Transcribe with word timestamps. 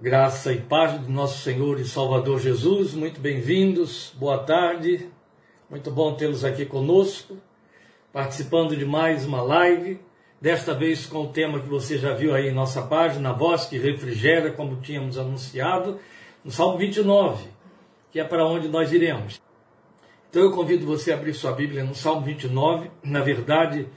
Graça 0.00 0.52
e 0.52 0.60
paz 0.60 1.00
do 1.00 1.10
nosso 1.10 1.42
Senhor 1.42 1.80
e 1.80 1.84
Salvador 1.84 2.38
Jesus, 2.38 2.94
muito 2.94 3.20
bem-vindos, 3.20 4.14
boa 4.16 4.38
tarde, 4.38 5.10
muito 5.68 5.90
bom 5.90 6.14
tê-los 6.14 6.44
aqui 6.44 6.64
conosco, 6.64 7.36
participando 8.12 8.76
de 8.76 8.84
mais 8.84 9.26
uma 9.26 9.42
live, 9.42 9.98
desta 10.40 10.72
vez 10.72 11.04
com 11.04 11.24
o 11.24 11.32
tema 11.32 11.58
que 11.58 11.68
você 11.68 11.98
já 11.98 12.14
viu 12.14 12.32
aí 12.32 12.46
em 12.46 12.54
nossa 12.54 12.80
página, 12.82 13.30
a 13.30 13.32
voz 13.32 13.66
que 13.66 13.76
refrigera, 13.76 14.52
como 14.52 14.76
tínhamos 14.76 15.18
anunciado, 15.18 15.98
no 16.44 16.52
Salmo 16.52 16.78
29, 16.78 17.48
que 18.12 18.20
é 18.20 18.24
para 18.24 18.46
onde 18.46 18.68
nós 18.68 18.92
iremos. 18.92 19.40
Então 20.30 20.42
eu 20.42 20.52
convido 20.52 20.86
você 20.86 21.10
a 21.10 21.16
abrir 21.16 21.34
sua 21.34 21.50
Bíblia 21.50 21.82
no 21.82 21.96
Salmo 21.96 22.20
29, 22.20 22.88
na 23.02 23.20
verdade, 23.20 23.88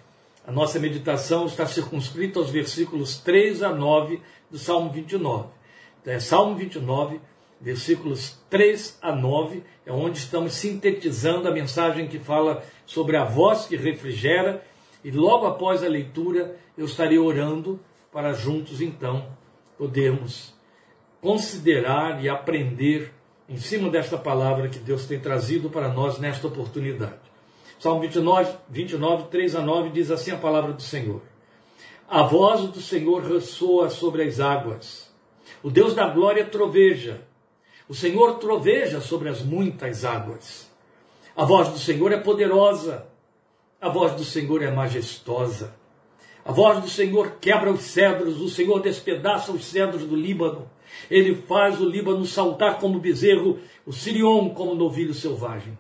a 0.48 0.52
nossa 0.52 0.80
meditação 0.80 1.46
está 1.46 1.68
circunscrita 1.68 2.40
aos 2.40 2.50
versículos 2.50 3.18
3 3.18 3.62
a 3.62 3.70
9 3.70 4.20
do 4.50 4.58
Salmo 4.58 4.92
29 4.92 5.61
é 6.06 6.20
Salmo 6.20 6.56
29, 6.56 7.20
versículos 7.60 8.40
3 8.50 8.98
a 9.02 9.16
9, 9.16 9.64
é 9.86 9.92
onde 9.92 10.18
estamos 10.18 10.54
sintetizando 10.54 11.48
a 11.48 11.52
mensagem 11.52 12.08
que 12.08 12.18
fala 12.18 12.64
sobre 12.86 13.16
a 13.16 13.24
voz 13.24 13.66
que 13.66 13.76
refrigera, 13.76 14.64
e 15.04 15.12
logo 15.12 15.46
após 15.46 15.84
a 15.84 15.88
leitura 15.88 16.58
eu 16.78 16.86
estarei 16.86 17.20
orando 17.20 17.80
para 18.12 18.34
juntos 18.34 18.82
então 18.82 19.28
podermos 19.78 20.54
considerar 21.22 22.24
e 22.24 22.28
aprender 22.28 23.14
em 23.48 23.58
cima 23.58 23.90
desta 23.90 24.18
palavra 24.18 24.70
que 24.70 24.80
Deus 24.80 25.06
tem 25.06 25.20
trazido 25.20 25.70
para 25.70 25.90
nós 25.90 26.18
nesta 26.18 26.48
oportunidade. 26.48 27.20
Salmo 27.80 28.02
29, 28.02 28.58
29 28.70 29.24
3 29.30 29.56
a 29.56 29.62
9 29.62 29.90
diz 29.90 30.12
assim 30.12 30.32
a 30.32 30.38
palavra 30.38 30.72
do 30.72 30.82
Senhor: 30.82 31.22
A 32.08 32.24
voz 32.24 32.62
do 32.70 32.80
Senhor 32.80 33.24
ressoa 33.24 33.90
sobre 33.90 34.24
as 34.24 34.40
águas 34.40 35.11
o 35.64 35.70
Deus 35.70 35.94
da 35.94 36.08
glória 36.08 36.46
troveja. 36.46 37.22
O 37.88 37.94
Senhor 37.94 38.40
troveja 38.40 39.02
sobre 39.02 39.30
as 39.30 39.42
muitas 39.42 40.06
águas. 40.06 40.72
A 41.36 41.46
voz 41.46 41.70
do 41.70 41.78
Senhor 41.78 42.12
é 42.12 42.18
poderosa. 42.18 43.08
A 43.80 43.90
voz 43.90 44.14
do 44.14 44.24
Senhor 44.24 44.62
é 44.62 44.72
majestosa. 44.72 45.76
A 46.44 46.52
voz 46.52 46.82
do 46.82 46.90
Senhor 46.90 47.38
quebra 47.40 47.72
os 47.72 47.82
cedros, 47.82 48.42
o 48.42 48.50
Senhor 48.50 48.82
despedaça 48.82 49.52
os 49.52 49.66
cedros 49.66 50.04
do 50.04 50.16
Líbano. 50.16 50.70
Ele 51.10 51.36
faz 51.36 51.80
o 51.80 51.86
Líbano 51.86 52.26
saltar 52.26 52.80
como 52.80 53.00
bezerro, 53.00 53.60
o 53.86 53.94
Sirion 53.94 54.50
como 54.50 54.74
novilho 54.74 55.14
selvagem. 55.14 55.78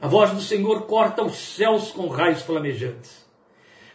A 0.00 0.06
voz 0.06 0.30
do 0.30 0.40
Senhor 0.40 0.82
corta 0.82 1.22
os 1.22 1.36
céus 1.36 1.90
com 1.90 2.06
raios 2.06 2.42
flamejantes. 2.42 3.26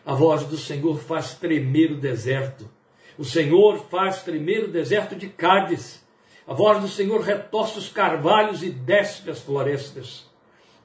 A 0.05 0.13
voz 0.13 0.43
do 0.43 0.57
Senhor 0.57 0.99
faz 0.99 1.33
tremer 1.33 1.93
o 1.93 1.97
deserto. 1.97 2.69
O 3.17 3.23
Senhor 3.23 3.79
faz 3.89 4.23
tremer 4.23 4.65
o 4.65 4.71
deserto 4.71 5.15
de 5.15 5.29
Cádiz. 5.29 6.05
A 6.47 6.53
voz 6.53 6.81
do 6.81 6.87
Senhor 6.87 7.21
retorce 7.21 7.79
os 7.79 7.89
carvalhos 7.89 8.61
e 8.61 8.69
desce 8.69 9.29
as 9.29 9.39
florestas. 9.39 10.29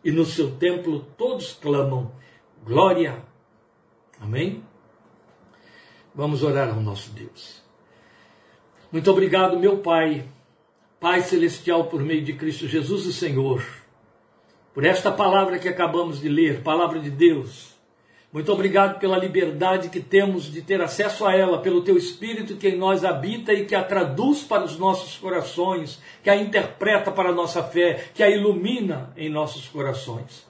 E 0.05 0.11
no 0.11 0.25
seu 0.25 0.53
templo 0.53 1.01
todos 1.17 1.53
clamam: 1.53 2.13
Glória. 2.65 3.23
Amém? 4.21 4.63
Vamos 6.15 6.43
orar 6.43 6.69
ao 6.69 6.81
nosso 6.81 7.11
Deus. 7.11 7.63
Muito 8.91 9.11
obrigado, 9.11 9.59
meu 9.59 9.79
Pai, 9.79 10.25
Pai 10.99 11.23
Celestial, 11.23 11.85
por 11.85 12.03
meio 12.03 12.23
de 12.25 12.33
Cristo 12.33 12.67
Jesus, 12.67 13.07
o 13.07 13.13
Senhor, 13.13 13.65
por 14.75 14.85
esta 14.85 15.13
palavra 15.13 15.59
que 15.59 15.69
acabamos 15.69 16.21
de 16.21 16.29
ler, 16.29 16.63
palavra 16.63 16.99
de 16.99 17.11
Deus 17.11 17.80
muito 18.33 18.53
obrigado 18.53 19.01
pela 19.01 19.19
liberdade 19.19 19.89
que 19.89 19.99
temos 19.99 20.45
de 20.45 20.63
ter 20.63 20.81
acesso 20.81 21.27
a 21.27 21.35
ela, 21.35 21.59
pelo 21.59 21.83
teu 21.83 21.97
Espírito 21.97 22.57
que 22.57 22.69
em 22.69 22.77
nós 22.77 23.05
habita 23.05 23.53
e 23.53 23.67
que 23.67 23.75
a 23.75 23.83
traduz 23.83 24.43
para 24.43 24.63
os 24.63 24.79
nossos 24.79 25.19
corações, 25.19 26.01
que 26.23 26.31
a 26.31 26.37
interpreta 26.37 27.11
para 27.11 27.31
a 27.31 27.35
nossa 27.35 27.61
fé, 27.61 28.05
que 28.15 28.23
a 28.23 28.31
ilumina 28.31 29.13
em 29.17 29.29
nossos 29.29 29.67
corações. 29.67 30.47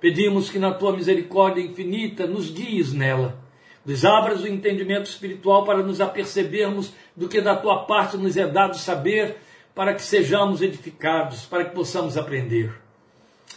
Pedimos 0.00 0.50
que 0.50 0.58
na 0.58 0.72
tua 0.72 0.92
misericórdia 0.92 1.62
infinita 1.62 2.26
nos 2.26 2.50
guies 2.50 2.92
nela, 2.92 3.38
nos 3.86 4.04
abras 4.04 4.42
o 4.42 4.48
entendimento 4.48 5.06
espiritual 5.06 5.64
para 5.64 5.84
nos 5.84 6.00
apercebermos 6.00 6.92
do 7.14 7.28
que 7.28 7.40
da 7.40 7.54
tua 7.54 7.84
parte 7.84 8.16
nos 8.16 8.36
é 8.36 8.46
dado 8.46 8.76
saber, 8.76 9.36
para 9.72 9.94
que 9.94 10.02
sejamos 10.02 10.62
edificados, 10.62 11.46
para 11.46 11.64
que 11.64 11.74
possamos 11.74 12.16
aprender. 12.16 12.72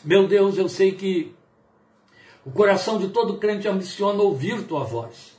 Meu 0.06 0.28
Deus, 0.28 0.60
eu 0.60 0.70
sei 0.70 0.92
que 0.92 1.34
o 2.46 2.52
coração 2.52 2.98
de 2.98 3.10
todo 3.10 3.38
crente 3.38 3.68
ambiciona 3.68 4.22
ouvir 4.22 4.64
tua 4.64 4.84
voz. 4.84 5.34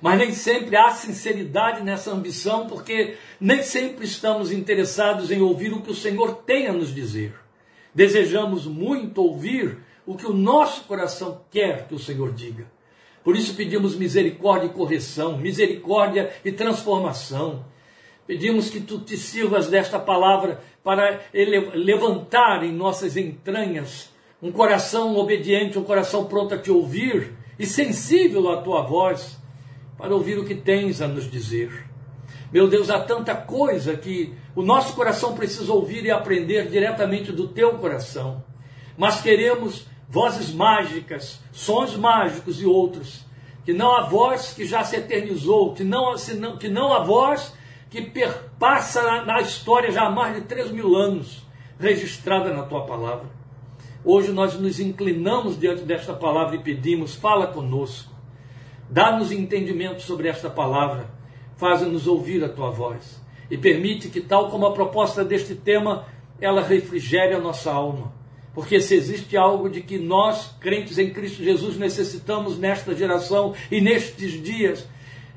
Mas 0.00 0.18
nem 0.18 0.32
sempre 0.32 0.76
há 0.76 0.90
sinceridade 0.90 1.82
nessa 1.82 2.12
ambição, 2.12 2.66
porque 2.68 3.16
nem 3.40 3.62
sempre 3.62 4.04
estamos 4.04 4.52
interessados 4.52 5.30
em 5.30 5.40
ouvir 5.40 5.72
o 5.72 5.82
que 5.82 5.90
o 5.90 5.94
Senhor 5.94 6.36
tem 6.46 6.68
a 6.68 6.72
nos 6.72 6.94
dizer. 6.94 7.34
Desejamos 7.92 8.66
muito 8.66 9.20
ouvir 9.20 9.78
o 10.06 10.14
que 10.14 10.26
o 10.26 10.32
nosso 10.32 10.84
coração 10.84 11.40
quer 11.50 11.88
que 11.88 11.94
o 11.94 11.98
Senhor 11.98 12.32
diga. 12.32 12.70
Por 13.24 13.36
isso 13.36 13.54
pedimos 13.54 13.96
misericórdia 13.96 14.68
e 14.68 14.72
correção, 14.72 15.36
misericórdia 15.36 16.32
e 16.44 16.52
transformação. 16.52 17.64
Pedimos 18.26 18.70
que 18.70 18.80
tu 18.80 19.00
te 19.00 19.16
sirvas 19.16 19.68
desta 19.68 19.98
palavra 19.98 20.62
para 20.84 21.20
levantar 21.74 22.62
em 22.62 22.72
nossas 22.72 23.16
entranhas 23.16 24.10
um 24.40 24.52
coração 24.52 25.16
obediente, 25.16 25.78
um 25.78 25.84
coração 25.84 26.24
pronto 26.26 26.54
a 26.54 26.58
te 26.58 26.70
ouvir 26.70 27.34
e 27.58 27.66
sensível 27.66 28.50
à 28.50 28.62
tua 28.62 28.82
voz, 28.82 29.36
para 29.96 30.14
ouvir 30.14 30.38
o 30.38 30.44
que 30.44 30.54
tens 30.54 31.02
a 31.02 31.08
nos 31.08 31.28
dizer. 31.28 31.86
Meu 32.52 32.68
Deus, 32.68 32.88
há 32.88 33.00
tanta 33.00 33.34
coisa 33.34 33.96
que 33.96 34.32
o 34.54 34.62
nosso 34.62 34.94
coração 34.94 35.34
precisa 35.34 35.72
ouvir 35.72 36.04
e 36.04 36.10
aprender 36.10 36.68
diretamente 36.68 37.32
do 37.32 37.48
teu 37.48 37.78
coração, 37.78 38.44
mas 38.96 39.20
queremos 39.20 39.86
vozes 40.08 40.52
mágicas, 40.52 41.40
sons 41.52 41.96
mágicos 41.96 42.62
e 42.62 42.66
outros, 42.66 43.26
que 43.64 43.72
não 43.72 43.94
a 43.94 44.02
voz 44.04 44.54
que 44.54 44.64
já 44.64 44.82
se 44.84 44.96
eternizou, 44.96 45.74
que 45.74 45.84
não, 45.84 46.14
que 46.58 46.68
não 46.68 46.92
a 46.92 47.00
voz 47.00 47.52
que 47.90 48.02
perpassa 48.02 49.24
na 49.24 49.40
história 49.40 49.90
já 49.90 50.04
há 50.04 50.10
mais 50.10 50.36
de 50.36 50.42
três 50.42 50.70
mil 50.70 50.96
anos, 50.96 51.44
registrada 51.78 52.52
na 52.54 52.62
tua 52.62 52.86
palavra. 52.86 53.37
Hoje 54.04 54.30
nós 54.30 54.58
nos 54.58 54.78
inclinamos 54.78 55.58
diante 55.58 55.82
desta 55.82 56.12
palavra 56.12 56.56
e 56.56 56.60
pedimos: 56.60 57.14
fala 57.14 57.48
conosco, 57.48 58.12
dá-nos 58.88 59.32
entendimento 59.32 60.02
sobre 60.02 60.28
esta 60.28 60.48
palavra, 60.48 61.10
faz-nos 61.56 62.06
ouvir 62.06 62.44
a 62.44 62.48
tua 62.48 62.70
voz 62.70 63.20
e 63.50 63.56
permite 63.56 64.08
que, 64.08 64.20
tal 64.20 64.50
como 64.50 64.66
a 64.66 64.72
proposta 64.72 65.24
deste 65.24 65.54
tema, 65.54 66.06
ela 66.40 66.62
refrigere 66.62 67.34
a 67.34 67.40
nossa 67.40 67.72
alma. 67.72 68.12
Porque 68.54 68.80
se 68.80 68.94
existe 68.94 69.36
algo 69.36 69.68
de 69.68 69.82
que 69.82 69.98
nós, 69.98 70.54
crentes 70.60 70.98
em 70.98 71.12
Cristo 71.12 71.42
Jesus, 71.42 71.76
necessitamos 71.76 72.58
nesta 72.58 72.94
geração 72.94 73.54
e 73.70 73.80
nestes 73.80 74.42
dias, 74.42 74.86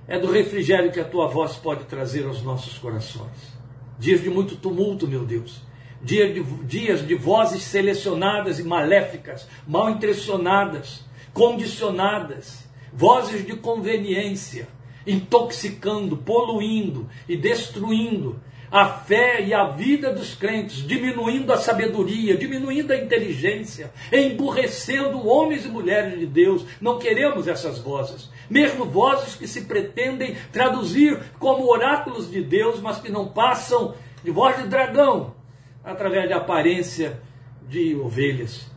é 0.07 0.19
do 0.19 0.31
refrigério 0.31 0.91
que 0.91 0.99
a 0.99 1.05
tua 1.05 1.27
voz 1.27 1.55
pode 1.55 1.85
trazer 1.85 2.25
aos 2.25 2.41
nossos 2.41 2.77
corações. 2.77 3.59
Dias 3.97 4.21
de 4.21 4.29
muito 4.29 4.55
tumulto, 4.55 5.07
meu 5.07 5.23
Deus 5.23 5.70
dia 6.03 6.31
de, 6.31 6.43
dias 6.65 7.05
de 7.05 7.15
vozes 7.15 7.63
selecionadas 7.63 8.59
e 8.59 8.63
maléficas, 8.63 9.47
mal 9.67 9.89
intencionadas, 9.89 11.05
condicionadas, 11.33 12.65
vozes 12.93 13.45
de 13.45 13.55
conveniência, 13.55 14.67
intoxicando, 15.05 16.17
poluindo 16.17 17.09
e 17.27 17.37
destruindo 17.37 18.39
a 18.71 18.85
fé 18.85 19.43
e 19.43 19.53
a 19.53 19.65
vida 19.65 20.13
dos 20.13 20.33
crentes, 20.33 20.87
diminuindo 20.87 21.51
a 21.51 21.57
sabedoria, 21.57 22.37
diminuindo 22.37 22.93
a 22.93 22.97
inteligência, 22.97 23.91
emburrecendo 24.11 25.27
homens 25.27 25.65
e 25.65 25.67
mulheres 25.67 26.17
de 26.17 26.25
Deus. 26.25 26.65
Não 26.79 26.97
queremos 26.97 27.49
essas 27.49 27.79
vozes, 27.79 28.29
mesmo 28.49 28.85
vozes 28.85 29.35
que 29.35 29.45
se 29.45 29.65
pretendem 29.65 30.37
traduzir 30.53 31.19
como 31.37 31.69
oráculos 31.69 32.31
de 32.31 32.41
Deus, 32.41 32.79
mas 32.79 32.99
que 32.99 33.11
não 33.11 33.27
passam 33.27 33.93
de 34.23 34.31
voz 34.31 34.55
de 34.55 34.69
dragão, 34.69 35.33
através 35.83 36.29
da 36.29 36.37
aparência 36.37 37.21
de 37.67 37.95
ovelhas. 37.95 38.69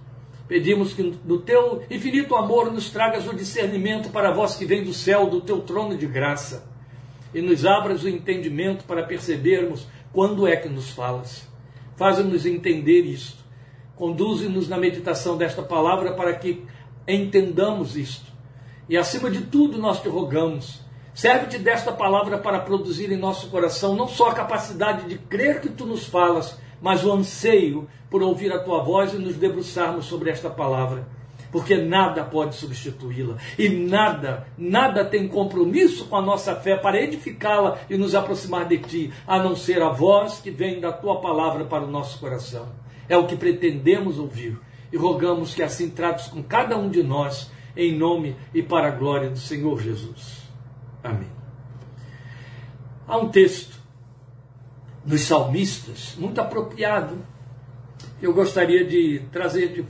Pedimos 0.46 0.92
que 0.92 1.02
do 1.02 1.38
teu 1.38 1.82
infinito 1.90 2.36
amor 2.36 2.70
nos 2.72 2.90
tragas 2.90 3.26
o 3.26 3.34
discernimento 3.34 4.10
para 4.10 4.30
voz 4.30 4.54
que 4.54 4.66
vem 4.66 4.84
do 4.84 4.92
céu, 4.92 5.26
do 5.26 5.40
teu 5.40 5.60
trono 5.62 5.96
de 5.96 6.06
graça, 6.06 6.70
e 7.32 7.40
nos 7.40 7.64
abras 7.64 8.04
o 8.04 8.08
entendimento 8.08 8.84
para 8.84 9.02
percebermos 9.02 9.86
quando 10.12 10.46
é 10.46 10.54
que 10.54 10.68
nos 10.68 10.90
falas. 10.90 11.48
Faz-nos 11.96 12.44
entender 12.44 13.02
isto. 13.02 13.42
Conduze-nos 13.96 14.68
na 14.68 14.76
meditação 14.76 15.36
desta 15.36 15.62
palavra 15.62 16.12
para 16.12 16.34
que 16.34 16.64
entendamos 17.06 17.96
isto. 17.96 18.32
E 18.88 18.96
acima 18.96 19.30
de 19.30 19.42
tudo, 19.42 19.78
nós 19.78 20.02
te 20.02 20.08
rogamos, 20.08 20.80
serve-te 21.14 21.58
desta 21.58 21.90
palavra 21.90 22.38
para 22.38 22.60
produzir 22.60 23.10
em 23.10 23.16
nosso 23.16 23.48
coração 23.48 23.96
não 23.96 24.06
só 24.06 24.30
a 24.30 24.34
capacidade 24.34 25.08
de 25.08 25.16
crer 25.16 25.60
que 25.60 25.70
tu 25.70 25.86
nos 25.86 26.04
falas, 26.04 26.58
mas 26.84 27.02
o 27.02 27.10
anseio 27.10 27.88
por 28.10 28.22
ouvir 28.22 28.52
a 28.52 28.58
tua 28.58 28.82
voz 28.82 29.14
e 29.14 29.16
nos 29.16 29.36
debruçarmos 29.36 30.04
sobre 30.04 30.28
esta 30.28 30.50
palavra. 30.50 31.08
porque 31.50 31.76
nada 31.76 32.24
pode 32.24 32.56
substituí-la 32.56 33.36
e 33.56 33.68
nada, 33.68 34.44
nada 34.58 35.04
tem 35.04 35.28
compromisso 35.28 36.06
com 36.06 36.16
a 36.16 36.20
nossa 36.20 36.56
fé 36.56 36.76
para 36.76 37.00
edificá-la 37.00 37.78
e 37.88 37.96
nos 37.96 38.12
aproximar 38.12 38.66
de 38.66 38.78
ti, 38.78 39.12
a 39.24 39.38
não 39.38 39.54
ser 39.54 39.80
a 39.80 39.88
voz 39.88 40.40
que 40.40 40.50
vem 40.50 40.80
da 40.80 40.92
tua 40.92 41.20
palavra 41.20 41.64
para 41.64 41.84
o 41.84 41.90
nosso 41.90 42.18
coração. 42.18 42.66
É 43.08 43.16
o 43.16 43.28
que 43.28 43.36
pretendemos 43.36 44.18
ouvir 44.18 44.58
e 44.92 44.96
rogamos 44.96 45.54
que 45.54 45.62
assim 45.62 45.90
trates 45.90 46.26
com 46.26 46.42
cada 46.42 46.76
um 46.76 46.90
de 46.90 47.04
nós, 47.04 47.52
em 47.76 47.96
nome 47.96 48.34
e 48.52 48.60
para 48.60 48.88
a 48.88 48.90
glória 48.90 49.30
do 49.30 49.38
Senhor 49.38 49.80
Jesus. 49.80 50.42
Amém. 51.04 51.30
Há 53.06 53.16
um 53.16 53.28
texto 53.28 53.83
nos 55.06 55.22
salmistas 55.22 56.14
muito 56.18 56.40
apropriado 56.40 57.18
eu 58.22 58.32
gostaria 58.32 58.84
de 58.86 59.20
trazer 59.30 59.72
de 59.72 59.84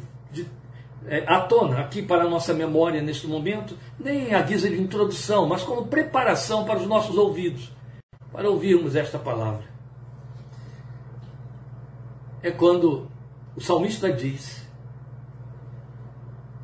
é, 1.06 1.25
à 1.26 1.40
tona 1.40 1.81
aqui 1.81 2.02
para 2.02 2.25
a 2.25 2.28
nossa 2.28 2.55
memória 2.55 3.02
neste 3.02 3.26
momento, 3.26 3.76
nem 3.99 4.34
a 4.34 4.40
guisa 4.40 4.69
de 4.70 4.81
introdução, 4.81 5.46
mas 5.46 5.62
como 5.62 5.87
preparação 5.87 6.64
para 6.64 6.78
os 6.78 6.87
nossos 6.87 7.16
ouvidos, 7.16 7.70
para 8.32 8.49
ouvirmos 8.49 8.96
esta 8.96 9.19
palavra. 9.19 9.64
É 12.43 12.50
quando 12.50 13.06
o 13.55 13.60
salmista 13.60 14.10
diz 14.10 14.67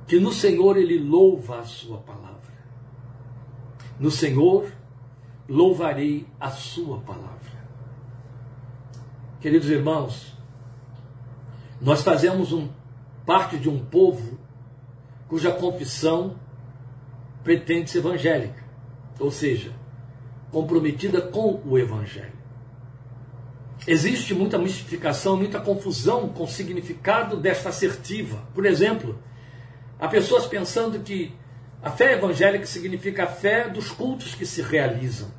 que 0.06 0.18
no 0.18 0.32
Senhor 0.32 0.76
ele 0.76 0.98
louva 0.98 1.60
a 1.60 1.64
sua 1.64 1.98
palavra. 1.98 2.30
No 3.98 4.10
Senhor 4.10 4.72
louvarei 5.48 6.26
a 6.38 6.50
sua 6.50 6.98
palavra. 7.00 7.59
Queridos 9.40 9.70
irmãos, 9.70 10.34
nós 11.80 12.02
fazemos 12.02 12.52
um 12.52 12.68
parte 13.24 13.56
de 13.56 13.70
um 13.70 13.82
povo 13.82 14.38
cuja 15.28 15.50
confissão 15.50 16.36
pretende 17.42 17.88
ser 17.88 18.00
evangélica, 18.00 18.62
ou 19.18 19.30
seja, 19.30 19.72
comprometida 20.50 21.22
com 21.22 21.58
o 21.64 21.78
evangelho. 21.78 22.38
Existe 23.86 24.34
muita 24.34 24.58
mistificação, 24.58 25.38
muita 25.38 25.58
confusão 25.58 26.28
com 26.28 26.44
o 26.44 26.48
significado 26.48 27.38
desta 27.38 27.70
assertiva. 27.70 28.46
Por 28.52 28.66
exemplo, 28.66 29.18
há 29.98 30.06
pessoas 30.06 30.44
pensando 30.44 31.00
que 31.00 31.34
a 31.82 31.90
fé 31.90 32.12
evangélica 32.12 32.66
significa 32.66 33.24
a 33.24 33.28
fé 33.28 33.70
dos 33.70 33.90
cultos 33.90 34.34
que 34.34 34.44
se 34.44 34.60
realizam, 34.60 35.30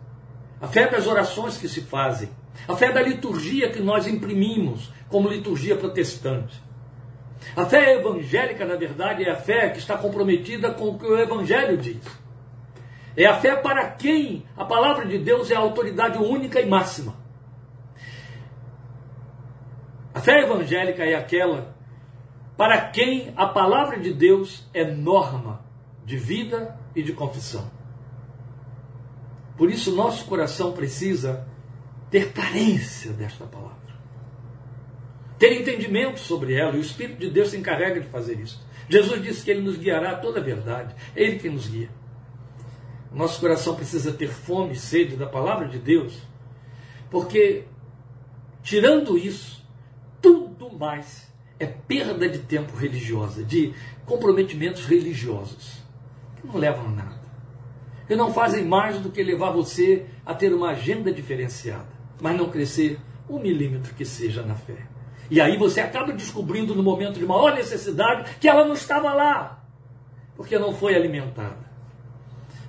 a 0.60 0.68
fé 0.68 0.90
das 0.90 1.06
orações 1.06 1.56
que 1.56 1.70
se 1.70 1.82
fazem, 1.82 2.30
a 2.68 2.76
fé 2.76 2.92
da 2.92 3.02
liturgia 3.02 3.70
que 3.70 3.80
nós 3.80 4.08
imprimimos 4.08 4.92
como 5.10 5.30
liturgia 5.30 5.76
protestante. 5.76 6.62
A 7.56 7.66
fé 7.66 7.96
evangélica, 7.96 8.66
na 8.66 8.76
verdade, 8.76 9.24
é 9.24 9.32
a 9.32 9.36
fé 9.36 9.70
que 9.70 9.80
está 9.80 9.98
comprometida 9.98 10.72
com 10.72 10.90
o 10.90 11.00
que 11.00 11.06
o 11.06 11.18
Evangelho 11.18 11.78
diz. 11.78 12.02
É 13.18 13.26
a 13.26 13.36
fé 13.36 13.56
para 13.56 13.90
quem 13.90 14.46
a 14.56 14.64
palavra 14.64 15.06
de 15.06 15.18
Deus 15.18 15.52
é 15.52 15.56
a 15.56 15.60
autoridade 15.60 16.18
única 16.18 16.62
e 16.62 16.66
máxima. 16.66 17.16
A 20.14 20.20
fé 20.20 20.42
evangélica 20.44 21.04
é 21.04 21.16
aquela 21.16 21.76
para 22.56 22.80
quem 22.90 23.34
a 23.36 23.48
palavra 23.48 24.00
de 24.00 24.14
Deus 24.14 24.70
é 24.74 24.86
norma 24.86 25.66
de 26.06 26.16
vida 26.16 26.78
e 26.96 27.02
de 27.02 27.12
confissão. 27.12 27.72
Por 29.58 29.70
isso, 29.70 29.96
nosso 29.96 30.26
coração 30.26 30.72
precisa 30.72 31.48
ter 32.12 32.32
carência 32.32 33.12
desta 33.14 33.46
palavra 33.46 33.82
ter 35.42 35.60
entendimento 35.60 36.20
sobre 36.20 36.54
ela, 36.54 36.76
e 36.76 36.78
o 36.78 36.82
Espírito 36.82 37.20
de 37.20 37.28
Deus 37.28 37.50
se 37.50 37.58
encarrega 37.58 38.00
de 38.00 38.08
fazer 38.10 38.40
isso. 38.40 38.64
Jesus 38.88 39.24
disse 39.24 39.44
que 39.44 39.50
ele 39.50 39.62
nos 39.62 39.76
guiará 39.76 40.12
a 40.12 40.16
toda 40.16 40.40
a 40.40 40.44
verdade, 40.44 40.94
é 41.16 41.24
ele 41.24 41.40
quem 41.40 41.50
nos 41.50 41.68
guia. 41.68 41.90
Nosso 43.12 43.40
coração 43.40 43.74
precisa 43.74 44.12
ter 44.12 44.28
fome 44.28 44.74
e 44.74 44.76
sede 44.76 45.16
da 45.16 45.26
palavra 45.26 45.68
de 45.68 45.80
Deus, 45.80 46.16
porque, 47.10 47.64
tirando 48.62 49.18
isso, 49.18 49.68
tudo 50.22 50.72
mais 50.72 51.34
é 51.60 51.66
perda 51.66 52.30
de 52.30 52.38
tempo 52.38 52.78
religiosa, 52.78 53.44
de 53.44 53.74
comprometimentos 54.06 54.86
religiosos, 54.86 55.82
que 56.40 56.46
não 56.46 56.58
levam 56.58 56.86
a 56.86 56.92
nada, 56.92 57.22
que 58.08 58.16
não 58.16 58.32
fazem 58.32 58.64
mais 58.64 59.00
do 59.00 59.10
que 59.10 59.24
levar 59.24 59.50
você 59.50 60.06
a 60.24 60.36
ter 60.36 60.54
uma 60.54 60.70
agenda 60.70 61.12
diferenciada, 61.12 62.01
mas 62.22 62.38
não 62.38 62.50
crescer 62.50 63.00
um 63.28 63.40
milímetro 63.40 63.94
que 63.96 64.06
seja 64.06 64.44
na 64.44 64.56
fé. 64.56 64.78
E 65.30 65.42
aí 65.42 65.58
você 65.58 65.82
acaba 65.82 66.14
descobrindo 66.14 66.76
no 66.76 66.84
momento 66.84 67.18
de 67.18 67.26
maior 67.26 67.56
necessidade 67.56 68.36
que 68.40 68.48
ela 68.48 68.66
não 68.66 68.74
estava 68.74 69.14
lá, 69.14 69.64
porque 70.36 70.60
não 70.60 70.74
foi 70.74 70.96
alimentada. 70.96 71.72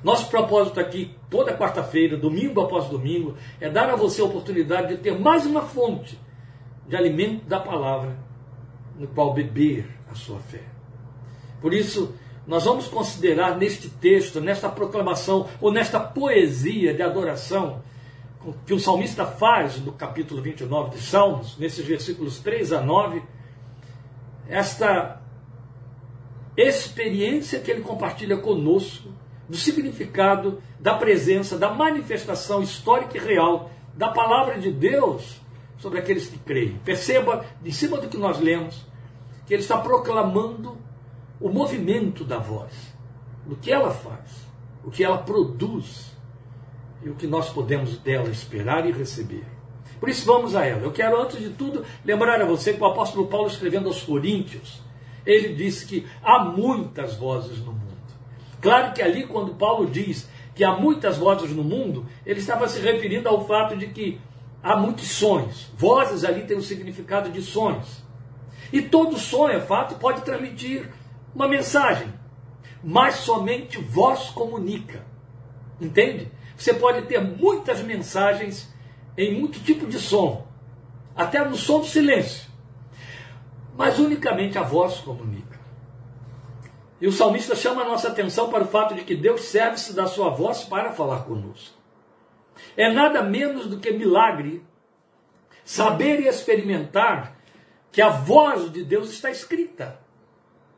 Nosso 0.02 0.28
propósito 0.28 0.81
aqui, 0.81 1.14
toda 1.31 1.56
quarta-feira, 1.56 2.16
domingo 2.16 2.60
após 2.60 2.88
domingo, 2.88 3.37
é 3.60 3.69
dar 3.69 3.88
a 3.90 3.96
você 3.96 4.20
a 4.20 4.25
oportunidade 4.25 4.88
de 4.88 5.02
ter 5.02 5.19
mais 5.19 5.46
uma 5.46 5.62
fonte 5.62 6.19
de 6.88 6.96
alimento 6.96 7.44
da 7.46 7.60
palavra, 7.60 8.16
no 8.98 9.06
qual 9.06 9.32
beber 9.32 9.88
a 10.10 10.14
sua 10.14 10.38
fé. 10.40 10.62
Por 11.60 11.72
isso, 11.72 12.14
nós 12.46 12.64
vamos 12.64 12.88
considerar 12.88 13.56
neste 13.56 13.88
texto, 13.88 14.40
nesta 14.40 14.69
proclamação 14.69 15.48
ou 15.60 15.70
nesta 15.70 16.00
poesia 16.00 16.93
de 16.93 17.02
adoração, 17.02 17.81
que 18.66 18.74
o 18.74 18.80
salmista 18.80 19.24
faz 19.24 19.80
no 19.80 19.92
capítulo 19.92 20.42
29 20.42 20.96
de 20.96 21.02
Salmos, 21.02 21.56
nesses 21.58 21.84
versículos 21.84 22.40
3 22.40 22.72
a 22.72 22.80
9, 22.80 23.22
esta 24.48 25.22
experiência 26.56 27.60
que 27.60 27.70
ele 27.70 27.82
compartilha 27.82 28.36
conosco 28.36 29.08
do 29.48 29.56
significado 29.56 30.62
da 30.80 30.94
presença, 30.94 31.58
da 31.58 31.72
manifestação 31.72 32.62
histórica 32.62 33.16
e 33.16 33.20
real 33.20 33.70
da 33.94 34.08
palavra 34.08 34.58
de 34.58 34.70
Deus 34.70 35.40
sobre 35.78 35.98
aqueles 35.98 36.28
que 36.28 36.38
creem. 36.38 36.78
Perceba, 36.84 37.44
em 37.64 37.70
cima 37.70 37.98
do 37.98 38.08
que 38.08 38.16
nós 38.16 38.38
lemos, 38.38 38.86
que 39.46 39.54
ele 39.54 39.62
está 39.62 39.78
proclamando 39.78 40.76
o 41.40 41.48
movimento 41.48 42.24
da 42.24 42.38
voz, 42.38 42.72
o 43.46 43.56
que 43.56 43.72
ela 43.72 43.90
faz, 43.90 44.46
o 44.84 44.90
que 44.90 45.02
ela 45.02 45.18
produz 45.18 46.11
e 47.04 47.08
o 47.08 47.14
que 47.14 47.26
nós 47.26 47.49
podemos 47.49 47.99
dela 47.99 48.28
esperar 48.28 48.88
e 48.88 48.93
receber. 48.93 49.44
Por 49.99 50.08
isso 50.08 50.26
vamos 50.26 50.56
a 50.56 50.66
ela. 50.66 50.82
Eu 50.82 50.93
quero, 50.93 51.20
antes 51.20 51.38
de 51.38 51.50
tudo, 51.50 51.84
lembrar 52.04 52.40
a 52.40 52.44
você 52.44 52.72
que 52.72 52.82
o 52.82 52.87
apóstolo 52.87 53.26
Paulo, 53.26 53.49
escrevendo 53.49 53.87
aos 53.87 54.02
Coríntios, 54.02 54.81
ele 55.25 55.54
disse 55.54 55.87
que 55.87 56.06
há 56.22 56.44
muitas 56.44 57.14
vozes 57.14 57.58
no 57.58 57.72
mundo. 57.72 57.82
Claro 58.60 58.93
que 58.93 59.02
ali, 59.02 59.26
quando 59.26 59.54
Paulo 59.54 59.88
diz 59.88 60.28
que 60.54 60.64
há 60.64 60.72
muitas 60.72 61.19
vozes 61.19 61.50
no 61.50 61.64
mundo, 61.64 62.06
ele 62.26 62.40
estava 62.40 62.69
se 62.69 62.81
referindo 62.81 63.28
ao 63.28 63.46
fato 63.46 63.76
de 63.76 63.87
que 63.88 64.20
há 64.62 64.76
muitos 64.76 65.08
sonhos. 65.08 65.70
Vozes 65.76 66.25
ali 66.25 66.43
têm 66.43 66.56
o 66.56 66.62
significado 66.62 67.31
de 67.31 67.43
sonhos. 67.43 68.03
E 68.72 68.81
todo 68.82 69.19
sonho, 69.19 69.56
é 69.56 69.60
fato, 69.60 69.96
pode 69.96 70.22
transmitir 70.22 70.91
uma 71.34 71.48
mensagem. 71.48 72.08
Mas 72.82 73.17
somente 73.17 73.79
voz 73.79 74.31
comunica. 74.31 75.05
Entende? 75.81 76.31
Você 76.62 76.74
pode 76.74 77.02
ter 77.08 77.20
muitas 77.20 77.82
mensagens 77.82 78.72
em 79.19 79.36
muito 79.36 79.58
tipo 79.58 79.84
de 79.84 79.98
som, 79.98 80.46
até 81.12 81.44
no 81.44 81.56
som 81.56 81.81
do 81.81 81.86
silêncio, 81.86 82.48
mas 83.76 83.98
unicamente 83.98 84.56
a 84.56 84.62
voz 84.62 85.00
comunica. 85.00 85.58
E 87.00 87.08
o 87.08 87.10
salmista 87.10 87.56
chama 87.56 87.82
a 87.82 87.88
nossa 87.88 88.06
atenção 88.06 88.48
para 88.48 88.62
o 88.62 88.69
fato 88.69 88.94
de 88.94 89.02
que 89.02 89.16
Deus 89.16 89.40
serve-se 89.46 89.92
da 89.92 90.06
sua 90.06 90.31
voz 90.31 90.62
para 90.62 90.92
falar 90.92 91.24
conosco. 91.24 91.76
É 92.76 92.88
nada 92.88 93.24
menos 93.24 93.66
do 93.66 93.81
que 93.81 93.90
milagre 93.90 94.64
saber 95.64 96.20
e 96.20 96.28
experimentar 96.28 97.38
que 97.90 98.00
a 98.00 98.08
voz 98.08 98.70
de 98.70 98.84
Deus 98.84 99.10
está 99.10 99.32
escrita. 99.32 99.98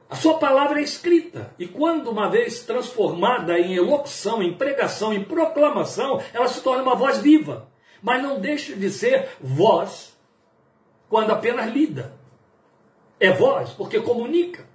A 0.08 0.16
sua 0.16 0.38
palavra 0.38 0.80
é 0.80 0.82
escrita. 0.82 1.54
E 1.58 1.66
quando 1.66 2.10
uma 2.10 2.28
vez 2.28 2.62
transformada 2.62 3.58
em 3.58 3.74
elocução, 3.74 4.42
em 4.42 4.54
pregação, 4.54 5.12
em 5.12 5.24
proclamação, 5.24 6.22
ela 6.32 6.46
se 6.46 6.60
torna 6.60 6.82
uma 6.82 6.94
voz 6.94 7.18
viva. 7.18 7.68
Mas 8.02 8.22
não 8.22 8.38
deixa 8.38 8.76
de 8.76 8.90
ser 8.90 9.28
voz 9.40 10.16
quando 11.08 11.30
apenas 11.30 11.72
lida. 11.72 12.12
É 13.18 13.32
voz 13.32 13.70
porque 13.70 14.00
comunica. 14.00 14.68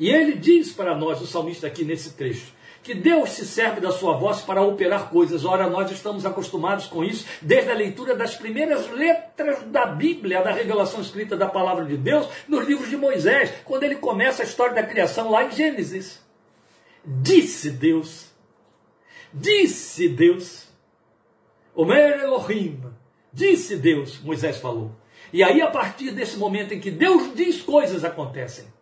E 0.00 0.08
ele 0.08 0.32
diz 0.32 0.72
para 0.72 0.96
nós, 0.96 1.20
o 1.20 1.26
salmista 1.26 1.66
aqui 1.66 1.84
nesse 1.84 2.14
trecho, 2.14 2.54
que 2.82 2.94
Deus 2.94 3.32
se 3.32 3.44
serve 3.44 3.82
da 3.82 3.92
sua 3.92 4.14
voz 4.14 4.40
para 4.40 4.62
operar 4.62 5.10
coisas. 5.10 5.44
Ora, 5.44 5.68
nós 5.68 5.90
estamos 5.90 6.24
acostumados 6.24 6.86
com 6.86 7.04
isso 7.04 7.26
desde 7.42 7.70
a 7.70 7.74
leitura 7.74 8.16
das 8.16 8.34
primeiras 8.34 8.90
letras 8.90 9.62
da 9.64 9.84
Bíblia, 9.84 10.42
da 10.42 10.52
revelação 10.52 11.02
escrita 11.02 11.36
da 11.36 11.46
palavra 11.46 11.84
de 11.84 11.98
Deus, 11.98 12.26
nos 12.48 12.66
livros 12.66 12.88
de 12.88 12.96
Moisés, 12.96 13.52
quando 13.62 13.82
ele 13.82 13.96
começa 13.96 14.42
a 14.42 14.46
história 14.46 14.74
da 14.74 14.82
criação 14.82 15.30
lá 15.30 15.44
em 15.44 15.50
Gênesis. 15.50 16.18
Disse 17.04 17.68
Deus, 17.68 18.30
disse 19.34 20.08
Deus, 20.08 20.66
Omer 21.74 22.20
Elohim, 22.22 22.82
disse 23.30 23.76
Deus, 23.76 24.18
Moisés 24.20 24.56
falou. 24.56 24.92
E 25.30 25.44
aí, 25.44 25.60
a 25.60 25.70
partir 25.70 26.10
desse 26.12 26.38
momento 26.38 26.72
em 26.72 26.80
que 26.80 26.90
Deus 26.90 27.34
diz, 27.34 27.60
coisas 27.60 28.02
acontecem. 28.02 28.79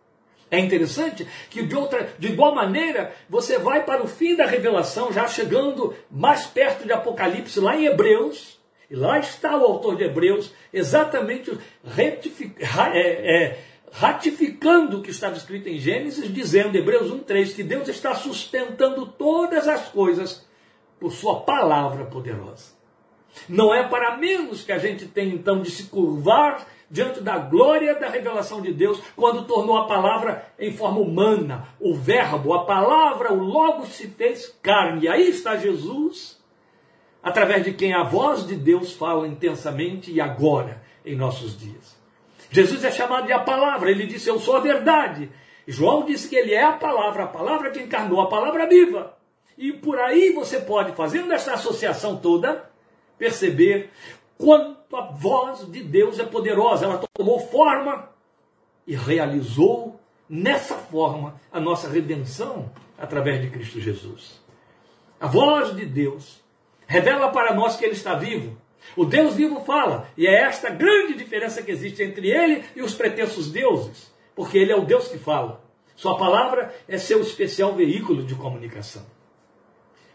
É 0.51 0.59
interessante 0.59 1.27
que 1.49 1.63
de 1.63 1.75
outra, 1.75 2.11
de 2.17 2.29
igual 2.29 2.55
maneira, 2.55 3.13
você 3.29 3.59
vai 3.59 3.83
para 3.83 4.03
o 4.03 4.07
fim 4.07 4.35
da 4.35 4.45
revelação, 4.45 5.13
já 5.13 5.27
chegando 5.27 5.93
mais 6.09 6.45
perto 6.45 6.85
de 6.85 6.91
Apocalipse, 6.91 7.59
lá 7.59 7.77
em 7.77 7.85
Hebreus, 7.85 8.59
e 8.89 8.95
lá 8.95 9.19
está 9.19 9.55
o 9.55 9.63
autor 9.63 9.95
de 9.95 10.05
Hebreus, 10.05 10.51
exatamente 10.73 11.55
é, 11.95 13.45
é, 13.45 13.59
ratificando 13.91 14.97
o 14.97 15.01
que 15.03 15.11
estava 15.11 15.35
escrito 15.37 15.69
em 15.69 15.77
Gênesis, 15.77 16.33
dizendo, 16.33 16.75
Hebreus 16.75 17.11
1,3, 17.11 17.53
que 17.53 17.63
Deus 17.63 17.87
está 17.87 18.15
sustentando 18.15 19.05
todas 19.05 19.67
as 19.67 19.89
coisas 19.89 20.47
por 20.99 21.11
sua 21.11 21.41
palavra 21.41 22.05
poderosa. 22.05 22.79
Não 23.47 23.73
é 23.73 23.87
para 23.87 24.17
menos 24.17 24.63
que 24.63 24.71
a 24.71 24.79
gente 24.79 25.05
tem 25.05 25.29
então 25.29 25.61
de 25.61 25.69
se 25.69 25.83
curvar 25.83 26.67
diante 26.89 27.21
da 27.21 27.37
glória 27.37 27.95
da 27.95 28.09
revelação 28.09 28.61
de 28.61 28.73
Deus, 28.73 28.99
quando 29.15 29.45
tornou 29.45 29.77
a 29.77 29.85
palavra 29.85 30.51
em 30.57 30.71
forma 30.73 30.99
humana, 30.99 31.67
o 31.79 31.93
Verbo, 31.93 32.53
a 32.53 32.65
palavra, 32.65 33.31
o 33.31 33.43
Logo 33.43 33.85
se 33.85 34.07
fez 34.07 34.55
carne. 34.61 35.03
E 35.03 35.07
aí 35.07 35.29
está 35.29 35.55
Jesus, 35.55 36.39
através 37.21 37.63
de 37.63 37.73
quem 37.73 37.93
a 37.93 38.03
voz 38.03 38.45
de 38.45 38.55
Deus 38.55 38.93
fala 38.93 39.27
intensamente 39.27 40.11
e 40.11 40.19
agora 40.19 40.81
em 41.05 41.15
nossos 41.15 41.57
dias. 41.57 41.97
Jesus 42.51 42.83
é 42.83 42.91
chamado 42.91 43.27
de 43.27 43.33
a 43.33 43.39
palavra, 43.39 43.91
ele 43.91 44.07
disse: 44.07 44.29
Eu 44.29 44.39
sou 44.39 44.55
a 44.57 44.59
verdade. 44.59 45.29
João 45.67 46.03
disse 46.03 46.27
que 46.27 46.35
ele 46.35 46.51
é 46.51 46.63
a 46.63 46.73
palavra, 46.73 47.25
a 47.25 47.27
palavra 47.27 47.69
que 47.69 47.79
encarnou, 47.79 48.19
a 48.21 48.27
palavra 48.27 48.67
viva. 48.67 49.15
E 49.55 49.71
por 49.71 49.99
aí 49.99 50.31
você 50.31 50.59
pode, 50.59 50.93
fazendo 50.93 51.31
essa 51.31 51.53
associação 51.53 52.17
toda, 52.17 52.67
perceber 53.19 53.91
quanto 54.35 54.78
a 54.95 55.01
voz 55.01 55.69
de 55.71 55.83
Deus 55.83 56.19
é 56.19 56.25
poderosa. 56.25 56.85
Ela 56.85 57.03
tomou 57.13 57.39
forma 57.39 58.09
e 58.85 58.95
realizou 58.95 59.99
nessa 60.29 60.75
forma 60.75 61.39
a 61.51 61.59
nossa 61.59 61.89
redenção 61.89 62.71
através 62.97 63.41
de 63.41 63.49
Cristo 63.49 63.79
Jesus. 63.79 64.41
A 65.19 65.27
voz 65.27 65.75
de 65.75 65.85
Deus 65.85 66.41
revela 66.87 67.29
para 67.29 67.53
nós 67.53 67.75
que 67.75 67.85
Ele 67.85 67.93
está 67.93 68.15
vivo. 68.15 68.57
O 68.95 69.05
Deus 69.05 69.35
vivo 69.35 69.61
fala, 69.61 70.07
e 70.17 70.25
é 70.25 70.41
esta 70.41 70.69
grande 70.69 71.13
diferença 71.13 71.61
que 71.61 71.71
existe 71.71 72.01
entre 72.01 72.29
Ele 72.29 72.63
e 72.75 72.81
os 72.81 72.93
pretensos 72.93 73.51
deuses, 73.51 74.11
porque 74.35 74.57
Ele 74.57 74.71
é 74.71 74.75
o 74.75 74.85
Deus 74.85 75.07
que 75.07 75.17
fala. 75.17 75.63
Sua 75.95 76.17
palavra 76.17 76.73
é 76.87 76.97
seu 76.97 77.21
especial 77.21 77.75
veículo 77.75 78.23
de 78.23 78.33
comunicação. 78.33 79.05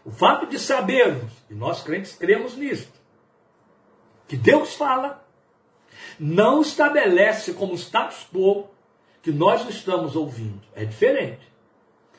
O 0.03 0.11
fato 0.11 0.47
de 0.47 0.59
sabermos, 0.59 1.31
e 1.49 1.53
nós 1.53 1.83
crentes 1.83 2.15
cremos 2.15 2.57
nisto, 2.57 2.94
que 4.27 4.35
Deus 4.35 4.73
fala, 4.73 5.25
não 6.19 6.61
estabelece 6.61 7.53
como 7.53 7.75
status 7.75 8.27
quo 8.33 8.67
que 9.21 9.31
nós 9.31 9.67
estamos 9.69 10.15
ouvindo. 10.15 10.61
É 10.73 10.85
diferente. 10.85 11.51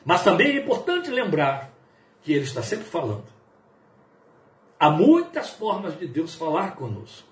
Mas 0.05 0.23
também 0.23 0.47
é 0.47 0.61
importante 0.61 1.09
lembrar 1.09 1.73
que 2.21 2.33
Ele 2.33 2.43
está 2.43 2.61
sempre 2.61 2.85
falando. 2.85 3.25
Há 4.79 4.89
muitas 4.89 5.49
formas 5.49 5.97
de 5.97 6.07
Deus 6.07 6.35
falar 6.35 6.75
conosco. 6.75 7.27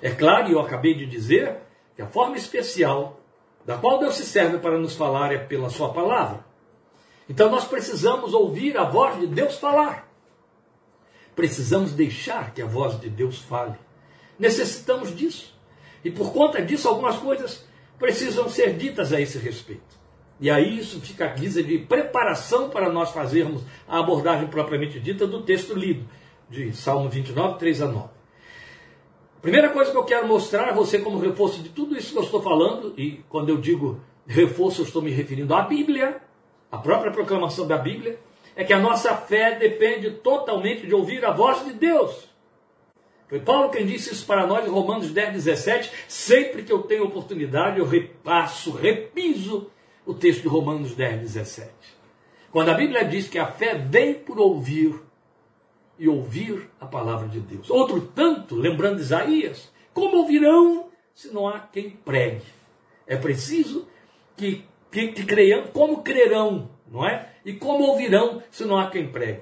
É 0.00 0.10
claro, 0.10 0.48
e 0.48 0.52
eu 0.52 0.60
acabei 0.60 0.94
de 0.94 1.06
dizer, 1.06 1.58
que 1.94 2.02
a 2.02 2.06
forma 2.06 2.36
especial 2.36 3.20
da 3.64 3.78
qual 3.78 3.98
Deus 3.98 4.16
se 4.16 4.26
serve 4.26 4.58
para 4.58 4.78
nos 4.78 4.96
falar 4.96 5.32
é 5.32 5.38
pela 5.38 5.70
Sua 5.70 5.92
palavra. 5.92 6.44
Então 7.28 7.50
nós 7.50 7.64
precisamos 7.64 8.34
ouvir 8.34 8.76
a 8.76 8.84
voz 8.84 9.18
de 9.20 9.26
Deus 9.26 9.56
falar. 9.58 10.08
Precisamos 11.34 11.92
deixar 11.92 12.52
que 12.52 12.60
a 12.60 12.66
voz 12.66 13.00
de 13.00 13.08
Deus 13.08 13.38
fale. 13.38 13.78
Necessitamos 14.38 15.14
disso. 15.14 15.54
E 16.04 16.10
por 16.10 16.32
conta 16.32 16.60
disso, 16.60 16.88
algumas 16.88 17.16
coisas 17.16 17.66
precisam 17.98 18.48
ser 18.48 18.74
ditas 18.74 19.12
a 19.12 19.20
esse 19.20 19.38
respeito. 19.38 20.02
E 20.40 20.50
aí 20.50 20.78
isso 20.78 21.00
fica 21.00 21.26
a 21.26 21.28
guisa 21.28 21.62
de 21.62 21.78
preparação 21.78 22.68
para 22.68 22.90
nós 22.90 23.10
fazermos 23.10 23.62
a 23.86 24.00
abordagem 24.00 24.48
propriamente 24.48 24.98
dita 24.98 25.24
do 25.24 25.42
texto 25.42 25.72
lido, 25.72 26.04
de 26.50 26.72
Salmo 26.74 27.08
29, 27.08 27.58
3 27.58 27.82
a 27.82 27.86
9. 27.86 28.08
Primeira 29.40 29.68
coisa 29.68 29.92
que 29.92 29.96
eu 29.96 30.04
quero 30.04 30.26
mostrar 30.26 30.68
a 30.68 30.72
você 30.72 30.98
como 30.98 31.18
reforço 31.18 31.62
de 31.62 31.68
tudo 31.68 31.96
isso 31.96 32.12
que 32.12 32.18
eu 32.18 32.24
estou 32.24 32.42
falando, 32.42 32.92
e 32.96 33.24
quando 33.28 33.50
eu 33.50 33.58
digo 33.58 34.00
reforço, 34.26 34.82
eu 34.82 34.86
estou 34.86 35.00
me 35.00 35.10
referindo 35.12 35.54
à 35.54 35.62
Bíblia, 35.62 36.20
a 36.70 36.78
própria 36.78 37.12
proclamação 37.12 37.66
da 37.66 37.78
Bíblia, 37.78 38.18
é 38.56 38.64
que 38.64 38.72
a 38.72 38.80
nossa 38.80 39.14
fé 39.14 39.56
depende 39.56 40.10
totalmente 40.10 40.86
de 40.86 40.94
ouvir 40.94 41.24
a 41.24 41.30
voz 41.30 41.64
de 41.64 41.72
Deus. 41.72 42.31
Foi 43.32 43.40
Paulo 43.40 43.70
quem 43.70 43.86
disse 43.86 44.12
isso 44.12 44.26
para 44.26 44.46
nós 44.46 44.66
em 44.66 44.68
Romanos 44.68 45.10
10, 45.10 45.32
17. 45.32 45.90
Sempre 46.06 46.64
que 46.64 46.70
eu 46.70 46.82
tenho 46.82 47.04
oportunidade, 47.04 47.78
eu 47.78 47.86
repasso, 47.86 48.72
repiso 48.72 49.70
o 50.04 50.12
texto 50.12 50.42
de 50.42 50.48
Romanos 50.48 50.94
10, 50.94 51.20
17. 51.20 51.70
Quando 52.50 52.68
a 52.68 52.74
Bíblia 52.74 53.06
diz 53.06 53.30
que 53.30 53.38
a 53.38 53.46
fé 53.46 53.74
vem 53.74 54.12
por 54.12 54.38
ouvir 54.38 55.00
e 55.98 56.06
ouvir 56.06 56.68
a 56.78 56.84
palavra 56.84 57.26
de 57.26 57.40
Deus. 57.40 57.70
Outro 57.70 58.02
tanto, 58.14 58.54
lembrando 58.54 59.00
Isaías, 59.00 59.72
como 59.94 60.18
ouvirão 60.18 60.90
se 61.14 61.32
não 61.32 61.48
há 61.48 61.58
quem 61.58 61.88
pregue? 61.88 62.44
É 63.06 63.16
preciso 63.16 63.88
que, 64.36 64.62
que, 64.90 65.08
que 65.08 65.24
creiam, 65.24 65.68
como 65.68 66.02
crerão, 66.02 66.68
não 66.86 67.02
é? 67.06 67.30
E 67.46 67.54
como 67.54 67.84
ouvirão 67.84 68.42
se 68.50 68.66
não 68.66 68.76
há 68.76 68.90
quem 68.90 69.10
pregue? 69.10 69.40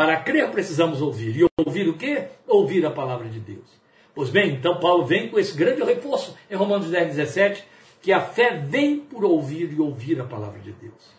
Para 0.00 0.16
crer 0.16 0.50
precisamos 0.50 1.02
ouvir. 1.02 1.36
E 1.36 1.46
ouvir 1.62 1.86
o 1.86 1.94
quê? 1.94 2.28
Ouvir 2.48 2.86
a 2.86 2.90
palavra 2.90 3.28
de 3.28 3.38
Deus. 3.38 3.68
Pois 4.14 4.30
bem, 4.30 4.54
então 4.54 4.80
Paulo 4.80 5.04
vem 5.04 5.28
com 5.28 5.38
esse 5.38 5.54
grande 5.54 5.82
reforço 5.82 6.34
em 6.50 6.56
Romanos 6.56 6.88
10, 6.88 7.16
17, 7.16 7.62
que 8.00 8.10
a 8.10 8.18
fé 8.18 8.56
vem 8.56 8.98
por 8.98 9.26
ouvir 9.26 9.70
e 9.70 9.78
ouvir 9.78 10.18
a 10.18 10.24
palavra 10.24 10.58
de 10.58 10.72
Deus. 10.72 11.12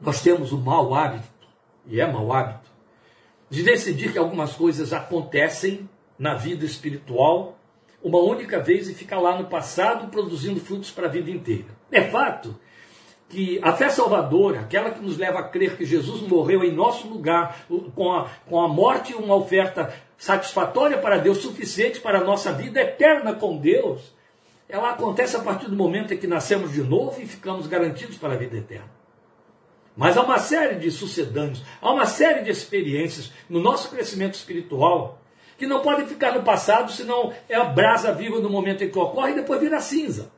Nós 0.00 0.20
temos 0.20 0.50
o 0.50 0.58
mau 0.58 0.96
hábito, 0.96 1.46
e 1.86 2.00
é 2.00 2.10
mau 2.10 2.32
hábito, 2.32 2.68
de 3.48 3.62
decidir 3.62 4.10
que 4.10 4.18
algumas 4.18 4.54
coisas 4.54 4.92
acontecem 4.92 5.88
na 6.18 6.34
vida 6.34 6.64
espiritual 6.64 7.56
uma 8.02 8.18
única 8.18 8.58
vez 8.58 8.88
e 8.88 8.94
ficar 8.94 9.20
lá 9.20 9.38
no 9.38 9.46
passado 9.46 10.08
produzindo 10.08 10.58
frutos 10.58 10.90
para 10.90 11.06
a 11.06 11.10
vida 11.10 11.30
inteira. 11.30 11.68
É 11.88 12.02
fato 12.02 12.58
que 13.28 13.58
a 13.62 13.72
fé 13.72 13.88
salvadora, 13.88 14.60
aquela 14.60 14.90
que 14.90 15.00
nos 15.00 15.18
leva 15.18 15.40
a 15.40 15.42
crer 15.42 15.76
que 15.76 15.84
Jesus 15.84 16.22
morreu 16.22 16.62
em 16.62 16.72
nosso 16.72 17.08
lugar, 17.08 17.66
com 17.94 18.12
a, 18.12 18.28
com 18.48 18.60
a 18.60 18.68
morte 18.68 19.14
uma 19.14 19.34
oferta 19.34 19.92
satisfatória 20.16 20.98
para 20.98 21.18
Deus, 21.18 21.38
suficiente 21.38 22.00
para 22.00 22.20
a 22.20 22.24
nossa 22.24 22.52
vida 22.52 22.80
eterna 22.80 23.34
com 23.34 23.56
Deus, 23.56 24.14
ela 24.68 24.90
acontece 24.90 25.36
a 25.36 25.40
partir 25.40 25.68
do 25.68 25.76
momento 25.76 26.14
em 26.14 26.18
que 26.18 26.26
nascemos 26.26 26.72
de 26.72 26.82
novo 26.82 27.20
e 27.20 27.26
ficamos 27.26 27.66
garantidos 27.66 28.16
para 28.16 28.34
a 28.34 28.36
vida 28.36 28.56
eterna. 28.56 28.90
Mas 29.96 30.16
há 30.16 30.22
uma 30.22 30.38
série 30.38 30.76
de 30.76 30.90
sucedâneos, 30.90 31.64
há 31.80 31.90
uma 31.90 32.06
série 32.06 32.42
de 32.42 32.50
experiências 32.50 33.32
no 33.48 33.60
nosso 33.60 33.90
crescimento 33.90 34.34
espiritual 34.34 35.18
que 35.56 35.66
não 35.66 35.80
podem 35.80 36.06
ficar 36.06 36.32
no 36.32 36.42
passado, 36.42 36.92
senão 36.92 37.32
é 37.48 37.54
a 37.54 37.64
brasa 37.64 38.12
viva 38.12 38.38
no 38.40 38.50
momento 38.50 38.84
em 38.84 38.90
que 38.90 38.98
ocorre 38.98 39.32
e 39.32 39.36
depois 39.36 39.58
vira 39.58 39.80
cinza. 39.80 40.30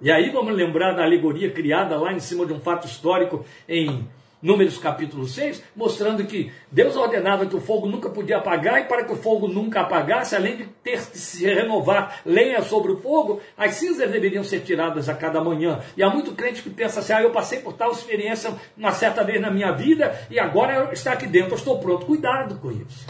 E 0.00 0.10
aí 0.10 0.30
vamos 0.30 0.54
lembrar 0.54 0.92
da 0.92 1.04
alegoria 1.04 1.50
criada 1.50 1.96
lá 1.96 2.12
em 2.12 2.20
cima 2.20 2.44
de 2.44 2.52
um 2.52 2.60
fato 2.60 2.86
histórico 2.86 3.44
em 3.68 4.06
Números 4.42 4.76
capítulo 4.76 5.26
6, 5.26 5.62
mostrando 5.74 6.24
que 6.24 6.52
Deus 6.70 6.94
ordenava 6.94 7.46
que 7.46 7.56
o 7.56 7.60
fogo 7.60 7.86
nunca 7.86 8.10
podia 8.10 8.36
apagar, 8.36 8.82
e 8.82 8.84
para 8.84 9.02
que 9.02 9.12
o 9.12 9.16
fogo 9.16 9.48
nunca 9.48 9.80
apagasse, 9.80 10.36
além 10.36 10.58
de 10.58 10.66
ter 10.84 11.00
que 11.06 11.18
se 11.18 11.46
renovar 11.46 12.20
lenha 12.24 12.60
sobre 12.62 12.92
o 12.92 12.98
fogo, 12.98 13.40
as 13.56 13.74
cinzas 13.74 14.10
deveriam 14.10 14.44
ser 14.44 14.60
tiradas 14.60 15.08
a 15.08 15.14
cada 15.14 15.42
manhã. 15.42 15.80
E 15.96 16.02
há 16.02 16.10
muito 16.10 16.32
crente 16.32 16.62
que 16.62 16.68
pensa 16.68 17.00
assim: 17.00 17.14
ah, 17.14 17.22
eu 17.22 17.30
passei 17.30 17.60
por 17.60 17.72
tal 17.72 17.90
experiência 17.90 18.54
uma 18.76 18.92
certa 18.92 19.24
vez 19.24 19.40
na 19.40 19.50
minha 19.50 19.72
vida, 19.72 20.14
e 20.30 20.38
agora 20.38 20.92
está 20.92 21.12
aqui 21.12 21.26
dentro, 21.26 21.52
eu 21.52 21.56
estou 21.56 21.80
pronto. 21.80 22.04
Cuidado 22.04 22.58
com 22.58 22.70
isso. 22.70 23.06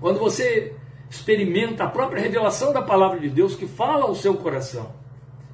Quando 0.00 0.18
você 0.18 0.74
experimenta 1.10 1.84
a 1.84 1.88
própria 1.88 2.20
revelação 2.20 2.72
da 2.72 2.80
palavra 2.80 3.20
de 3.20 3.28
Deus 3.28 3.54
que 3.54 3.68
fala 3.68 4.04
ao 4.04 4.14
seu 4.14 4.34
coração, 4.34 5.01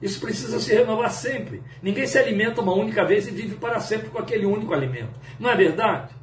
isso 0.01 0.21
precisa 0.21 0.61
se 0.61 0.75
renovar 0.75 1.11
sempre. 1.11 1.63
Ninguém 1.83 2.07
se 2.07 2.19
alimenta 2.19 2.61
uma 2.61 2.73
única 2.73 3.05
vez 3.05 3.27
e 3.27 3.31
vive 3.31 3.57
para 3.57 3.81
sempre 3.81 4.09
com 4.11 4.19
aquele 4.19 4.47
único 4.47 4.73
alimento. 4.73 5.19
Não 5.39 5.51
é 5.51 5.57
verdade? 5.57 6.15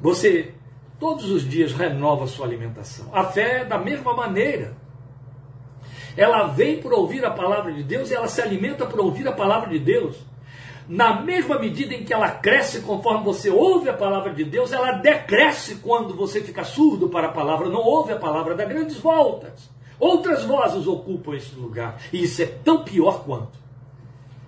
Você 0.00 0.54
todos 0.98 1.30
os 1.30 1.48
dias 1.48 1.72
renova 1.72 2.26
sua 2.26 2.46
alimentação. 2.46 3.10
A 3.12 3.24
fé 3.24 3.60
é 3.60 3.64
da 3.64 3.78
mesma 3.78 4.14
maneira. 4.14 4.74
Ela 6.16 6.46
vem 6.46 6.80
por 6.80 6.94
ouvir 6.94 7.24
a 7.24 7.30
palavra 7.30 7.72
de 7.72 7.82
Deus 7.82 8.10
e 8.10 8.14
ela 8.14 8.28
se 8.28 8.40
alimenta 8.40 8.86
por 8.86 9.00
ouvir 9.00 9.28
a 9.28 9.32
palavra 9.32 9.68
de 9.68 9.78
Deus. 9.78 10.16
Na 10.88 11.20
mesma 11.20 11.58
medida 11.58 11.94
em 11.94 12.04
que 12.04 12.14
ela 12.14 12.30
cresce 12.30 12.80
conforme 12.80 13.24
você 13.24 13.50
ouve 13.50 13.90
a 13.90 13.94
palavra 13.94 14.32
de 14.32 14.44
Deus, 14.44 14.72
ela 14.72 14.92
decresce 14.92 15.76
quando 15.76 16.14
você 16.14 16.40
fica 16.40 16.64
surdo 16.64 17.08
para 17.08 17.26
a 17.26 17.32
palavra, 17.32 17.68
não 17.68 17.80
ouve 17.80 18.12
a 18.12 18.16
palavra, 18.16 18.54
dá 18.54 18.64
grandes 18.64 18.96
voltas. 18.96 19.68
Outras 19.98 20.44
vozes 20.44 20.86
ocupam 20.86 21.34
esse 21.34 21.54
lugar. 21.54 22.00
E 22.12 22.22
isso 22.22 22.42
é 22.42 22.46
tão 22.46 22.84
pior 22.84 23.24
quanto. 23.24 23.58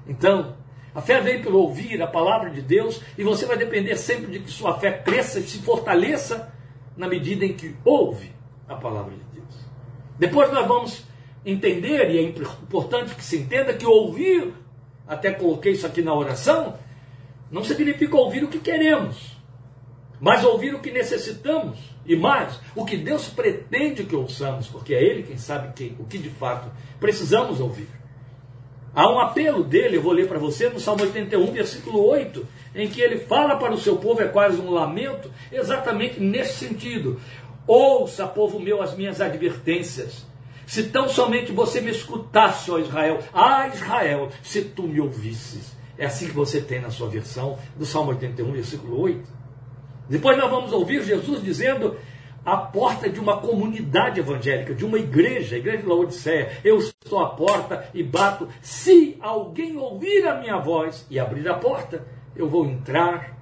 Então, 0.07 0.57
a 0.95 1.01
fé 1.01 1.21
vem 1.21 1.43
pelo 1.43 1.59
ouvir 1.59 2.01
a 2.03 2.07
palavra 2.07 2.51
de 2.51 2.63
Deus 2.63 3.01
e 3.17 3.23
você 3.23 3.47
vai 3.47 3.57
depender 3.57 3.97
sempre 3.97 4.33
de 4.33 4.41
que 4.41 4.51
sua 4.51 4.79
fé 4.79 4.93
cresça 4.93 5.39
e 5.39 5.45
se 5.45 5.59
fortaleça 5.59 6.53
na 6.97 7.07
medida 7.07 7.45
em 7.45 7.53
que 7.53 7.77
ouve 7.85 8.33
a 8.69 8.75
palavra 8.75 9.15
de 9.15 9.41
Deus. 9.41 9.55
Depois 10.19 10.53
nós 10.53 10.67
vamos 10.67 11.05
entender, 11.45 12.11
e 12.11 12.19
é 12.19 12.23
importante 12.23 13.15
que 13.15 13.25
se 13.25 13.39
entenda, 13.39 13.73
que 13.73 13.87
ouvir, 13.87 14.53
até 15.07 15.31
coloquei 15.31 15.73
isso 15.73 15.87
aqui 15.87 16.03
na 16.03 16.13
oração, 16.13 16.77
não 17.51 17.63
significa 17.63 18.17
ouvir 18.17 18.45
o 18.45 18.49
que 18.49 18.59
queremos, 18.59 19.37
mas 20.21 20.45
ouvir 20.45 20.75
o 20.75 20.81
que 20.81 20.91
necessitamos. 20.91 21.79
E 22.09 22.17
mais, 22.17 22.59
o 22.75 22.87
que 22.87 22.97
Deus 22.97 23.29
pretende 23.29 24.03
que 24.03 24.17
ouçamos, 24.17 24.67
porque 24.67 24.95
é 24.95 25.05
Ele 25.05 25.23
quem 25.23 25.37
sabe 25.37 25.75
que, 25.75 25.95
o 25.99 26.05
que 26.05 26.17
de 26.17 26.31
fato 26.31 26.71
precisamos 26.99 27.61
ouvir. 27.61 27.87
Há 28.95 29.13
um 29.13 29.21
apelo 29.21 29.63
dele, 29.63 29.99
eu 29.99 30.03
vou 30.03 30.13
ler 30.13 30.27
para 30.27 30.39
você 30.39 30.71
no 30.71 30.81
Salmo 30.81 31.03
81, 31.03 31.53
versículo 31.53 32.03
8, 32.07 32.47
em 32.75 32.89
que 32.89 33.03
ele 33.03 33.19
fala 33.19 33.57
para 33.57 33.75
o 33.75 33.79
seu 33.79 33.97
povo, 33.97 34.23
é 34.23 34.27
quase 34.27 34.59
um 34.59 34.71
lamento, 34.71 35.31
exatamente 35.53 36.19
nesse 36.19 36.67
sentido. 36.67 37.21
Ouça, 37.67 38.27
povo 38.27 38.59
meu, 38.59 38.81
as 38.81 38.97
minhas 38.97 39.21
advertências. 39.21 40.27
Se 40.67 40.85
tão 40.85 41.11
somente 41.11 41.53
você 41.53 41.81
me 41.83 41.91
escutasse, 41.91 42.71
ó 42.71 42.79
Israel, 42.79 43.19
ah 43.35 43.69
Israel, 43.69 44.31
se 44.43 44.63
tu 44.63 44.85
me 44.85 44.99
ouvisses. 44.99 45.77
É 45.99 46.07
assim 46.07 46.27
que 46.27 46.35
você 46.35 46.61
tem 46.61 46.81
na 46.81 46.91
sua 46.91 47.09
versão 47.09 47.59
do 47.77 47.85
Salmo 47.85 48.11
81, 48.11 48.51
versículo 48.53 48.99
8. 48.99 49.38
Depois 50.09 50.37
nós 50.37 50.51
vamos 50.51 50.73
ouvir 50.73 51.03
Jesus 51.03 51.43
dizendo 51.43 51.97
a 52.45 52.57
porta 52.57 53.11
de 53.11 53.21
uma 53.21 53.39
comunidade 53.39 54.21
evangélica, 54.21 54.75
de 54.75 54.85
uma 54.85 54.99
igreja, 54.99 55.57
a 55.57 55.59
igreja 55.59 55.83
de 55.83 55.89
Laodiceia. 55.89 56.61
Eu 56.65 56.79
estou 56.79 57.21
à 57.21 57.29
porta 57.31 57.89
e 57.93 58.03
bato. 58.03 58.49
Se 58.63 59.17
alguém 59.21 59.77
ouvir 59.77 60.27
a 60.27 60.35
minha 60.35 60.57
voz 60.59 61.07
e 61.11 61.19
abrir 61.19 61.47
a 61.49 61.55
porta, 61.55 62.07
eu 62.35 62.49
vou 62.49 62.65
entrar 62.67 63.39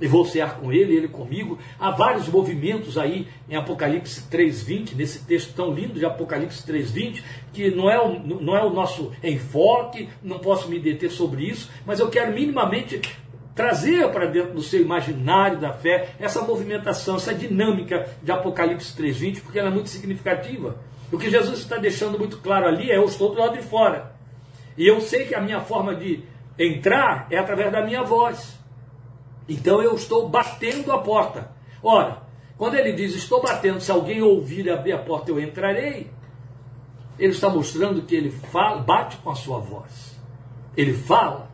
e 0.00 0.06
vou 0.06 0.24
cear 0.24 0.58
com 0.58 0.72
ele, 0.72 0.96
ele 0.96 1.08
comigo. 1.08 1.58
Há 1.78 1.90
vários 1.90 2.28
movimentos 2.28 2.96
aí 2.96 3.26
em 3.48 3.56
Apocalipse 3.56 4.28
3:20, 4.30 4.94
nesse 4.94 5.24
texto 5.24 5.54
tão 5.54 5.72
lindo 5.72 5.94
de 5.94 6.04
Apocalipse 6.04 6.64
3:20, 6.66 7.22
que 7.52 7.70
não 7.70 7.90
é, 7.90 8.00
o, 8.00 8.18
não 8.18 8.56
é 8.56 8.62
o 8.64 8.70
nosso 8.70 9.12
enfoque, 9.22 10.08
não 10.22 10.38
posso 10.38 10.68
me 10.68 10.78
deter 10.78 11.10
sobre 11.10 11.44
isso, 11.44 11.70
mas 11.84 12.00
eu 12.00 12.08
quero 12.08 12.32
minimamente 12.32 13.00
trazer 13.58 14.08
para 14.12 14.26
dentro 14.26 14.54
do 14.54 14.62
seu 14.62 14.80
imaginário 14.80 15.58
da 15.58 15.72
fé 15.72 16.14
essa 16.20 16.40
movimentação, 16.42 17.16
essa 17.16 17.34
dinâmica 17.34 18.08
de 18.22 18.30
Apocalipse 18.30 18.94
3:20, 18.96 19.40
porque 19.40 19.58
ela 19.58 19.68
é 19.68 19.72
muito 19.72 19.88
significativa. 19.88 20.76
O 21.10 21.18
que 21.18 21.28
Jesus 21.28 21.58
está 21.58 21.76
deixando 21.76 22.16
muito 22.16 22.38
claro 22.38 22.68
ali 22.68 22.88
é: 22.88 22.98
eu 22.98 23.04
estou 23.04 23.34
do 23.34 23.40
lado 23.40 23.56
de 23.56 23.62
fora. 23.64 24.12
E 24.76 24.86
eu 24.86 25.00
sei 25.00 25.24
que 25.24 25.34
a 25.34 25.40
minha 25.40 25.58
forma 25.58 25.92
de 25.96 26.22
entrar 26.56 27.26
é 27.32 27.36
através 27.36 27.72
da 27.72 27.84
minha 27.84 28.04
voz. 28.04 28.56
Então 29.48 29.82
eu 29.82 29.96
estou 29.96 30.28
batendo 30.28 30.92
a 30.92 30.98
porta. 30.98 31.50
Ora, 31.82 32.22
quando 32.56 32.76
ele 32.76 32.92
diz 32.92 33.12
estou 33.16 33.42
batendo, 33.42 33.80
se 33.80 33.90
alguém 33.90 34.22
ouvir 34.22 34.66
e 34.66 34.70
abrir 34.70 34.92
a 34.92 34.98
porta, 34.98 35.32
eu 35.32 35.40
entrarei. 35.40 36.08
Ele 37.18 37.32
está 37.32 37.48
mostrando 37.48 38.02
que 38.02 38.14
ele 38.14 38.30
fala, 38.30 38.82
bate 38.82 39.16
com 39.16 39.30
a 39.30 39.34
sua 39.34 39.58
voz. 39.58 40.16
Ele 40.76 40.94
fala. 40.94 41.47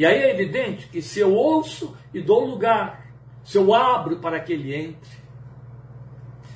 E 0.00 0.06
aí 0.06 0.16
é 0.16 0.30
evidente 0.30 0.86
que 0.86 1.02
se 1.02 1.20
eu 1.20 1.34
ouço 1.34 1.94
e 2.14 2.22
dou 2.22 2.46
lugar, 2.46 3.12
se 3.44 3.58
eu 3.58 3.74
abro 3.74 4.16
para 4.16 4.40
que 4.40 4.50
ele 4.50 4.74
entre, 4.74 5.10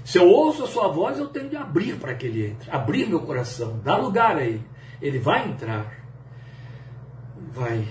se 0.02 0.16
eu 0.16 0.26
ouço 0.26 0.64
a 0.64 0.66
sua 0.66 0.88
voz, 0.88 1.18
eu 1.18 1.28
tenho 1.28 1.50
de 1.50 1.56
abrir 1.58 1.96
para 1.96 2.14
que 2.14 2.24
ele 2.24 2.46
entre, 2.46 2.70
abrir 2.70 3.06
meu 3.06 3.20
coração, 3.20 3.78
dar 3.84 3.98
lugar 3.98 4.38
a 4.38 4.42
ele. 4.42 4.66
Ele 4.98 5.18
vai 5.18 5.46
entrar, 5.46 5.94
vai 7.52 7.86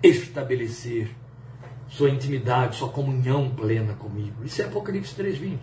estabelecer 0.00 1.10
sua 1.88 2.10
intimidade, 2.10 2.76
sua 2.76 2.88
comunhão 2.88 3.50
plena 3.50 3.94
comigo. 3.94 4.44
Isso 4.44 4.62
é 4.62 4.66
Apocalipse 4.66 5.12
3:20. 5.20 5.58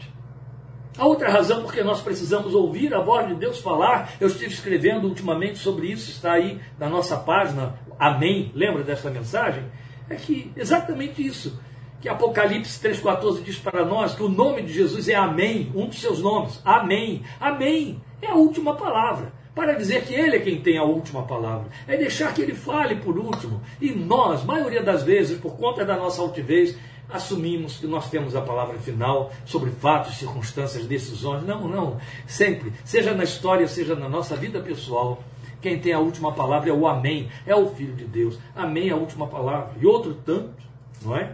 A 0.98 1.06
outra 1.06 1.30
razão 1.30 1.62
porque 1.62 1.84
nós 1.84 2.02
precisamos 2.02 2.54
ouvir 2.54 2.94
a 2.94 3.02
voz 3.02 3.28
de 3.28 3.36
Deus 3.36 3.60
falar, 3.60 4.14
eu 4.20 4.28
estive 4.28 4.54
escrevendo 4.54 5.08
ultimamente 5.08 5.60
sobre 5.60 5.88
isso, 5.88 6.10
está 6.10 6.34
aí 6.34 6.62
na 6.80 6.88
nossa 6.88 7.18
página, 7.18 7.78
Amém, 8.00 8.52
lembra 8.54 8.84
dessa 8.84 9.10
mensagem? 9.10 9.64
É 10.10 10.16
que 10.16 10.52
exatamente 10.56 11.26
isso, 11.26 11.60
que 12.02 12.10
Apocalipse 12.10 12.80
3,14 12.80 13.44
diz 13.44 13.58
para 13.58 13.84
nós 13.84 14.14
que 14.14 14.24
o 14.24 14.30
nome 14.30 14.62
de 14.62 14.74
Jesus 14.74 15.10
é 15.10 15.16
Amém, 15.16 15.72
um 15.74 15.88
dos 15.88 16.00
seus 16.00 16.22
nomes, 16.22 16.62
Amém. 16.64 17.24
Amém 17.40 18.02
é 18.26 18.32
a 18.32 18.36
última 18.36 18.76
palavra, 18.76 19.32
para 19.54 19.74
dizer 19.74 20.06
que 20.06 20.14
Ele 20.14 20.38
é 20.38 20.40
quem 20.40 20.62
tem 20.62 20.78
a 20.78 20.84
última 20.84 21.24
palavra, 21.24 21.68
é 21.88 21.96
deixar 21.96 22.34
que 22.34 22.42
Ele 22.42 22.54
fale 22.54 22.96
por 22.96 23.18
último, 23.18 23.62
e 23.80 23.92
nós, 23.92 24.44
maioria 24.44 24.84
das 24.84 25.04
vezes, 25.04 25.40
por 25.40 25.56
conta 25.56 25.86
da 25.86 25.96
nossa 25.96 26.22
altivez, 26.22 26.78
assumimos 27.10 27.78
que 27.78 27.88
nós 27.88 28.10
temos 28.10 28.36
a 28.36 28.42
palavra 28.42 28.80
final 28.80 29.32
sobre 29.46 29.70
fatos, 29.70 30.18
circunstâncias, 30.18 30.86
decisões. 30.86 31.44
Não, 31.44 31.68
não. 31.68 31.98
Sempre, 32.26 32.74
seja 32.84 33.14
na 33.14 33.24
história, 33.24 33.68
seja 33.68 33.96
na 33.96 34.10
nossa 34.10 34.36
vida 34.36 34.60
pessoal, 34.60 35.24
quem 35.66 35.80
tem 35.80 35.94
a 35.94 36.00
última 36.00 36.32
palavra 36.32 36.70
é 36.70 36.74
o 36.74 36.86
Amém, 36.86 37.28
é 37.44 37.56
o 37.56 37.68
Filho 37.74 37.96
de 37.96 38.06
Deus. 38.06 38.38
Amém 38.56 38.90
é 38.90 38.92
a 38.92 38.96
última 38.96 39.26
palavra. 39.26 39.74
E 39.82 39.86
outro 39.88 40.14
tanto, 40.14 40.62
não 41.02 41.18
é? 41.18 41.34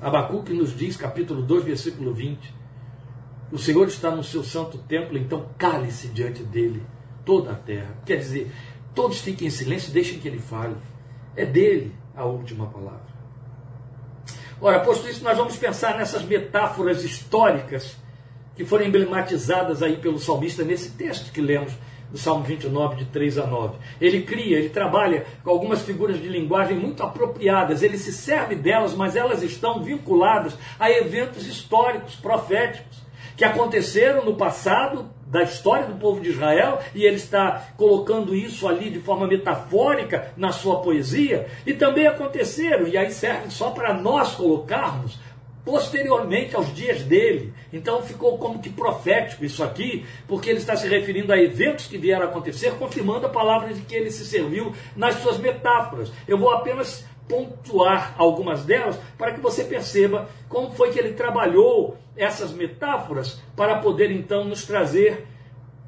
Abacuque 0.00 0.54
nos 0.54 0.74
diz, 0.74 0.96
capítulo 0.96 1.42
2, 1.42 1.64
versículo 1.64 2.14
20: 2.14 2.54
O 3.52 3.58
Senhor 3.58 3.86
está 3.86 4.10
no 4.10 4.24
seu 4.24 4.42
santo 4.42 4.78
templo, 4.78 5.18
então 5.18 5.50
cale-se 5.58 6.08
diante 6.08 6.42
dele 6.42 6.82
toda 7.26 7.52
a 7.52 7.54
terra. 7.54 7.94
Quer 8.06 8.16
dizer, 8.16 8.50
todos 8.94 9.20
fiquem 9.20 9.48
em 9.48 9.50
silêncio, 9.50 9.92
deixem 9.92 10.18
que 10.18 10.26
ele 10.26 10.38
fale. 10.38 10.76
É 11.36 11.44
dele 11.44 11.94
a 12.16 12.24
última 12.24 12.68
palavra. 12.68 13.10
Ora, 14.58 14.80
posto 14.80 15.06
isso, 15.06 15.22
nós 15.22 15.36
vamos 15.36 15.58
pensar 15.58 15.98
nessas 15.98 16.22
metáforas 16.22 17.04
históricas 17.04 17.98
que 18.56 18.64
foram 18.64 18.86
emblematizadas 18.86 19.82
aí 19.82 19.98
pelo 19.98 20.18
salmista 20.18 20.64
nesse 20.64 20.92
texto 20.92 21.32
que 21.32 21.42
lemos 21.42 21.74
do 22.10 22.18
Salmo 22.18 22.44
29, 22.44 22.96
de 22.96 23.04
3 23.06 23.38
a 23.38 23.46
9. 23.46 23.76
Ele 24.00 24.22
cria, 24.22 24.58
ele 24.58 24.68
trabalha 24.68 25.24
com 25.44 25.50
algumas 25.50 25.82
figuras 25.82 26.20
de 26.20 26.28
linguagem 26.28 26.76
muito 26.76 27.02
apropriadas, 27.02 27.82
ele 27.82 27.98
se 27.98 28.12
serve 28.12 28.54
delas, 28.54 28.94
mas 28.94 29.16
elas 29.16 29.42
estão 29.42 29.82
vinculadas 29.82 30.56
a 30.78 30.90
eventos 30.90 31.46
históricos, 31.46 32.16
proféticos, 32.16 33.00
que 33.36 33.44
aconteceram 33.44 34.24
no 34.24 34.34
passado 34.34 35.08
da 35.26 35.42
história 35.42 35.86
do 35.86 35.94
povo 35.94 36.20
de 36.20 36.30
Israel, 36.30 36.80
e 36.94 37.04
ele 37.04 37.16
está 37.16 37.68
colocando 37.76 38.34
isso 38.34 38.66
ali 38.66 38.90
de 38.90 38.98
forma 38.98 39.28
metafórica 39.28 40.34
na 40.36 40.50
sua 40.50 40.80
poesia, 40.80 41.46
e 41.64 41.72
também 41.72 42.06
aconteceram, 42.06 42.88
e 42.88 42.98
aí 42.98 43.12
serve 43.12 43.50
só 43.50 43.70
para 43.70 43.94
nós 43.94 44.34
colocarmos 44.34 45.18
posteriormente 45.64 46.56
aos 46.56 46.74
dias 46.74 47.02
dele. 47.02 47.52
Então 47.72 48.02
ficou 48.02 48.38
como 48.38 48.60
que 48.60 48.70
profético 48.70 49.44
isso 49.44 49.62
aqui, 49.62 50.04
porque 50.26 50.50
ele 50.50 50.58
está 50.58 50.76
se 50.76 50.88
referindo 50.88 51.32
a 51.32 51.38
eventos 51.38 51.86
que 51.86 51.98
vieram 51.98 52.26
a 52.26 52.28
acontecer, 52.28 52.72
confirmando 52.78 53.26
a 53.26 53.30
palavra 53.30 53.72
de 53.72 53.80
que 53.82 53.94
ele 53.94 54.10
se 54.10 54.24
serviu 54.24 54.72
nas 54.96 55.16
suas 55.16 55.38
metáforas. 55.38 56.12
Eu 56.26 56.38
vou 56.38 56.50
apenas 56.50 57.04
pontuar 57.28 58.14
algumas 58.18 58.64
delas 58.64 58.98
para 59.16 59.32
que 59.32 59.40
você 59.40 59.62
perceba 59.62 60.28
como 60.48 60.72
foi 60.72 60.90
que 60.90 60.98
ele 60.98 61.12
trabalhou 61.12 61.96
essas 62.16 62.52
metáforas 62.52 63.40
para 63.54 63.78
poder 63.78 64.10
então 64.10 64.44
nos 64.44 64.66
trazer 64.66 65.26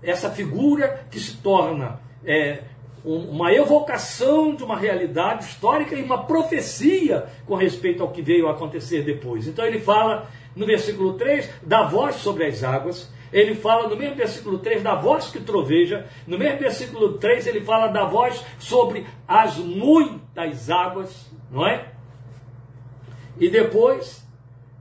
essa 0.02 0.30
figura 0.30 1.04
que 1.10 1.18
se 1.18 1.36
torna 1.38 2.00
é, 2.24 2.62
uma 3.04 3.52
evocação 3.52 4.54
de 4.54 4.62
uma 4.62 4.76
realidade 4.76 5.44
histórica 5.44 5.94
e 5.94 6.02
uma 6.02 6.24
profecia 6.24 7.26
com 7.46 7.54
respeito 7.54 8.02
ao 8.02 8.10
que 8.10 8.22
veio 8.22 8.48
a 8.48 8.52
acontecer 8.52 9.02
depois. 9.02 9.46
Então 9.46 9.64
ele 9.64 9.80
fala 9.80 10.28
no 10.54 10.66
versículo 10.66 11.14
3 11.14 11.50
da 11.62 11.82
voz 11.82 12.16
sobre 12.16 12.46
as 12.46 12.62
águas, 12.62 13.10
ele 13.32 13.54
fala 13.54 13.88
no 13.88 13.96
mesmo 13.96 14.14
versículo 14.14 14.58
3 14.58 14.82
da 14.82 14.94
voz 14.94 15.30
que 15.30 15.40
troveja, 15.40 16.06
no 16.26 16.38
mesmo 16.38 16.58
versículo 16.58 17.14
3 17.14 17.46
ele 17.46 17.62
fala 17.62 17.88
da 17.88 18.04
voz 18.04 18.44
sobre 18.58 19.06
as 19.26 19.56
muitas 19.56 20.70
águas, 20.70 21.30
não 21.50 21.66
é? 21.66 21.86
E 23.40 23.48
depois 23.48 24.22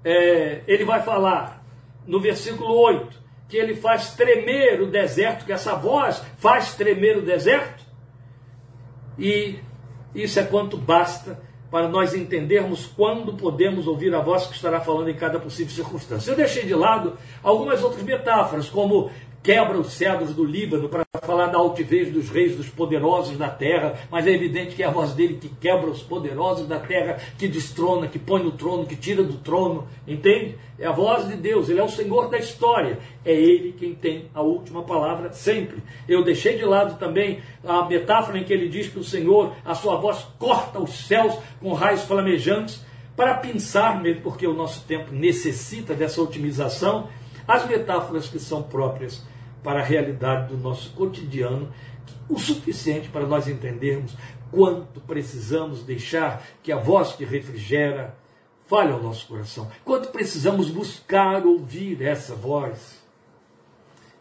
é, 0.04 0.62
ele 0.68 0.84
vai 0.84 1.02
falar 1.02 1.64
no 2.06 2.20
versículo 2.20 2.74
8 2.74 3.22
que 3.48 3.58
ele 3.58 3.76
faz 3.76 4.16
tremer 4.16 4.82
o 4.82 4.88
deserto, 4.88 5.46
que 5.46 5.52
essa 5.52 5.76
voz 5.76 6.24
faz 6.38 6.74
tremer 6.74 7.18
o 7.18 7.22
deserto. 7.22 7.84
E 9.22 9.60
isso 10.16 10.40
é 10.40 10.44
quanto 10.44 10.76
basta 10.78 11.40
para 11.70 11.88
nós 11.88 12.16
entendermos 12.16 12.88
quando 12.88 13.34
podemos 13.34 13.86
ouvir 13.86 14.14
a 14.16 14.20
voz 14.20 14.48
que 14.48 14.56
estará 14.56 14.82
falando 14.82 15.10
em 15.10 15.16
cada 15.16 15.40
possível 15.40 15.72
circunstância. 15.74 16.32
Eu 16.32 16.36
deixei 16.36 16.66
de 16.66 16.74
lado 16.74 17.18
algumas 17.44 17.84
outras 17.84 18.04
metáforas, 18.04 18.68
como 18.68 19.12
quebra 19.44 19.80
os 19.80 19.94
cedros 19.94 20.34
do 20.34 20.44
Líbano 20.44 20.88
para 20.88 21.04
falar 21.22 21.48
da 21.48 21.58
altivez 21.58 22.12
dos 22.12 22.30
reis, 22.30 22.56
dos 22.56 22.70
poderosos 22.70 23.38
da 23.38 23.50
terra, 23.50 23.96
mas 24.10 24.28
é 24.28 24.32
evidente 24.32 24.76
que 24.76 24.84
é 24.84 24.86
a 24.86 24.92
voz 24.92 25.14
dele 25.14 25.38
que 25.42 25.50
quebra 25.50 25.90
os 25.90 26.02
poderosos 26.02 26.68
da 26.68 26.80
terra, 26.80 27.20
que 27.38 27.48
destrona, 27.48 28.08
que 28.08 28.20
põe 28.20 28.44
no 28.44 28.52
trono, 28.52 28.86
que 28.86 28.96
tira 28.96 29.24
do 29.24 29.38
trono, 29.38 29.88
entende? 30.08 30.56
É 30.78 30.86
a 30.86 30.92
voz 30.92 31.28
de 31.28 31.36
Deus, 31.36 31.70
ele 31.70 31.80
é 31.80 31.84
o 31.84 31.90
Senhor 31.90 32.30
da 32.30 32.38
história, 32.38 33.00
é 33.26 33.34
ele 33.34 33.74
quem 33.74 33.94
tem 33.94 34.26
a 34.34 34.42
última 34.42 34.84
palavra 34.84 35.32
sempre. 35.32 35.78
Eu 36.08 36.24
deixei 36.24 36.58
de 36.58 36.66
lado 36.66 36.98
também 36.98 37.40
a 37.64 37.86
metáfora 37.86 38.38
em 38.38 38.44
que 38.44 38.54
ele 38.54 38.68
diz 38.68 38.88
que 38.88 39.00
o 39.00 39.04
Senhor, 39.04 39.54
a 39.66 39.76
sua 39.76 39.98
voz 39.98 40.26
corta 40.38 40.80
os 40.80 41.08
céus 41.08 41.36
com 41.60 41.74
raios 41.74 42.04
flamejantes, 42.04 42.84
para 43.16 43.36
pensar, 43.36 44.02
mesmo 44.02 44.22
porque 44.22 44.48
o 44.48 44.54
nosso 44.54 44.84
tempo 44.86 45.14
necessita 45.14 45.94
dessa 45.94 46.22
otimização, 46.22 47.10
as 47.48 47.68
metáforas 47.68 48.28
que 48.28 48.40
são 48.40 48.64
próprias 48.64 49.24
para 49.64 49.80
a 49.80 49.84
realidade 49.84 50.48
do 50.48 50.58
nosso 50.58 50.92
cotidiano, 50.92 51.72
o 52.30 52.40
suficiente 52.40 53.10
para 53.10 53.26
nós 53.26 53.48
entendermos 53.48 54.16
quanto 54.52 55.00
precisamos 55.02 55.84
deixar 55.84 56.46
que 56.62 56.72
a 56.72 56.78
voz 56.78 57.14
que 57.14 57.24
refrigera 57.24 58.16
fale 58.68 58.92
ao 58.92 59.02
nosso 59.02 59.28
coração, 59.28 59.70
quanto 59.84 60.10
precisamos 60.10 60.70
buscar 60.70 61.46
ouvir 61.46 62.02
essa 62.02 62.36
voz. 62.36 63.02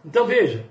Então 0.05 0.27
veja, 0.27 0.67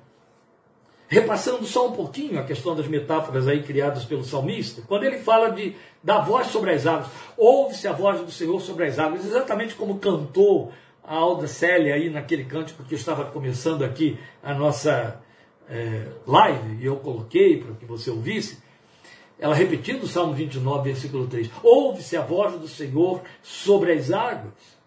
repassando 1.07 1.65
só 1.65 1.87
um 1.87 1.93
pouquinho 1.93 2.39
a 2.39 2.43
questão 2.43 2.75
das 2.75 2.87
metáforas 2.87 3.47
aí 3.47 3.63
criadas 3.63 4.03
pelo 4.03 4.23
salmista, 4.23 4.81
quando 4.87 5.05
ele 5.05 5.19
fala 5.19 5.49
de 5.51 5.75
da 6.03 6.19
voz 6.19 6.47
sobre 6.47 6.71
as 6.71 6.85
águas, 6.85 7.07
ouve-se 7.37 7.87
a 7.87 7.91
voz 7.91 8.21
do 8.21 8.31
Senhor 8.31 8.59
sobre 8.61 8.85
as 8.85 8.99
águas, 8.99 9.25
exatamente 9.25 9.75
como 9.75 9.99
cantou 9.99 10.71
a 11.03 11.15
Alda 11.15 11.47
Célia 11.47 11.95
aí 11.95 12.09
naquele 12.09 12.45
cântico 12.45 12.83
que 12.83 12.95
estava 12.95 13.25
começando 13.25 13.83
aqui 13.83 14.17
a 14.43 14.53
nossa 14.53 15.21
é, 15.69 16.07
live, 16.25 16.77
e 16.81 16.85
eu 16.85 16.97
coloquei 16.97 17.61
para 17.61 17.75
que 17.75 17.85
você 17.85 18.09
ouvisse, 18.09 18.59
ela 19.39 19.55
repetindo 19.55 20.03
o 20.03 20.07
Salmo 20.07 20.33
29, 20.33 20.89
versículo 20.89 21.27
3, 21.27 21.49
ouve-se 21.63 22.17
a 22.17 22.21
voz 22.21 22.53
do 22.59 22.67
Senhor 22.67 23.21
sobre 23.41 23.93
as 23.93 24.11
águas. 24.11 24.79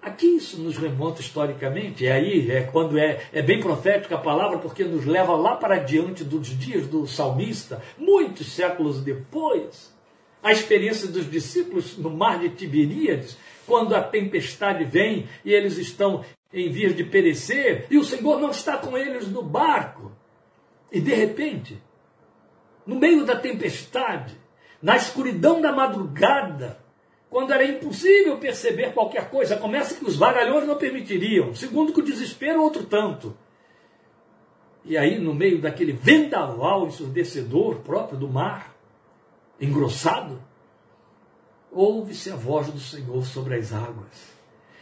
Aqui 0.00 0.36
isso 0.36 0.58
nos 0.58 0.78
remonta 0.78 1.20
historicamente, 1.20 2.04
e 2.04 2.08
aí 2.08 2.50
é 2.50 2.62
quando 2.62 2.98
é, 2.98 3.20
é 3.32 3.42
bem 3.42 3.60
profética 3.60 4.14
a 4.14 4.18
palavra, 4.18 4.58
porque 4.58 4.84
nos 4.84 5.04
leva 5.04 5.34
lá 5.36 5.56
para 5.56 5.78
diante 5.78 6.24
dos 6.24 6.46
dias 6.58 6.86
do 6.86 7.06
salmista, 7.06 7.82
muitos 7.98 8.52
séculos 8.52 9.02
depois. 9.02 9.92
A 10.42 10.52
experiência 10.52 11.08
dos 11.08 11.30
discípulos 11.30 11.96
no 11.98 12.10
mar 12.10 12.38
de 12.38 12.50
Tiberíades, 12.50 13.36
quando 13.66 13.94
a 13.94 14.02
tempestade 14.02 14.84
vem 14.84 15.28
e 15.44 15.52
eles 15.52 15.76
estão 15.76 16.24
em 16.52 16.70
vias 16.70 16.96
de 16.96 17.04
perecer, 17.04 17.86
e 17.90 17.98
o 17.98 18.04
Senhor 18.04 18.40
não 18.40 18.50
está 18.50 18.76
com 18.76 18.96
eles 18.96 19.28
no 19.28 19.42
barco. 19.42 20.10
E 20.90 21.00
de 21.00 21.14
repente, 21.14 21.80
no 22.86 22.96
meio 22.96 23.24
da 23.24 23.36
tempestade, 23.36 24.36
na 24.82 24.96
escuridão 24.96 25.60
da 25.60 25.72
madrugada, 25.72 26.80
quando 27.30 27.52
era 27.52 27.64
impossível 27.64 28.38
perceber 28.38 28.92
qualquer 28.92 29.30
coisa. 29.30 29.56
Começa 29.56 29.94
que 29.94 30.04
os 30.04 30.16
vagalhões 30.16 30.66
não 30.66 30.76
permitiriam. 30.76 31.54
Segundo, 31.54 31.92
que 31.92 32.00
o 32.00 32.04
desespero, 32.04 32.60
outro 32.60 32.84
tanto. 32.84 33.36
E 34.84 34.98
aí, 34.98 35.18
no 35.18 35.32
meio 35.32 35.60
daquele 35.60 35.92
vendaval 35.92 36.88
ensurdecedor 36.88 37.76
próprio 37.76 38.18
do 38.18 38.28
mar, 38.28 38.69
engrossado, 39.60 40.40
ouve-se 41.70 42.30
a 42.30 42.36
voz 42.36 42.68
do 42.68 42.80
Senhor 42.80 43.24
sobre 43.24 43.56
as 43.56 43.72
águas. 43.72 44.40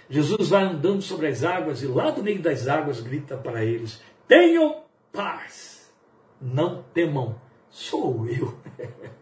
Jesus 0.09 0.49
vai 0.49 0.65
andando 0.65 1.03
sobre 1.03 1.27
as 1.27 1.45
águas 1.45 1.83
e 1.83 1.87
lá 1.87 2.11
do 2.11 2.23
meio 2.23 2.41
das 2.41 2.67
águas 2.67 3.01
grita 3.01 3.37
para 3.37 3.65
eles: 3.65 4.01
Tenham 4.27 4.83
paz, 5.13 5.93
não 6.41 6.83
temam, 6.95 7.39
sou 7.69 8.27
eu. 8.27 8.57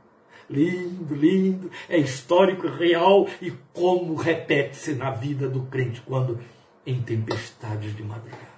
lindo, 0.49 1.14
lindo, 1.14 1.71
é 1.88 1.99
histórico, 1.99 2.69
real 2.69 3.27
e 3.42 3.51
como 3.73 4.14
repete-se 4.14 4.95
na 4.95 5.11
vida 5.11 5.49
do 5.49 5.62
crente 5.62 6.01
quando 6.03 6.38
em 6.87 7.03
tempestades 7.03 7.97
de 7.97 8.03
madrugada. 8.05 8.57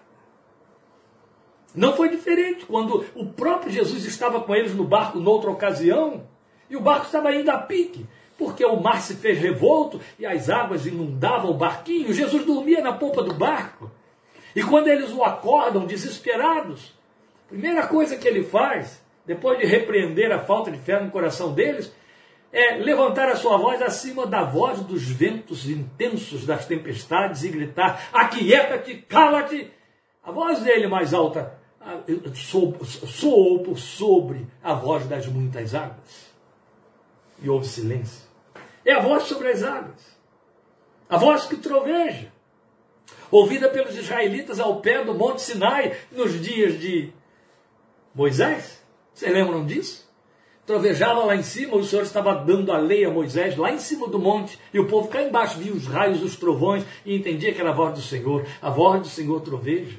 Não 1.75 1.97
foi 1.97 2.11
diferente 2.11 2.67
quando 2.67 3.07
o 3.15 3.27
próprio 3.27 3.73
Jesus 3.73 4.05
estava 4.05 4.41
com 4.41 4.55
eles 4.55 4.75
no 4.75 4.85
barco 4.85 5.19
noutra 5.19 5.51
ocasião 5.51 6.28
e 6.69 6.77
o 6.77 6.81
barco 6.81 7.07
estava 7.07 7.35
indo 7.35 7.51
a 7.51 7.59
pique, 7.59 8.07
porque 8.37 8.65
o 8.65 8.81
mar 8.81 9.01
se 9.01 9.17
fez 9.17 9.39
revolto 9.39 10.01
e 10.19 10.27
as 10.27 10.49
águas 10.49 10.87
inundavam 10.87 11.51
o 11.51 11.55
barquinho. 11.55 12.13
Jesus 12.13 12.45
dormia 12.45 12.81
na 12.81 12.93
polpa 12.93 13.23
do 13.23 13.35
barco. 13.35 13.91
E 14.55 14.63
quando 14.63 14.89
eles 14.89 15.11
o 15.13 15.25
acordam 15.25 15.87
desesperados, 15.87 16.95
a 17.47 17.49
primeira 17.49 17.87
coisa 17.87 18.17
que 18.17 18.29
ele 18.29 18.45
faz 18.45 19.01
depois 19.29 19.59
de 19.59 19.67
repreender 19.67 20.33
a 20.33 20.39
falta 20.39 20.71
de 20.71 20.79
fé 20.79 20.99
no 20.99 21.11
coração 21.11 21.53
deles, 21.53 21.93
é 22.51 22.77
levantar 22.79 23.29
a 23.29 23.37
sua 23.37 23.59
voz 23.59 23.81
acima 23.83 24.27
da 24.27 24.43
voz 24.43 24.81
dos 24.81 25.03
ventos 25.07 25.69
intensos 25.69 26.47
das 26.47 26.65
tempestades 26.65 27.45
e 27.45 27.51
gritar: 27.51 28.09
Aquieta-te, 28.11 28.95
cala-te! 29.07 29.71
A 30.25 30.33
voz 30.33 30.61
dele 30.61 30.89
mais 30.89 31.13
alta 31.13 31.59
ah, 31.79 32.01
soou 33.05 33.63
por 33.63 33.79
sobre 33.79 34.47
a 34.63 34.73
voz 34.73 35.07
das 35.07 35.27
muitas 35.27 35.75
águas. 35.75 36.28
E 37.41 37.49
houve 37.49 37.67
silêncio. 37.67 38.27
É 38.85 38.93
a 38.93 39.01
voz 39.01 39.25
sobre 39.25 39.49
as 39.49 39.63
águas. 39.63 40.19
A 41.09 41.17
voz 41.17 41.47
que 41.47 41.57
troveja. 41.57 42.33
Ouvida 43.31 43.69
pelos 43.69 43.97
israelitas 43.97 44.59
ao 44.59 44.81
pé 44.81 45.05
do 45.05 45.15
Monte 45.15 45.43
Sinai 45.43 45.97
nos 46.11 46.41
dias 46.41 46.79
de 46.79 47.13
Moisés. 48.15 48.83
Vocês 49.13 49.33
lembram 49.33 49.65
disso? 49.65 50.09
Trovejava 50.69 51.25
lá 51.25 51.35
em 51.35 51.43
cima, 51.43 51.77
o 51.77 51.85
Senhor 51.85 52.03
estava 52.03 52.35
dando 52.35 52.71
a 52.73 52.77
lei 52.77 53.03
a 53.03 53.11
Moisés 53.11 53.57
lá 53.57 53.73
em 53.73 53.79
cima 53.79 54.07
do 54.07 54.19
monte, 54.19 54.59
e 54.73 54.79
o 54.79 54.87
povo 54.87 55.09
cá 55.09 55.23
embaixo 55.23 55.59
via 55.59 55.73
os 55.73 55.87
raios, 55.87 56.23
os 56.23 56.37
trovões, 56.37 56.85
e 57.07 57.17
entendia 57.17 57.55
que 57.55 57.61
era 57.61 57.71
a 57.71 57.75
voz 57.75 57.95
do 57.95 58.03
Senhor. 58.03 58.47
A 58.61 58.69
voz 58.69 59.01
do 59.01 59.09
Senhor 59.09 59.41
troveja. 59.41 59.97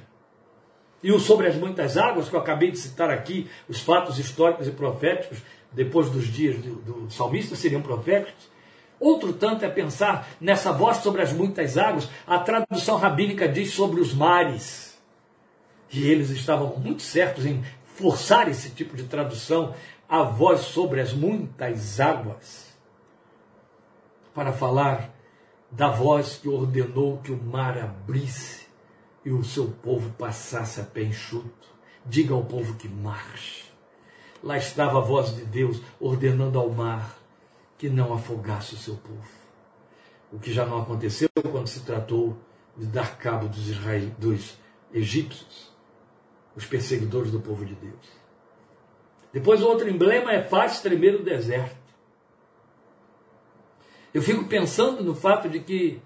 E 1.01 1.11
o 1.11 1.19
sobre 1.19 1.47
as 1.47 1.55
muitas 1.55 1.97
águas, 1.97 2.29
que 2.29 2.35
eu 2.35 2.39
acabei 2.39 2.69
de 2.69 2.77
citar 2.77 3.09
aqui, 3.09 3.49
os 3.67 3.79
fatos 3.79 4.19
históricos 4.19 4.67
e 4.67 4.71
proféticos, 4.71 5.39
depois 5.71 6.09
dos 6.09 6.27
dias 6.27 6.57
do, 6.57 6.75
do 6.75 7.11
salmista, 7.11 7.55
seriam 7.55 7.81
proféticos. 7.81 8.49
Outro 8.99 9.31
tanto 9.31 9.63
é 9.63 9.69
pensar 9.69 10.27
nessa 10.41 10.73
voz 10.73 10.97
sobre 10.97 11.21
as 11.21 11.31
muitas 11.31 11.77
águas, 11.77 12.09
a 12.27 12.37
tradução 12.39 12.97
rabínica 12.97 13.47
diz 13.47 13.71
sobre 13.71 14.01
os 14.01 14.13
mares. 14.13 14.99
E 15.91 16.05
eles 16.05 16.29
estavam 16.29 16.75
muito 16.77 17.01
certos 17.01 17.45
em 17.45 17.63
forçar 17.95 18.49
esse 18.49 18.69
tipo 18.71 18.95
de 18.95 19.05
tradução, 19.05 19.73
a 20.07 20.23
voz 20.23 20.61
sobre 20.61 20.99
as 20.99 21.13
muitas 21.13 21.99
águas, 21.99 22.67
para 24.33 24.51
falar 24.51 25.13
da 25.71 25.89
voz 25.89 26.37
que 26.37 26.49
ordenou 26.49 27.19
que 27.19 27.31
o 27.31 27.41
mar 27.41 27.77
abrisse 27.77 28.67
e 29.23 29.31
o 29.31 29.43
seu 29.43 29.67
povo 29.67 30.09
passasse 30.11 30.81
a 30.81 30.83
pé 30.83 31.03
enxuto. 31.03 31.69
Diga 32.05 32.33
ao 32.33 32.43
povo 32.43 32.75
que 32.75 32.87
marche. 32.87 33.68
Lá 34.43 34.57
estava 34.57 34.99
a 34.99 35.01
voz 35.01 35.35
de 35.35 35.43
Deus 35.45 35.81
ordenando 35.99 36.57
ao 36.57 36.69
mar 36.69 37.17
que 37.77 37.89
não 37.89 38.13
afogasse 38.13 38.75
o 38.75 38.77
seu 38.77 38.95
povo. 38.95 39.27
O 40.31 40.39
que 40.39 40.53
já 40.53 40.65
não 40.65 40.81
aconteceu 40.81 41.29
quando 41.51 41.67
se 41.67 41.81
tratou 41.81 42.37
de 42.77 42.85
dar 42.85 43.17
cabo 43.17 43.47
dos, 43.47 43.67
israel, 43.67 44.09
dos 44.17 44.57
egípcios 44.93 45.69
os 46.55 46.65
perseguidores 46.65 47.31
do 47.31 47.39
povo 47.39 47.65
de 47.65 47.73
Deus. 47.73 48.19
Depois, 49.31 49.61
outro 49.61 49.89
emblema 49.89 50.33
é 50.33 50.41
faz 50.41 50.81
tremer 50.81 51.15
o 51.15 51.23
deserto. 51.23 51.77
Eu 54.13 54.21
fico 54.21 54.45
pensando 54.45 55.03
no 55.03 55.15
fato 55.15 55.47
de 55.47 55.59
que 55.59 56.01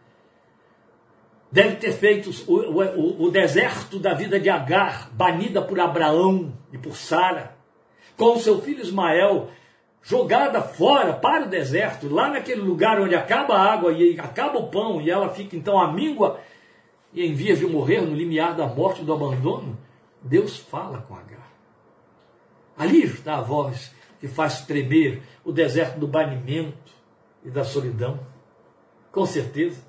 deve 1.51 1.77
ter 1.77 1.93
feito 1.93 2.29
o, 2.47 2.53
o, 2.53 3.25
o 3.25 3.31
deserto 3.31 3.97
da 3.97 4.13
vida 4.13 4.39
de 4.39 4.49
Agar, 4.49 5.09
banida 5.11 5.61
por 5.61 5.79
Abraão 5.79 6.53
e 6.71 6.77
por 6.77 6.97
Sara, 6.97 7.55
com 8.17 8.37
seu 8.37 8.61
filho 8.61 8.81
Ismael, 8.81 9.49
jogada 10.01 10.61
fora 10.61 11.13
para 11.13 11.45
o 11.45 11.49
deserto, 11.49 12.09
lá 12.09 12.29
naquele 12.29 12.61
lugar 12.61 12.99
onde 12.99 13.15
acaba 13.15 13.55
a 13.55 13.73
água 13.73 13.91
e 13.93 14.19
acaba 14.19 14.59
o 14.59 14.67
pão, 14.69 15.01
e 15.01 15.09
ela 15.09 15.29
fica 15.29 15.55
então 15.55 15.79
amíngua 15.79 16.39
e 17.13 17.25
em 17.25 17.33
vias 17.33 17.59
de 17.59 17.65
morrer 17.65 18.01
no 18.01 18.15
limiar 18.15 18.55
da 18.55 18.67
morte 18.67 19.01
e 19.01 19.05
do 19.05 19.13
abandono. 19.13 19.77
Deus 20.21 20.57
fala 20.57 21.01
com 21.01 21.15
Agar. 21.15 21.51
Ali 22.77 23.03
está 23.03 23.37
a 23.37 23.41
voz 23.41 23.93
que 24.19 24.27
faz 24.27 24.61
tremer 24.61 25.21
o 25.43 25.51
deserto 25.51 25.99
do 25.99 26.07
banimento 26.07 26.91
e 27.43 27.49
da 27.49 27.63
solidão. 27.63 28.19
Com 29.11 29.25
certeza. 29.25 29.81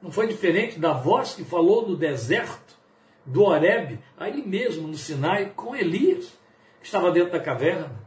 Não 0.00 0.10
foi 0.10 0.26
diferente 0.26 0.78
da 0.78 0.94
voz 0.94 1.34
que 1.34 1.44
falou 1.44 1.86
no 1.86 1.94
deserto 1.94 2.78
do 3.26 3.42
Horeb, 3.42 3.98
ali 4.16 4.40
mesmo 4.40 4.88
no 4.88 4.96
Sinai, 4.96 5.52
com 5.54 5.76
Elias, 5.76 6.32
que 6.80 6.86
estava 6.86 7.10
dentro 7.10 7.32
da 7.32 7.40
caverna. 7.40 8.00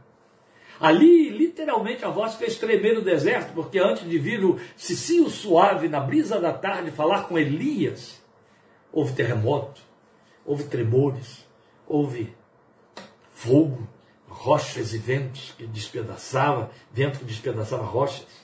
Ali, 0.80 1.30
literalmente, 1.30 2.04
a 2.04 2.10
voz 2.10 2.36
fez 2.36 2.58
tremer 2.58 2.98
o 2.98 3.02
deserto, 3.02 3.54
porque 3.54 3.80
antes 3.80 4.08
de 4.10 4.18
vir 4.18 4.44
o 4.44 4.60
cicio 4.76 5.30
suave 5.30 5.88
na 5.88 6.00
brisa 6.00 6.40
da 6.42 6.52
tarde 6.52 6.92
falar 6.92 7.28
com 7.28 7.38
Elias, 7.38 8.22
houve 8.92 9.14
terremoto, 9.14 9.82
houve 10.46 10.66
tremores, 10.66 11.46
houve 11.88 12.36
fogo, 13.32 13.88
rochas 14.28 14.94
e 14.94 14.98
ventos 14.98 15.54
que 15.58 15.66
despedaçava, 15.66 16.72
vento 16.92 17.20
que 17.20 17.26
despedaçava 17.26 17.84
rochas. 17.84 18.44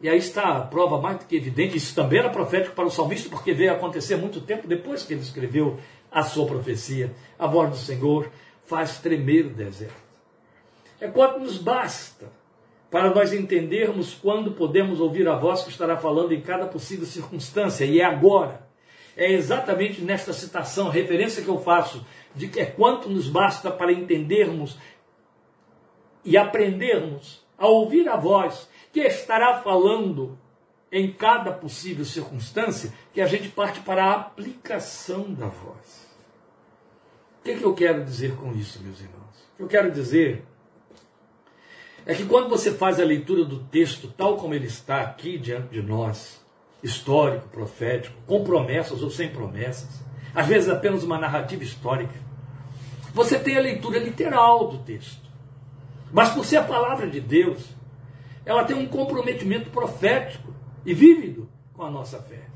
E 0.00 0.08
aí 0.08 0.18
está 0.18 0.56
a 0.56 0.60
prova 0.60 1.00
mais 1.00 1.18
do 1.18 1.24
que 1.24 1.36
evidente, 1.36 1.76
isso 1.76 1.94
também 1.94 2.18
era 2.18 2.28
profético 2.28 2.74
para 2.74 2.84
o 2.84 2.90
salmista, 2.90 3.30
porque 3.30 3.54
veio 3.54 3.72
acontecer 3.72 4.16
muito 4.16 4.40
tempo 4.40 4.66
depois 4.66 5.02
que 5.02 5.14
ele 5.14 5.22
escreveu 5.22 5.78
a 6.10 6.22
sua 6.22 6.46
profecia. 6.46 7.14
A 7.38 7.46
voz 7.46 7.70
do 7.70 7.76
Senhor 7.76 8.30
faz 8.66 8.98
tremer 8.98 9.46
o 9.46 9.50
deserto. 9.50 9.94
É 11.00 11.08
quanto 11.08 11.40
nos 11.40 11.58
basta 11.58 12.30
para 12.90 13.12
nós 13.12 13.32
entendermos 13.32 14.14
quando 14.14 14.52
podemos 14.52 15.00
ouvir 15.00 15.26
a 15.28 15.36
voz 15.36 15.62
que 15.62 15.70
estará 15.70 15.96
falando 15.96 16.32
em 16.32 16.40
cada 16.40 16.66
possível 16.66 17.06
circunstância, 17.06 17.84
e 17.84 18.00
é 18.00 18.04
agora. 18.04 18.64
é 19.16 19.30
exatamente 19.30 20.00
nesta 20.00 20.32
citação, 20.32 20.88
referência 20.88 21.42
que 21.42 21.48
eu 21.48 21.58
faço, 21.58 22.04
de 22.34 22.48
que 22.48 22.60
é 22.60 22.66
quanto 22.66 23.08
nos 23.08 23.28
basta 23.28 23.70
para 23.70 23.92
entendermos 23.92 24.76
e 26.24 26.36
aprendermos 26.36 27.44
a 27.58 27.66
ouvir 27.66 28.08
a 28.08 28.16
voz 28.16 28.68
que 28.92 29.00
estará 29.00 29.60
falando 29.62 30.38
em 30.90 31.12
cada 31.12 31.52
possível 31.52 32.04
circunstância, 32.04 32.92
que 33.12 33.20
a 33.20 33.26
gente 33.26 33.48
parte 33.48 33.80
para 33.80 34.04
a 34.04 34.14
aplicação 34.14 35.32
da 35.32 35.46
voz. 35.46 36.03
O 37.44 37.46
que, 37.46 37.56
que 37.56 37.64
eu 37.64 37.74
quero 37.74 38.02
dizer 38.02 38.34
com 38.36 38.52
isso, 38.54 38.82
meus 38.82 38.98
irmãos? 39.00 39.36
O 39.52 39.56
que 39.58 39.62
eu 39.64 39.68
quero 39.68 39.92
dizer 39.92 40.46
é 42.06 42.14
que 42.14 42.24
quando 42.24 42.48
você 42.48 42.72
faz 42.72 42.98
a 42.98 43.04
leitura 43.04 43.44
do 43.44 43.58
texto 43.64 44.08
tal 44.16 44.38
como 44.38 44.54
ele 44.54 44.66
está 44.66 45.02
aqui 45.02 45.36
diante 45.36 45.68
de 45.68 45.82
nós, 45.82 46.42
histórico, 46.82 47.46
profético, 47.48 48.16
com 48.26 48.42
promessas 48.42 49.02
ou 49.02 49.10
sem 49.10 49.28
promessas, 49.28 50.02
às 50.34 50.46
vezes 50.46 50.70
apenas 50.70 51.02
uma 51.02 51.18
narrativa 51.18 51.62
histórica, 51.62 52.14
você 53.12 53.38
tem 53.38 53.58
a 53.58 53.60
leitura 53.60 53.98
literal 53.98 54.68
do 54.68 54.78
texto. 54.78 55.28
Mas 56.10 56.30
por 56.30 56.46
ser 56.46 56.56
a 56.56 56.64
palavra 56.64 57.06
de 57.06 57.20
Deus, 57.20 57.62
ela 58.46 58.64
tem 58.64 58.74
um 58.74 58.86
comprometimento 58.86 59.68
profético 59.68 60.50
e 60.82 60.94
vívido 60.94 61.46
com 61.74 61.82
a 61.82 61.90
nossa 61.90 62.22
fé. 62.22 62.53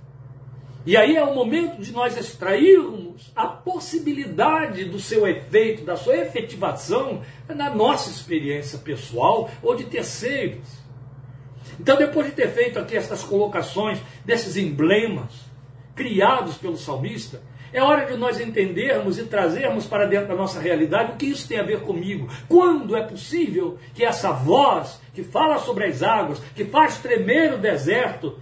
E 0.88 0.96
aí 0.96 1.16
é 1.16 1.22
o 1.22 1.34
momento 1.34 1.82
de 1.82 1.92
nós 1.92 2.16
extrairmos 2.16 3.30
a 3.36 3.46
possibilidade 3.46 4.86
do 4.86 4.98
seu 4.98 5.28
efeito, 5.28 5.84
da 5.84 5.96
sua 5.98 6.16
efetivação 6.16 7.20
na 7.46 7.68
nossa 7.68 8.08
experiência 8.08 8.78
pessoal 8.78 9.50
ou 9.62 9.76
de 9.76 9.84
terceiros. 9.84 10.66
Então, 11.78 11.94
depois 11.94 12.28
de 12.28 12.32
ter 12.32 12.48
feito 12.48 12.78
aqui 12.78 12.96
essas 12.96 13.22
colocações 13.22 14.00
desses 14.24 14.56
emblemas 14.56 15.30
criados 15.94 16.56
pelo 16.56 16.78
salmista, 16.78 17.42
é 17.70 17.82
hora 17.82 18.06
de 18.06 18.16
nós 18.16 18.40
entendermos 18.40 19.18
e 19.18 19.24
trazermos 19.24 19.84
para 19.84 20.06
dentro 20.06 20.28
da 20.28 20.34
nossa 20.34 20.58
realidade 20.58 21.12
o 21.12 21.16
que 21.16 21.26
isso 21.26 21.46
tem 21.46 21.58
a 21.58 21.62
ver 21.62 21.82
comigo. 21.82 22.30
Quando 22.48 22.96
é 22.96 23.02
possível 23.02 23.76
que 23.92 24.06
essa 24.06 24.32
voz 24.32 24.98
que 25.12 25.22
fala 25.22 25.58
sobre 25.58 25.84
as 25.84 26.02
águas, 26.02 26.38
que 26.56 26.64
faz 26.64 26.96
tremer 26.96 27.52
o 27.52 27.58
deserto, 27.58 28.38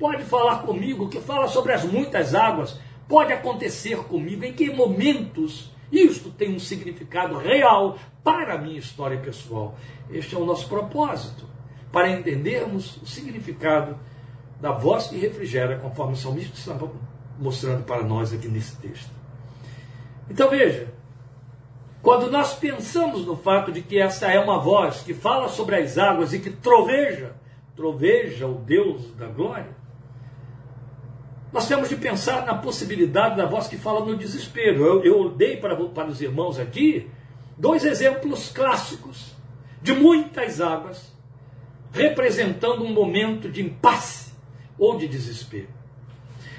pode 0.00 0.24
falar 0.24 0.62
comigo, 0.62 1.10
que 1.10 1.20
fala 1.20 1.46
sobre 1.46 1.74
as 1.74 1.84
muitas 1.84 2.34
águas, 2.34 2.80
pode 3.06 3.34
acontecer 3.34 3.98
comigo? 4.04 4.42
Em 4.44 4.54
que 4.54 4.72
momentos 4.72 5.70
isto 5.92 6.30
tem 6.30 6.54
um 6.54 6.58
significado 6.58 7.36
real 7.36 7.98
para 8.24 8.54
a 8.54 8.58
minha 8.58 8.78
história 8.78 9.18
pessoal? 9.18 9.76
Este 10.10 10.34
é 10.34 10.38
o 10.38 10.46
nosso 10.46 10.66
propósito, 10.68 11.44
para 11.92 12.08
entendermos 12.08 12.96
o 13.02 13.06
significado 13.06 13.98
da 14.58 14.72
voz 14.72 15.08
que 15.08 15.18
refrigera, 15.18 15.78
conforme 15.78 16.14
o 16.14 16.16
salmista 16.16 16.56
está 16.56 16.76
mostrando 17.38 17.84
para 17.84 18.02
nós 18.02 18.32
aqui 18.32 18.48
nesse 18.48 18.76
texto. 18.76 19.10
Então 20.30 20.48
veja, 20.48 20.94
quando 22.00 22.30
nós 22.30 22.54
pensamos 22.54 23.26
no 23.26 23.36
fato 23.36 23.70
de 23.70 23.82
que 23.82 23.98
essa 23.98 24.32
é 24.32 24.40
uma 24.40 24.58
voz 24.58 25.02
que 25.02 25.12
fala 25.12 25.48
sobre 25.48 25.76
as 25.76 25.98
águas 25.98 26.32
e 26.32 26.38
que 26.38 26.50
troveja, 26.50 27.34
troveja 27.76 28.46
o 28.46 28.54
Deus 28.54 29.10
da 29.14 29.26
glória, 29.26 29.79
nós 31.52 31.66
temos 31.66 31.88
de 31.88 31.96
pensar 31.96 32.46
na 32.46 32.54
possibilidade 32.54 33.36
da 33.36 33.44
voz 33.44 33.66
que 33.66 33.76
fala 33.76 34.04
no 34.04 34.16
desespero. 34.16 34.84
Eu, 34.84 35.04
eu 35.04 35.30
dei 35.30 35.56
para, 35.56 35.74
para 35.76 36.08
os 36.08 36.20
irmãos 36.20 36.58
aqui 36.58 37.10
dois 37.56 37.84
exemplos 37.84 38.50
clássicos 38.50 39.34
de 39.82 39.92
muitas 39.92 40.60
águas, 40.60 41.12
representando 41.92 42.84
um 42.84 42.92
momento 42.92 43.50
de 43.50 43.62
impasse 43.62 44.32
ou 44.78 44.96
de 44.96 45.08
desespero. 45.08 45.68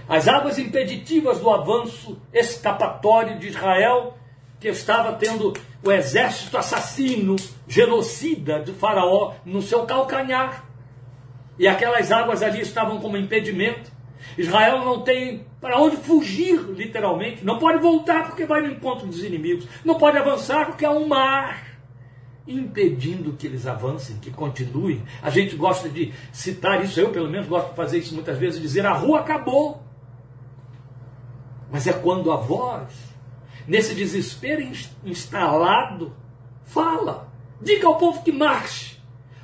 As 0.09 0.27
águas 0.27 0.59
impeditivas 0.59 1.39
do 1.39 1.49
avanço 1.49 2.19
escapatório 2.33 3.39
de 3.39 3.47
Israel, 3.47 4.17
que 4.59 4.67
estava 4.67 5.13
tendo 5.13 5.53
o 5.83 5.91
exército 5.91 6.57
assassino, 6.57 7.37
genocida 7.65 8.59
de 8.59 8.73
Faraó 8.73 9.35
no 9.45 9.61
seu 9.61 9.85
calcanhar. 9.85 10.65
E 11.57 11.67
aquelas 11.67 12.11
águas 12.11 12.43
ali 12.43 12.59
estavam 12.59 12.99
como 12.99 13.15
impedimento 13.15 13.91
Israel 14.37 14.85
não 14.85 15.01
tem 15.01 15.45
para 15.59 15.79
onde 15.79 15.97
fugir, 15.97 16.59
literalmente. 16.59 17.45
Não 17.45 17.59
pode 17.59 17.79
voltar 17.79 18.27
porque 18.27 18.45
vai 18.45 18.61
no 18.61 18.71
encontro 18.71 19.07
dos 19.07 19.23
inimigos. 19.23 19.67
Não 19.83 19.95
pode 19.95 20.17
avançar 20.17 20.67
porque 20.67 20.85
há 20.85 20.91
um 20.91 21.07
mar 21.07 21.71
impedindo 22.47 23.33
que 23.33 23.47
eles 23.47 23.67
avancem, 23.67 24.17
que 24.17 24.31
continuem. 24.31 25.03
A 25.21 25.29
gente 25.29 25.55
gosta 25.55 25.87
de 25.87 26.13
citar 26.31 26.83
isso, 26.83 26.99
eu 26.99 27.09
pelo 27.09 27.29
menos 27.29 27.47
gosto 27.47 27.69
de 27.69 27.75
fazer 27.75 27.99
isso 27.99 28.13
muitas 28.13 28.37
vezes, 28.37 28.61
dizer 28.61 28.85
a 28.85 28.93
rua 28.93 29.19
acabou. 29.19 29.83
Mas 31.71 31.87
é 31.87 31.93
quando 31.93 32.31
a 32.31 32.37
voz, 32.37 32.91
nesse 33.67 33.95
desespero 33.95 34.61
instalado, 35.05 36.13
fala. 36.65 37.31
Diga 37.61 37.87
ao 37.87 37.97
povo 37.97 38.23
que 38.23 38.31
marche. 38.31 38.99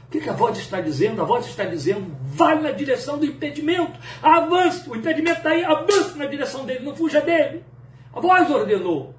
O 0.07 0.09
que, 0.09 0.21
que 0.21 0.29
a 0.29 0.33
voz 0.33 0.57
está 0.57 0.81
dizendo? 0.81 1.21
A 1.21 1.25
voz 1.25 1.45
está 1.45 1.65
dizendo, 1.65 2.16
vai 2.37 2.61
na 2.61 2.71
direção 2.71 3.17
do 3.17 3.25
impedimento, 3.25 3.99
avance, 4.21 4.87
o 4.89 4.95
impedimento 4.95 5.39
está 5.39 5.49
aí, 5.49 5.65
avance 5.65 6.17
na 6.17 6.27
direção 6.27 6.65
dele, 6.65 6.85
não 6.85 6.95
fuja 6.95 7.19
dele. 7.19 7.63
A 8.13 8.19
voz 8.19 8.49
ordenou. 8.49 9.15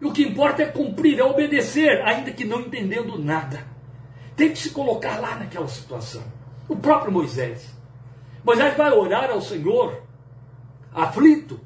E 0.00 0.06
o 0.06 0.12
que 0.12 0.22
importa 0.22 0.62
é 0.62 0.66
cumprir, 0.66 1.18
é 1.18 1.24
obedecer, 1.24 2.00
ainda 2.06 2.30
que 2.30 2.44
não 2.44 2.60
entendendo 2.60 3.18
nada. 3.18 3.66
Tem 4.34 4.50
que 4.50 4.58
se 4.58 4.70
colocar 4.70 5.20
lá 5.20 5.34
naquela 5.34 5.68
situação. 5.68 6.22
O 6.68 6.76
próprio 6.76 7.12
Moisés. 7.12 7.74
Moisés 8.42 8.74
vai 8.76 8.90
orar 8.92 9.30
ao 9.30 9.42
Senhor, 9.42 10.02
aflito. 10.94 11.60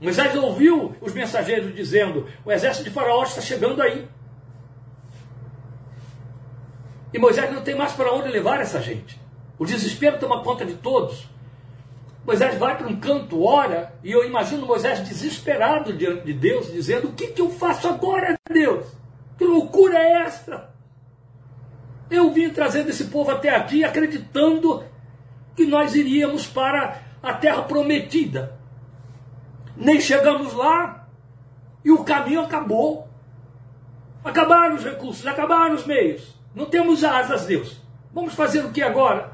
Moisés 0.00 0.36
ouviu 0.36 0.94
os 1.00 1.12
mensageiros 1.12 1.74
dizendo: 1.74 2.28
o 2.44 2.52
exército 2.52 2.84
de 2.84 2.94
Faraó 2.94 3.24
está 3.24 3.40
chegando 3.40 3.82
aí. 3.82 4.06
E 7.12 7.18
Moisés 7.18 7.52
não 7.52 7.62
tem 7.62 7.74
mais 7.74 7.92
para 7.92 8.12
onde 8.12 8.28
levar 8.28 8.60
essa 8.60 8.80
gente. 8.80 9.18
O 9.58 9.66
desespero 9.66 10.18
toma 10.18 10.42
conta 10.42 10.64
de 10.64 10.74
todos. 10.74 11.28
Moisés 12.24 12.58
vai 12.58 12.76
para 12.76 12.86
um 12.86 13.00
canto, 13.00 13.42
ora, 13.42 13.94
e 14.04 14.12
eu 14.12 14.24
imagino 14.24 14.66
Moisés 14.66 15.00
desesperado 15.00 15.92
diante 15.94 16.26
de 16.26 16.34
Deus, 16.34 16.70
dizendo: 16.70 17.08
O 17.08 17.12
que, 17.12 17.28
que 17.28 17.40
eu 17.40 17.50
faço 17.50 17.88
agora, 17.88 18.38
Deus? 18.50 18.86
Que 19.36 19.44
loucura 19.44 19.98
é 19.98 20.22
essa? 20.24 20.70
Eu 22.10 22.30
vim 22.30 22.50
trazendo 22.50 22.90
esse 22.90 23.04
povo 23.04 23.30
até 23.30 23.54
aqui 23.54 23.84
acreditando 23.84 24.84
que 25.56 25.66
nós 25.66 25.94
iríamos 25.94 26.46
para 26.46 27.02
a 27.22 27.32
terra 27.34 27.62
prometida. 27.62 28.58
Nem 29.76 30.00
chegamos 30.00 30.52
lá 30.52 31.08
e 31.84 31.90
o 31.90 32.04
caminho 32.04 32.42
acabou. 32.42 33.08
Acabaram 34.24 34.76
os 34.76 34.84
recursos, 34.84 35.26
acabaram 35.26 35.74
os 35.74 35.86
meios. 35.86 36.34
Não 36.54 36.66
temos 36.66 37.04
asas, 37.04 37.46
Deus. 37.46 37.80
Vamos 38.12 38.34
fazer 38.34 38.64
o 38.64 38.70
que 38.70 38.82
agora? 38.82 39.32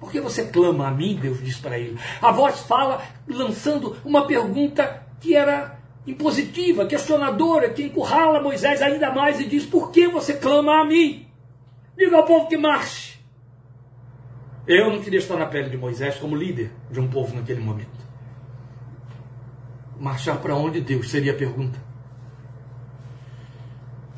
Porque 0.00 0.20
você 0.20 0.46
clama 0.46 0.88
a 0.88 0.90
mim, 0.90 1.18
Deus 1.20 1.44
diz 1.44 1.58
para 1.58 1.78
ele. 1.78 1.98
A 2.20 2.32
voz 2.32 2.60
fala 2.60 3.02
lançando 3.28 3.96
uma 4.04 4.26
pergunta 4.26 5.06
que 5.20 5.36
era 5.36 5.78
impositiva, 6.06 6.86
questionadora, 6.86 7.70
que 7.70 7.84
encurrala 7.84 8.42
Moisés 8.42 8.82
ainda 8.82 9.12
mais 9.12 9.38
e 9.38 9.44
diz: 9.44 9.66
Por 9.66 9.92
que 9.92 10.08
você 10.08 10.34
clama 10.34 10.80
a 10.80 10.84
mim? 10.84 11.26
Diga 11.96 12.16
ao 12.16 12.24
povo 12.24 12.48
que 12.48 12.56
marche. 12.56 13.20
Eu 14.66 14.90
não 14.90 15.02
queria 15.02 15.18
estar 15.18 15.36
na 15.36 15.46
pele 15.46 15.68
de 15.68 15.76
Moisés 15.76 16.16
como 16.16 16.34
líder 16.34 16.72
de 16.90 16.98
um 16.98 17.08
povo 17.08 17.36
naquele 17.36 17.60
momento. 17.60 18.00
Marchar 19.98 20.38
para 20.40 20.56
onde, 20.56 20.80
Deus? 20.80 21.10
Seria 21.10 21.32
a 21.32 21.36
pergunta. 21.36 21.78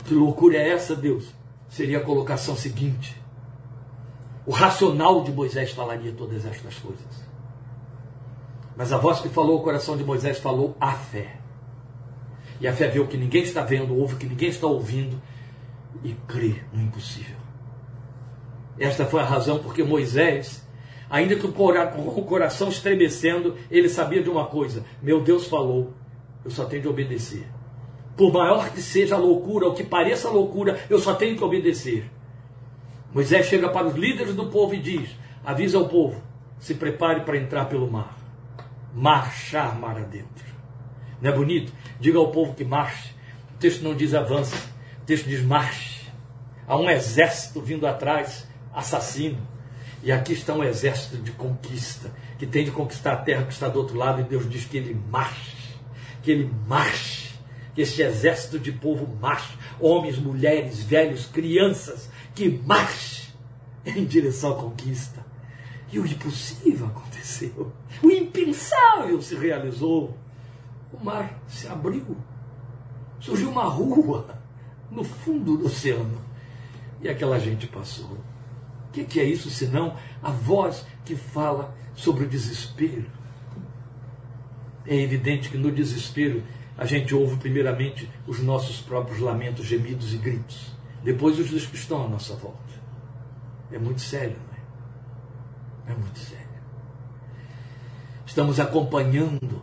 Que 0.04 0.14
loucura 0.14 0.56
é 0.56 0.70
essa, 0.70 0.94
Deus? 0.94 1.34
seria 1.72 1.98
a 1.98 2.02
colocação 2.02 2.54
seguinte. 2.54 3.16
O 4.44 4.50
racional 4.50 5.22
de 5.22 5.32
Moisés 5.32 5.70
falaria 5.70 6.12
todas 6.12 6.44
estas 6.44 6.74
coisas. 6.76 7.32
Mas 8.76 8.92
a 8.92 8.98
voz 8.98 9.20
que 9.20 9.28
falou 9.28 9.58
o 9.58 9.62
coração 9.62 9.96
de 9.96 10.02
Moisés 10.02 10.38
falou 10.38 10.76
a 10.80 10.92
fé. 10.92 11.36
E 12.60 12.66
a 12.66 12.72
fé 12.72 12.88
vê 12.88 12.98
o 12.98 13.06
que 13.06 13.16
ninguém 13.16 13.42
está 13.42 13.62
vendo, 13.62 13.96
ouve 13.96 14.14
o 14.14 14.18
que 14.18 14.26
ninguém 14.26 14.48
está 14.48 14.66
ouvindo 14.66 15.20
e 16.02 16.14
crê 16.26 16.62
no 16.72 16.82
impossível. 16.82 17.36
Esta 18.78 19.04
foi 19.04 19.20
a 19.20 19.24
razão 19.24 19.58
porque 19.58 19.84
Moisés, 19.84 20.66
ainda 21.08 21.36
que 21.36 21.46
com 21.46 22.20
o 22.20 22.24
coração 22.24 22.68
estremecendo, 22.68 23.56
ele 23.70 23.88
sabia 23.88 24.22
de 24.22 24.30
uma 24.30 24.46
coisa: 24.46 24.84
meu 25.00 25.20
Deus 25.20 25.46
falou, 25.46 25.92
eu 26.44 26.50
só 26.50 26.64
tenho 26.64 26.82
de 26.82 26.88
obedecer. 26.88 27.46
Por 28.16 28.32
maior 28.32 28.70
que 28.70 28.80
seja 28.80 29.14
a 29.14 29.18
loucura, 29.18 29.66
ou 29.66 29.74
que 29.74 29.84
pareça 29.84 30.28
loucura, 30.28 30.80
eu 30.90 30.98
só 30.98 31.14
tenho 31.14 31.36
que 31.36 31.44
obedecer. 31.44 32.10
Moisés 33.14 33.46
chega 33.46 33.68
para 33.68 33.86
os 33.86 33.94
líderes 33.94 34.34
do 34.34 34.46
povo 34.46 34.74
e 34.74 34.80
diz: 34.80 35.10
avisa 35.44 35.78
ao 35.78 35.88
povo, 35.88 36.22
se 36.58 36.74
prepare 36.74 37.20
para 37.20 37.36
entrar 37.36 37.66
pelo 37.66 37.90
mar. 37.90 38.16
Marchar 38.94 39.78
mar 39.78 39.96
adentro. 39.96 40.52
Não 41.20 41.30
é 41.30 41.34
bonito? 41.34 41.72
Diga 42.00 42.18
ao 42.18 42.30
povo 42.30 42.54
que 42.54 42.64
marche. 42.64 43.14
O 43.54 43.58
texto 43.58 43.82
não 43.82 43.94
diz 43.94 44.12
avance, 44.12 44.54
o 45.02 45.04
texto 45.06 45.28
diz 45.28 45.42
marche. 45.42 46.10
Há 46.66 46.76
um 46.76 46.88
exército 46.88 47.60
vindo 47.60 47.86
atrás, 47.86 48.48
assassino. 48.74 49.38
E 50.02 50.10
aqui 50.10 50.32
está 50.32 50.52
um 50.52 50.64
exército 50.64 51.16
de 51.18 51.30
conquista, 51.32 52.10
que 52.38 52.46
tem 52.46 52.64
de 52.64 52.72
conquistar 52.72 53.12
a 53.12 53.16
terra 53.16 53.44
que 53.44 53.52
está 53.52 53.68
do 53.68 53.78
outro 53.78 53.96
lado, 53.96 54.20
e 54.20 54.24
Deus 54.24 54.50
diz 54.50 54.64
que 54.64 54.76
ele 54.76 55.00
marche, 55.10 55.76
que 56.22 56.32
ele 56.32 56.52
marche, 56.66 57.34
que 57.72 57.82
este 57.82 58.02
exército 58.02 58.58
de 58.58 58.72
povo 58.72 59.06
marche, 59.20 59.56
homens, 59.78 60.18
mulheres, 60.18 60.82
velhos, 60.82 61.26
crianças, 61.26 62.10
que 62.34 62.48
marche 62.66 63.32
em 63.84 64.04
direção 64.04 64.52
à 64.52 64.54
conquista. 64.56 65.24
E 65.92 65.98
o 65.98 66.06
impossível 66.06 66.86
aconteceu, 66.86 67.72
o 68.02 68.10
impensável 68.10 69.20
se 69.20 69.34
realizou. 69.34 70.16
O 70.92 71.02
mar 71.02 71.40
se 71.48 71.66
abriu, 71.68 72.16
surgiu 73.18 73.50
uma 73.50 73.64
rua 73.64 74.38
no 74.90 75.02
fundo 75.02 75.56
do 75.56 75.66
oceano 75.66 76.20
e 77.00 77.08
aquela 77.08 77.38
gente 77.38 77.66
passou. 77.66 78.12
O 78.88 78.92
que, 78.92 79.04
que 79.04 79.18
é 79.18 79.24
isso 79.24 79.50
senão 79.50 79.96
a 80.22 80.30
voz 80.30 80.84
que 81.04 81.16
fala 81.16 81.74
sobre 81.94 82.24
o 82.24 82.28
desespero? 82.28 83.10
É 84.86 84.94
evidente 84.94 85.48
que 85.48 85.56
no 85.56 85.72
desespero 85.72 86.42
a 86.76 86.84
gente 86.84 87.14
ouve 87.14 87.36
primeiramente 87.36 88.08
os 88.26 88.40
nossos 88.40 88.80
próprios 88.80 89.18
lamentos, 89.18 89.66
gemidos 89.66 90.12
e 90.12 90.18
gritos. 90.18 90.71
Depois 91.02 91.38
os 91.38 91.50
dos 91.50 91.66
que 91.66 91.76
estão 91.76 92.04
à 92.04 92.08
nossa 92.08 92.34
volta. 92.34 92.58
É 93.70 93.78
muito 93.78 94.00
sério, 94.00 94.36
não 94.36 95.92
é? 95.92 95.92
É 95.92 95.96
muito 95.96 96.18
sério. 96.18 96.42
Estamos 98.26 98.60
acompanhando 98.60 99.62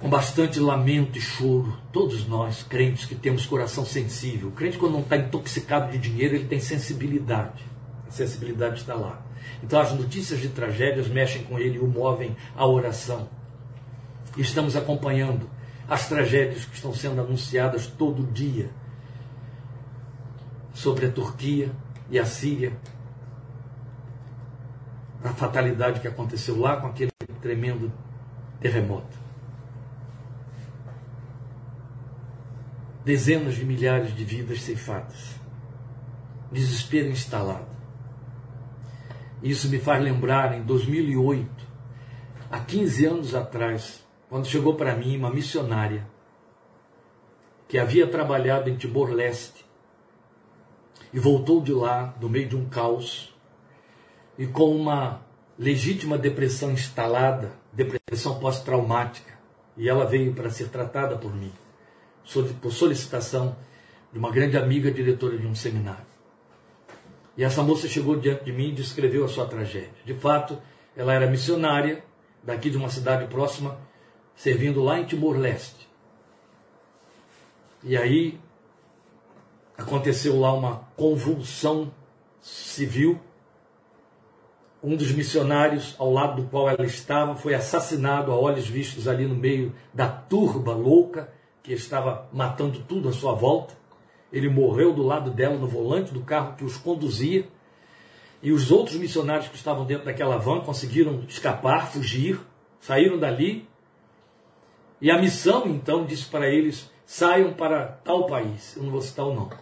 com 0.00 0.08
bastante 0.08 0.58
lamento 0.58 1.18
e 1.18 1.20
choro, 1.20 1.78
todos 1.92 2.26
nós, 2.26 2.62
crentes 2.62 3.04
que 3.04 3.14
temos 3.14 3.44
coração 3.44 3.84
sensível. 3.84 4.48
O 4.48 4.52
crente, 4.52 4.78
quando 4.78 4.92
não 4.92 5.00
está 5.00 5.16
intoxicado 5.16 5.92
de 5.92 5.98
dinheiro, 5.98 6.34
ele 6.34 6.46
tem 6.46 6.58
sensibilidade. 6.58 7.62
A 8.08 8.10
sensibilidade 8.10 8.80
está 8.80 8.94
lá. 8.94 9.22
Então, 9.62 9.78
as 9.78 9.92
notícias 9.92 10.40
de 10.40 10.48
tragédias 10.48 11.06
mexem 11.06 11.44
com 11.44 11.58
ele 11.58 11.76
e 11.76 11.80
o 11.80 11.86
movem 11.86 12.34
à 12.56 12.66
oração. 12.66 13.28
Estamos 14.36 14.74
acompanhando 14.74 15.48
as 15.86 16.08
tragédias 16.08 16.64
que 16.64 16.74
estão 16.74 16.94
sendo 16.94 17.20
anunciadas 17.20 17.86
todo 17.86 18.22
dia 18.32 18.70
sobre 20.80 21.06
a 21.06 21.10
Turquia 21.10 21.70
e 22.08 22.18
a 22.18 22.24
Síria. 22.24 22.72
A 25.22 25.28
fatalidade 25.28 26.00
que 26.00 26.08
aconteceu 26.08 26.58
lá 26.58 26.78
com 26.78 26.86
aquele 26.86 27.10
tremendo 27.42 27.92
terremoto. 28.58 29.20
dezenas 33.04 33.54
de 33.54 33.64
milhares 33.64 34.14
de 34.14 34.24
vidas 34.24 34.62
ceifadas, 34.62 35.34
desespero 36.52 37.08
instalado. 37.08 37.66
Isso 39.42 39.68
me 39.70 39.78
faz 39.78 40.02
lembrar 40.02 40.56
em 40.56 40.62
2008, 40.62 41.66
há 42.50 42.60
15 42.60 43.06
anos 43.06 43.34
atrás, 43.34 44.06
quando 44.28 44.46
chegou 44.46 44.74
para 44.74 44.94
mim 44.94 45.16
uma 45.16 45.30
missionária 45.30 46.06
que 47.66 47.78
havia 47.78 48.06
trabalhado 48.06 48.68
em 48.68 48.76
Timor-Leste 48.76 49.64
e 51.12 51.18
voltou 51.18 51.60
de 51.60 51.72
lá, 51.72 52.14
no 52.20 52.28
meio 52.28 52.48
de 52.48 52.56
um 52.56 52.68
caos, 52.68 53.34
e 54.38 54.46
com 54.46 54.74
uma 54.74 55.22
legítima 55.58 56.16
depressão 56.16 56.70
instalada, 56.70 57.52
depressão 57.72 58.38
pós-traumática, 58.38 59.38
e 59.76 59.88
ela 59.88 60.04
veio 60.06 60.32
para 60.32 60.50
ser 60.50 60.68
tratada 60.68 61.16
por 61.16 61.34
mim 61.34 61.52
por 62.60 62.72
solicitação 62.72 63.56
de 64.12 64.18
uma 64.18 64.30
grande 64.30 64.56
amiga 64.56 64.90
diretora 64.90 65.36
de 65.36 65.46
um 65.46 65.54
seminário. 65.54 66.06
E 67.36 67.44
essa 67.44 67.62
moça 67.62 67.88
chegou 67.88 68.16
diante 68.16 68.44
de 68.44 68.52
mim 68.52 68.68
e 68.68 68.72
descreveu 68.72 69.24
a 69.24 69.28
sua 69.28 69.46
tragédia. 69.46 69.90
De 70.04 70.14
fato, 70.14 70.60
ela 70.96 71.14
era 71.14 71.26
missionária 71.26 72.04
daqui 72.42 72.70
de 72.70 72.76
uma 72.76 72.88
cidade 72.88 73.26
próxima, 73.26 73.78
servindo 74.34 74.82
lá 74.82 74.98
em 74.98 75.04
Timor-Leste. 75.04 75.88
E 77.82 77.96
aí 77.96 78.38
aconteceu 79.82 80.38
lá 80.38 80.52
uma 80.52 80.88
convulsão 80.96 81.92
civil. 82.40 83.20
Um 84.82 84.96
dos 84.96 85.12
missionários 85.12 85.94
ao 85.98 86.10
lado 86.12 86.42
do 86.42 86.48
qual 86.48 86.68
ela 86.68 86.84
estava 86.84 87.34
foi 87.34 87.54
assassinado 87.54 88.32
a 88.32 88.38
olhos 88.38 88.66
vistos 88.66 89.06
ali 89.06 89.26
no 89.26 89.34
meio 89.34 89.74
da 89.92 90.08
turba 90.08 90.72
louca 90.72 91.32
que 91.62 91.72
estava 91.72 92.28
matando 92.32 92.80
tudo 92.80 93.08
à 93.08 93.12
sua 93.12 93.34
volta. 93.34 93.74
Ele 94.32 94.48
morreu 94.48 94.94
do 94.94 95.02
lado 95.02 95.30
dela 95.30 95.56
no 95.56 95.66
volante 95.66 96.12
do 96.12 96.22
carro 96.22 96.56
que 96.56 96.64
os 96.64 96.76
conduzia. 96.76 97.46
E 98.42 98.52
os 98.52 98.70
outros 98.70 98.96
missionários 98.96 99.48
que 99.48 99.56
estavam 99.56 99.84
dentro 99.84 100.06
daquela 100.06 100.38
van 100.38 100.60
conseguiram 100.60 101.24
escapar, 101.28 101.90
fugir, 101.90 102.40
saíram 102.80 103.18
dali. 103.18 103.68
E 105.00 105.10
a 105.10 105.20
missão 105.20 105.66
então 105.66 106.06
disse 106.06 106.26
para 106.26 106.48
eles: 106.48 106.90
saiam 107.04 107.52
para 107.52 107.86
tal 108.04 108.26
país. 108.26 108.76
Eu 108.76 108.84
não 108.84 108.90
vou 108.90 109.02
citar 109.02 109.26
o 109.26 109.34
nome. 109.34 109.52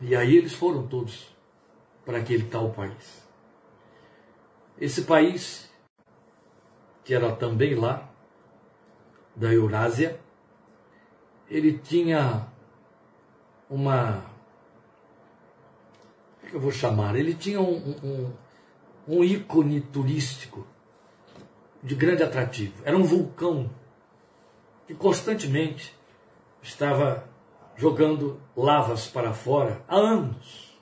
E 0.00 0.14
aí 0.14 0.36
eles 0.36 0.54
foram 0.54 0.86
todos 0.86 1.34
para 2.04 2.18
aquele 2.18 2.44
tal 2.44 2.70
país. 2.70 3.22
Esse 4.78 5.02
país, 5.02 5.70
que 7.04 7.14
era 7.14 7.34
também 7.34 7.74
lá, 7.74 8.10
da 9.34 9.52
Eurásia, 9.52 10.20
ele 11.48 11.78
tinha 11.78 12.46
uma. 13.68 14.24
Como 16.40 16.46
é 16.46 16.50
que 16.50 16.56
eu 16.56 16.60
vou 16.60 16.72
chamar? 16.72 17.16
Ele 17.16 17.34
tinha 17.34 17.60
um, 17.60 17.96
um, 18.02 18.32
um 19.08 19.24
ícone 19.24 19.80
turístico 19.80 20.66
de 21.82 21.94
grande 21.94 22.22
atrativo. 22.22 22.74
Era 22.84 22.96
um 22.96 23.04
vulcão 23.04 23.70
que 24.86 24.94
constantemente 24.94 25.94
estava 26.62 27.28
jogando 27.76 28.40
lavas 28.56 29.06
para 29.06 29.32
fora 29.32 29.82
há 29.88 29.96
anos. 29.96 30.78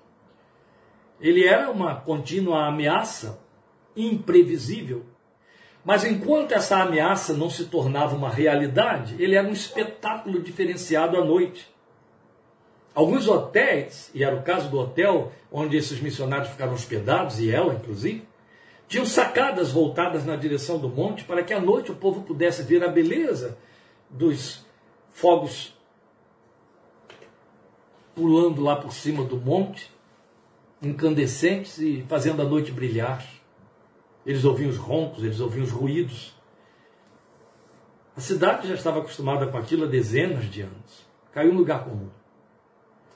Ele 1.20 1.46
era 1.46 1.70
uma 1.70 1.94
contínua 1.94 2.66
ameaça 2.66 3.40
imprevisível 3.96 5.06
mas 5.84 6.04
enquanto 6.04 6.52
essa 6.52 6.80
ameaça 6.80 7.32
não 7.32 7.50
se 7.50 7.64
tornava 7.64 8.14
uma 8.14 8.30
realidade, 8.30 9.16
ele 9.18 9.34
era 9.34 9.46
um 9.46 9.52
espetáculo 9.52 10.40
diferenciado 10.40 11.16
à 11.16 11.24
noite. 11.24 11.68
Alguns 12.94 13.26
hotéis, 13.26 14.10
e 14.14 14.22
era 14.22 14.36
o 14.36 14.42
caso 14.42 14.68
do 14.68 14.78
hotel 14.78 15.32
onde 15.50 15.76
esses 15.76 16.00
missionários 16.00 16.50
ficaram 16.50 16.72
hospedados, 16.72 17.40
e 17.40 17.50
ela 17.50 17.74
inclusive, 17.74 18.28
tinham 18.86 19.06
sacadas 19.06 19.72
voltadas 19.72 20.24
na 20.24 20.36
direção 20.36 20.78
do 20.78 20.88
monte 20.88 21.24
para 21.24 21.42
que 21.42 21.54
à 21.54 21.60
noite 21.60 21.90
o 21.90 21.96
povo 21.96 22.22
pudesse 22.22 22.62
ver 22.62 22.84
a 22.84 22.88
beleza 22.88 23.58
dos 24.08 24.64
fogos 25.10 25.71
pulando 28.14 28.62
lá 28.62 28.76
por 28.76 28.92
cima 28.92 29.24
do 29.24 29.36
monte, 29.36 29.90
incandescentes 30.82 31.78
e 31.78 32.04
fazendo 32.08 32.42
a 32.42 32.44
noite 32.44 32.72
brilhar. 32.72 33.24
Eles 34.24 34.44
ouviam 34.44 34.70
os 34.70 34.76
roncos, 34.76 35.24
eles 35.24 35.40
ouviam 35.40 35.64
os 35.64 35.70
ruídos. 35.70 36.34
A 38.16 38.20
cidade 38.20 38.68
já 38.68 38.74
estava 38.74 39.00
acostumada 39.00 39.46
com 39.46 39.56
aquilo 39.56 39.84
há 39.84 39.88
dezenas 39.88 40.44
de 40.50 40.62
anos. 40.62 41.06
Caiu 41.32 41.52
no 41.52 41.60
lugar 41.60 41.84
comum. 41.84 42.08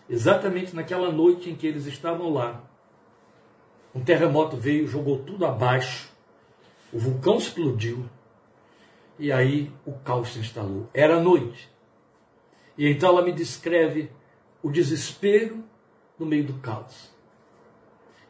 Exatamente 0.09 0.75
naquela 0.75 1.11
noite 1.11 1.51
em 1.51 1.57
que 1.57 1.67
eles 1.67 1.87
estavam 1.87 2.33
lá, 2.33 2.63
um 3.97 4.05
terremoto 4.05 4.57
veio, 4.57 4.87
jogou 4.87 5.19
tudo 5.21 5.47
abaixo, 5.47 6.11
o 6.93 6.99
vulcão 6.99 7.39
explodiu 7.39 8.05
e 9.19 9.33
aí 9.33 9.73
o 9.87 9.93
caos 9.93 10.35
se 10.35 10.39
instalou. 10.39 10.89
Era 10.93 11.19
noite. 11.19 11.71
E 12.77 12.89
então 12.89 13.09
ela 13.09 13.23
me 13.23 13.33
descreve 13.33 14.11
o 14.67 14.71
desespero 14.73 15.63
no 16.19 16.27
meio 16.27 16.43
do 16.43 16.55
caos. 16.55 17.09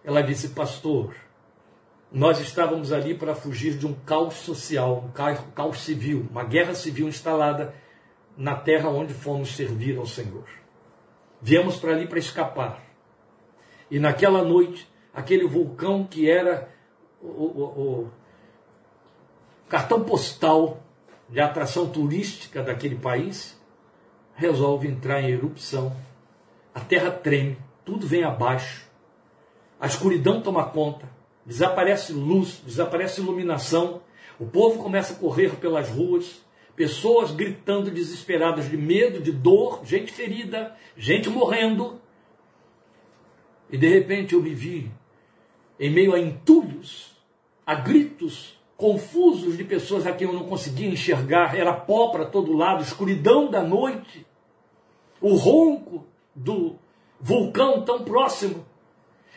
Ela 0.04 0.20
disse, 0.20 0.50
pastor, 0.50 1.16
nós 2.12 2.38
estávamos 2.40 2.92
ali 2.92 3.14
para 3.14 3.34
fugir 3.34 3.78
de 3.78 3.86
um 3.86 3.94
caos 3.94 4.34
social, 4.34 5.02
um 5.06 5.50
caos 5.54 5.78
civil, 5.80 6.26
uma 6.30 6.44
guerra 6.44 6.74
civil 6.74 7.08
instalada 7.08 7.74
na 8.36 8.54
terra 8.54 8.90
onde 8.90 9.14
fomos 9.14 9.56
servir 9.56 9.96
ao 9.96 10.04
Senhor. 10.04 10.44
Viemos 11.40 11.76
para 11.76 11.92
ali 11.92 12.06
para 12.06 12.18
escapar. 12.18 12.82
E 13.90 13.98
naquela 13.98 14.44
noite, 14.44 14.86
aquele 15.14 15.46
vulcão 15.46 16.04
que 16.04 16.28
era 16.28 16.68
o, 17.18 17.28
o, 17.28 17.62
o 18.02 18.10
cartão 19.70 20.04
postal 20.04 20.82
de 21.30 21.40
atração 21.40 21.88
turística 21.88 22.62
daquele 22.62 22.96
país, 22.96 23.58
resolve 24.34 24.86
entrar 24.86 25.22
em 25.22 25.30
erupção. 25.30 25.96
A 26.76 26.80
terra 26.80 27.10
treme, 27.10 27.56
tudo 27.86 28.06
vem 28.06 28.22
abaixo, 28.22 28.86
a 29.80 29.86
escuridão 29.86 30.42
toma 30.42 30.62
conta, 30.62 31.08
desaparece 31.46 32.12
luz, 32.12 32.60
desaparece 32.66 33.22
iluminação, 33.22 34.02
o 34.38 34.44
povo 34.44 34.82
começa 34.82 35.14
a 35.14 35.16
correr 35.16 35.56
pelas 35.56 35.88
ruas, 35.88 36.44
pessoas 36.76 37.30
gritando 37.30 37.90
desesperadas 37.90 38.68
de 38.68 38.76
medo, 38.76 39.22
de 39.22 39.32
dor, 39.32 39.80
gente 39.86 40.12
ferida, 40.12 40.76
gente 40.98 41.30
morrendo. 41.30 41.98
E 43.70 43.78
de 43.78 43.88
repente 43.88 44.34
eu 44.34 44.42
me 44.42 44.52
vi 44.52 44.92
em 45.80 45.88
meio 45.88 46.14
a 46.14 46.20
entulhos, 46.20 47.16
a 47.64 47.74
gritos 47.74 48.60
confusos 48.76 49.56
de 49.56 49.64
pessoas 49.64 50.06
a 50.06 50.12
quem 50.12 50.28
eu 50.28 50.34
não 50.34 50.44
conseguia 50.44 50.90
enxergar, 50.90 51.56
era 51.56 51.72
pó 51.72 52.08
para 52.08 52.26
todo 52.26 52.52
lado, 52.52 52.82
escuridão 52.82 53.50
da 53.50 53.62
noite, 53.62 54.26
o 55.22 55.34
ronco 55.36 56.04
do 56.36 56.78
vulcão 57.18 57.82
tão 57.82 58.04
próximo. 58.04 58.64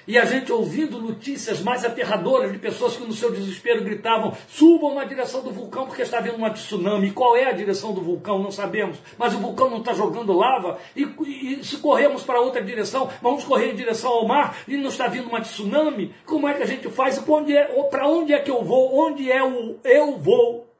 E 0.09 0.17
a 0.17 0.25
gente 0.25 0.51
ouvindo 0.51 0.99
notícias 0.99 1.61
mais 1.61 1.85
aterradoras 1.85 2.51
de 2.51 2.57
pessoas 2.57 2.97
que 2.97 3.05
no 3.05 3.13
seu 3.13 3.31
desespero 3.31 3.83
gritavam: 3.83 4.33
subam 4.47 4.95
na 4.95 5.03
direção 5.03 5.43
do 5.43 5.51
vulcão 5.51 5.85
porque 5.85 6.01
está 6.01 6.19
vindo 6.19 6.35
uma 6.35 6.49
tsunami. 6.49 7.11
Qual 7.11 7.37
é 7.37 7.45
a 7.45 7.51
direção 7.51 7.93
do 7.93 8.01
vulcão? 8.01 8.41
Não 8.41 8.49
sabemos. 8.49 8.97
Mas 9.19 9.35
o 9.35 9.37
vulcão 9.37 9.69
não 9.69 9.77
está 9.77 9.93
jogando 9.93 10.33
lava. 10.33 10.79
E, 10.95 11.03
e 11.03 11.63
se 11.63 11.77
corremos 11.77 12.23
para 12.23 12.41
outra 12.41 12.59
direção, 12.59 13.07
vamos 13.21 13.43
correr 13.43 13.71
em 13.71 13.75
direção 13.75 14.11
ao 14.11 14.27
mar 14.27 14.57
e 14.67 14.77
não 14.77 14.89
está 14.89 15.07
vindo 15.07 15.29
uma 15.29 15.41
tsunami. 15.41 16.11
Como 16.25 16.47
é 16.47 16.55
que 16.55 16.63
a 16.63 16.65
gente 16.65 16.89
faz? 16.89 17.23
É, 17.47 17.63
para 17.83 18.07
onde 18.07 18.33
é 18.33 18.39
que 18.39 18.49
eu 18.49 18.63
vou? 18.63 18.97
Onde 18.99 19.31
é 19.31 19.43
o 19.43 19.77
eu 19.83 20.17
vou? 20.17 20.73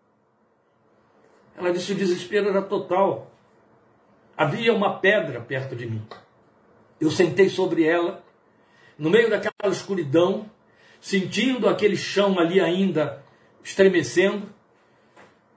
Ela 1.56 1.72
disse: 1.72 1.92
o 1.92 1.96
desespero 1.96 2.50
era 2.50 2.64
total. 2.64 3.30
Havia 4.40 4.74
uma 4.74 4.98
pedra 5.00 5.42
perto 5.42 5.76
de 5.76 5.86
mim. 5.86 6.02
Eu 6.98 7.12
sentei 7.12 7.50
sobre 7.50 7.84
ela 7.84 8.24
no 8.98 9.10
meio 9.10 9.30
daquela 9.30 9.70
escuridão, 9.70 10.50
sentindo 11.02 11.68
aquele 11.68 11.98
chão 11.98 12.40
ali 12.40 12.62
ainda 12.62 13.22
estremecendo, 13.62 14.48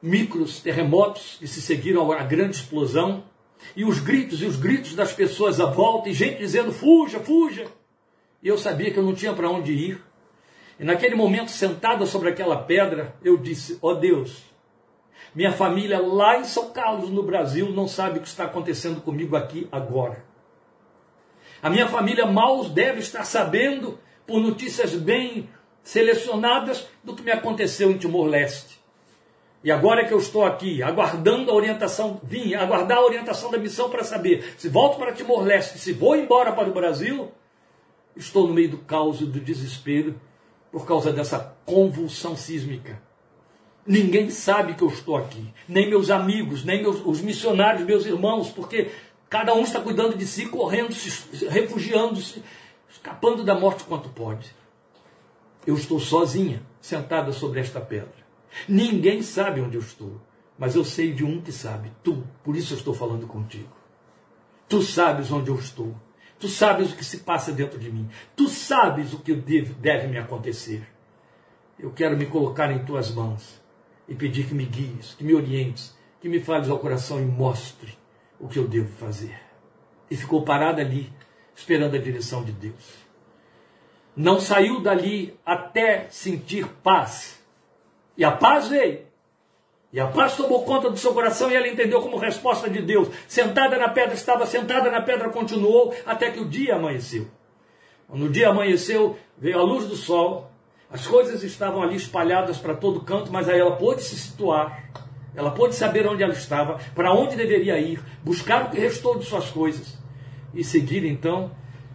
micros 0.02 0.58
terremotos 0.58 1.36
que 1.38 1.46
se 1.46 1.62
seguiram 1.62 2.10
à 2.10 2.24
grande 2.24 2.56
explosão, 2.56 3.22
e 3.76 3.84
os 3.84 4.00
gritos 4.00 4.42
e 4.42 4.46
os 4.46 4.56
gritos 4.56 4.96
das 4.96 5.12
pessoas 5.12 5.60
à 5.60 5.66
volta, 5.66 6.08
e 6.08 6.12
gente 6.12 6.38
dizendo: 6.38 6.72
fuja, 6.72 7.20
fuja. 7.20 7.68
E 8.42 8.48
eu 8.48 8.58
sabia 8.58 8.90
que 8.90 8.98
eu 8.98 9.04
não 9.04 9.14
tinha 9.14 9.32
para 9.32 9.48
onde 9.48 9.72
ir. 9.72 10.02
E 10.80 10.82
naquele 10.82 11.14
momento, 11.14 11.52
sentada 11.52 12.04
sobre 12.04 12.30
aquela 12.30 12.56
pedra, 12.56 13.14
eu 13.22 13.36
disse: 13.36 13.78
Ó 13.80 13.92
oh 13.92 13.94
Deus, 13.94 14.42
minha 15.34 15.52
família 15.52 16.00
lá 16.00 16.38
em 16.38 16.44
São 16.44 16.70
Carlos, 16.70 17.08
no 17.08 17.22
Brasil, 17.22 17.70
não 17.70 17.88
sabe 17.88 18.18
o 18.18 18.22
que 18.22 18.28
está 18.28 18.44
acontecendo 18.44 19.00
comigo 19.00 19.34
aqui 19.34 19.66
agora. 19.72 20.24
A 21.62 21.70
minha 21.70 21.88
família 21.88 22.26
mal 22.26 22.64
deve 22.64 22.98
estar 23.00 23.24
sabendo, 23.24 23.98
por 24.26 24.40
notícias 24.40 24.92
bem 24.94 25.48
selecionadas, 25.82 26.86
do 27.02 27.14
que 27.14 27.22
me 27.22 27.30
aconteceu 27.30 27.90
em 27.90 27.96
Timor-Leste. 27.96 28.82
E 29.64 29.70
agora 29.70 30.04
que 30.04 30.12
eu 30.12 30.18
estou 30.18 30.44
aqui, 30.44 30.82
aguardando 30.82 31.50
a 31.50 31.54
orientação, 31.54 32.20
vim 32.22 32.52
aguardar 32.54 32.98
a 32.98 33.04
orientação 33.04 33.50
da 33.50 33.58
missão 33.58 33.88
para 33.88 34.02
saber 34.02 34.54
se 34.58 34.68
volto 34.68 34.98
para 34.98 35.12
Timor-Leste, 35.12 35.78
se 35.78 35.92
vou 35.92 36.16
embora 36.16 36.52
para 36.52 36.68
o 36.68 36.74
Brasil, 36.74 37.30
estou 38.16 38.48
no 38.48 38.52
meio 38.52 38.70
do 38.70 38.78
caos 38.78 39.20
e 39.20 39.24
do 39.24 39.40
desespero 39.40 40.20
por 40.70 40.84
causa 40.84 41.12
dessa 41.12 41.56
convulsão 41.64 42.36
sísmica. 42.36 43.00
Ninguém 43.84 44.30
sabe 44.30 44.74
que 44.74 44.82
eu 44.82 44.88
estou 44.88 45.16
aqui, 45.16 45.52
nem 45.68 45.90
meus 45.90 46.08
amigos, 46.08 46.64
nem 46.64 46.82
meus, 46.82 47.04
os 47.04 47.20
missionários, 47.20 47.84
meus 47.84 48.06
irmãos, 48.06 48.48
porque 48.48 48.90
Cada 49.32 49.54
um 49.54 49.62
está 49.62 49.80
cuidando 49.80 50.14
de 50.14 50.26
si, 50.26 50.44
correndo, 50.44 50.92
se 50.92 51.46
refugiando-se, 51.46 52.42
escapando 52.90 53.42
da 53.42 53.58
morte 53.58 53.82
quanto 53.84 54.10
pode. 54.10 54.54
Eu 55.66 55.74
estou 55.74 55.98
sozinha, 55.98 56.62
sentada 56.82 57.32
sobre 57.32 57.58
esta 57.58 57.80
pedra. 57.80 58.12
Ninguém 58.68 59.22
sabe 59.22 59.62
onde 59.62 59.78
eu 59.78 59.80
estou, 59.80 60.20
mas 60.58 60.74
eu 60.74 60.84
sei 60.84 61.14
de 61.14 61.24
um 61.24 61.40
que 61.40 61.50
sabe, 61.50 61.90
tu. 62.04 62.22
Por 62.44 62.54
isso 62.56 62.74
eu 62.74 62.76
estou 62.76 62.92
falando 62.92 63.26
contigo. 63.26 63.72
Tu 64.68 64.82
sabes 64.82 65.32
onde 65.32 65.48
eu 65.48 65.56
estou. 65.56 65.94
Tu 66.38 66.46
sabes 66.46 66.92
o 66.92 66.96
que 66.96 67.04
se 67.04 67.20
passa 67.20 67.52
dentro 67.52 67.78
de 67.78 67.90
mim. 67.90 68.10
Tu 68.36 68.48
sabes 68.48 69.14
o 69.14 69.20
que 69.20 69.34
deve, 69.34 69.72
deve 69.72 70.08
me 70.08 70.18
acontecer. 70.18 70.86
Eu 71.78 71.90
quero 71.90 72.18
me 72.18 72.26
colocar 72.26 72.70
em 72.70 72.84
tuas 72.84 73.10
mãos 73.10 73.61
e 74.12 74.14
pedir 74.14 74.46
que 74.46 74.54
me 74.54 74.66
guies, 74.66 75.14
que 75.14 75.24
me 75.24 75.34
orientes, 75.34 75.96
que 76.20 76.28
me 76.28 76.38
fales 76.38 76.68
ao 76.68 76.78
coração 76.78 77.18
e 77.18 77.24
mostre 77.24 77.96
o 78.38 78.46
que 78.46 78.58
eu 78.58 78.68
devo 78.68 78.90
fazer. 78.98 79.34
E 80.10 80.16
ficou 80.16 80.42
parada 80.42 80.82
ali, 80.82 81.10
esperando 81.56 81.96
a 81.96 81.98
direção 81.98 82.44
de 82.44 82.52
Deus. 82.52 82.92
Não 84.14 84.38
saiu 84.38 84.80
dali 84.80 85.34
até 85.46 86.08
sentir 86.10 86.68
paz. 86.82 87.42
E 88.14 88.22
a 88.22 88.30
paz 88.30 88.68
veio. 88.68 89.00
E 89.90 89.98
a 89.98 90.06
paz 90.06 90.36
tomou 90.36 90.62
conta 90.62 90.90
do 90.90 90.98
seu 90.98 91.14
coração 91.14 91.50
e 91.50 91.56
ela 91.56 91.66
entendeu 91.66 92.02
como 92.02 92.18
resposta 92.18 92.68
de 92.68 92.82
Deus. 92.82 93.08
Sentada 93.26 93.78
na 93.78 93.88
pedra, 93.88 94.12
estava 94.12 94.44
sentada 94.44 94.90
na 94.90 95.00
pedra, 95.00 95.30
continuou 95.30 95.94
até 96.04 96.30
que 96.30 96.40
o 96.40 96.44
dia 96.44 96.76
amanheceu. 96.76 97.28
No 98.10 98.28
dia 98.28 98.50
amanheceu, 98.50 99.18
veio 99.38 99.58
a 99.58 99.62
luz 99.62 99.86
do 99.86 99.96
sol, 99.96 100.51
as 100.92 101.06
coisas 101.06 101.42
estavam 101.42 101.82
ali 101.82 101.96
espalhadas 101.96 102.58
para 102.58 102.74
todo 102.74 103.00
canto, 103.00 103.32
mas 103.32 103.48
aí 103.48 103.58
ela 103.58 103.76
pôde 103.76 104.02
se 104.02 104.16
situar 104.16 104.92
ela 105.34 105.50
pôde 105.50 105.74
saber 105.74 106.06
onde 106.06 106.22
ela 106.22 106.32
estava, 106.32 106.78
para 106.94 107.12
onde 107.12 107.36
deveria 107.36 107.78
ir, 107.78 108.02
buscar 108.22 108.66
o 108.66 108.70
que 108.70 108.78
restou 108.78 109.18
de 109.18 109.24
suas 109.24 109.48
coisas 109.50 109.98
e 110.52 110.62
seguir 110.62 111.04
então 111.04 111.50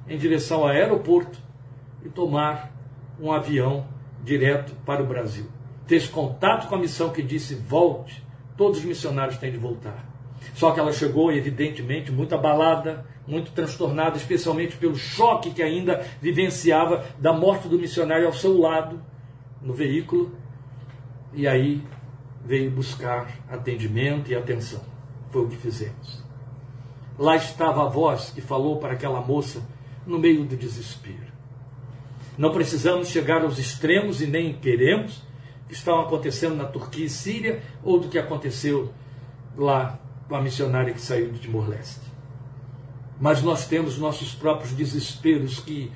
em 0.08 0.18
direção 0.18 0.62
ao 0.62 0.68
aeroporto 0.68 1.40
e 2.04 2.10
tomar 2.10 2.72
um 3.20 3.32
avião 3.32 3.86
direto 4.24 4.74
para 4.86 5.04
o 5.04 5.06
Brasil. 5.06 5.46
Fez 5.86 6.08
contato 6.08 6.68
com 6.68 6.76
a 6.76 6.80
missão 6.80 7.12
que 7.12 7.22
disse: 7.22 7.56
volte, 7.56 8.26
todos 8.58 8.80
os 8.80 8.86
missionários 8.86 9.38
têm 9.38 9.52
de 9.52 9.58
voltar. 9.58 10.06
Só 10.54 10.72
que 10.72 10.80
ela 10.80 10.92
chegou, 10.92 11.32
evidentemente, 11.32 12.12
muito 12.12 12.34
abalada, 12.34 13.06
muito 13.28 13.52
transtornada, 13.52 14.18
especialmente 14.18 14.76
pelo 14.78 14.96
choque 14.96 15.52
que 15.52 15.62
ainda 15.62 16.06
vivenciava 16.22 17.06
da 17.20 17.34
morte 17.34 17.68
do 17.68 17.78
missionário 17.78 18.26
ao 18.26 18.34
seu 18.34 18.58
lado, 18.58 19.02
no 19.62 19.74
veículo. 19.74 20.36
E 21.34 21.48
aí 21.48 21.84
veio 22.44 22.72
buscar 22.72 23.30
atendimento 23.50 24.32
e 24.32 24.36
atenção. 24.36 24.82
Foi 25.30 25.44
o 25.44 25.50
que 25.50 25.58
fizemos. 25.58 26.24
Lá 27.20 27.36
estava 27.36 27.84
a 27.84 27.90
voz 27.90 28.30
que 28.30 28.42
falou 28.42 28.78
para 28.78 28.94
aquela 28.94 29.22
moça 29.22 29.62
no 30.06 30.18
meio 30.18 30.46
do 30.46 30.56
desespero. 30.56 31.28
Não 32.38 32.52
precisamos 32.52 33.10
chegar 33.10 33.42
aos 33.42 33.58
extremos 33.58 34.22
e 34.22 34.28
nem 34.28 34.54
queremos 34.54 35.24
que 35.68 35.74
estão 35.74 36.00
acontecendo 36.00 36.56
na 36.56 36.66
Turquia 36.66 37.06
e 37.06 37.10
Síria 37.10 37.62
ou 37.84 38.00
do 38.00 38.08
que 38.08 38.18
aconteceu 38.18 38.94
lá 39.58 40.00
com 40.28 40.36
a 40.36 40.42
missionária 40.42 40.94
que 40.94 41.02
saiu 41.02 41.32
de 41.32 41.40
Timor-Leste. 41.40 42.02
Mas 43.20 43.42
nós 43.42 43.68
temos 43.68 43.98
nossos 43.98 44.34
próprios 44.34 44.74
desesperos 44.74 45.60
que 45.60 45.92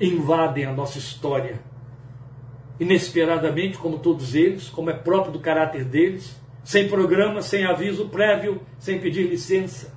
invadem 0.00 0.64
a 0.64 0.72
nossa 0.72 0.98
história 0.98 1.60
inesperadamente, 2.78 3.78
como 3.78 3.98
todos 3.98 4.34
eles, 4.34 4.68
como 4.68 4.90
é 4.90 4.92
próprio 4.92 5.32
do 5.32 5.40
caráter 5.40 5.84
deles, 5.84 6.36
sem 6.62 6.88
programa, 6.88 7.40
sem 7.40 7.64
aviso 7.64 8.08
prévio, 8.08 8.60
sem 8.78 9.00
pedir 9.00 9.28
licença. 9.28 9.94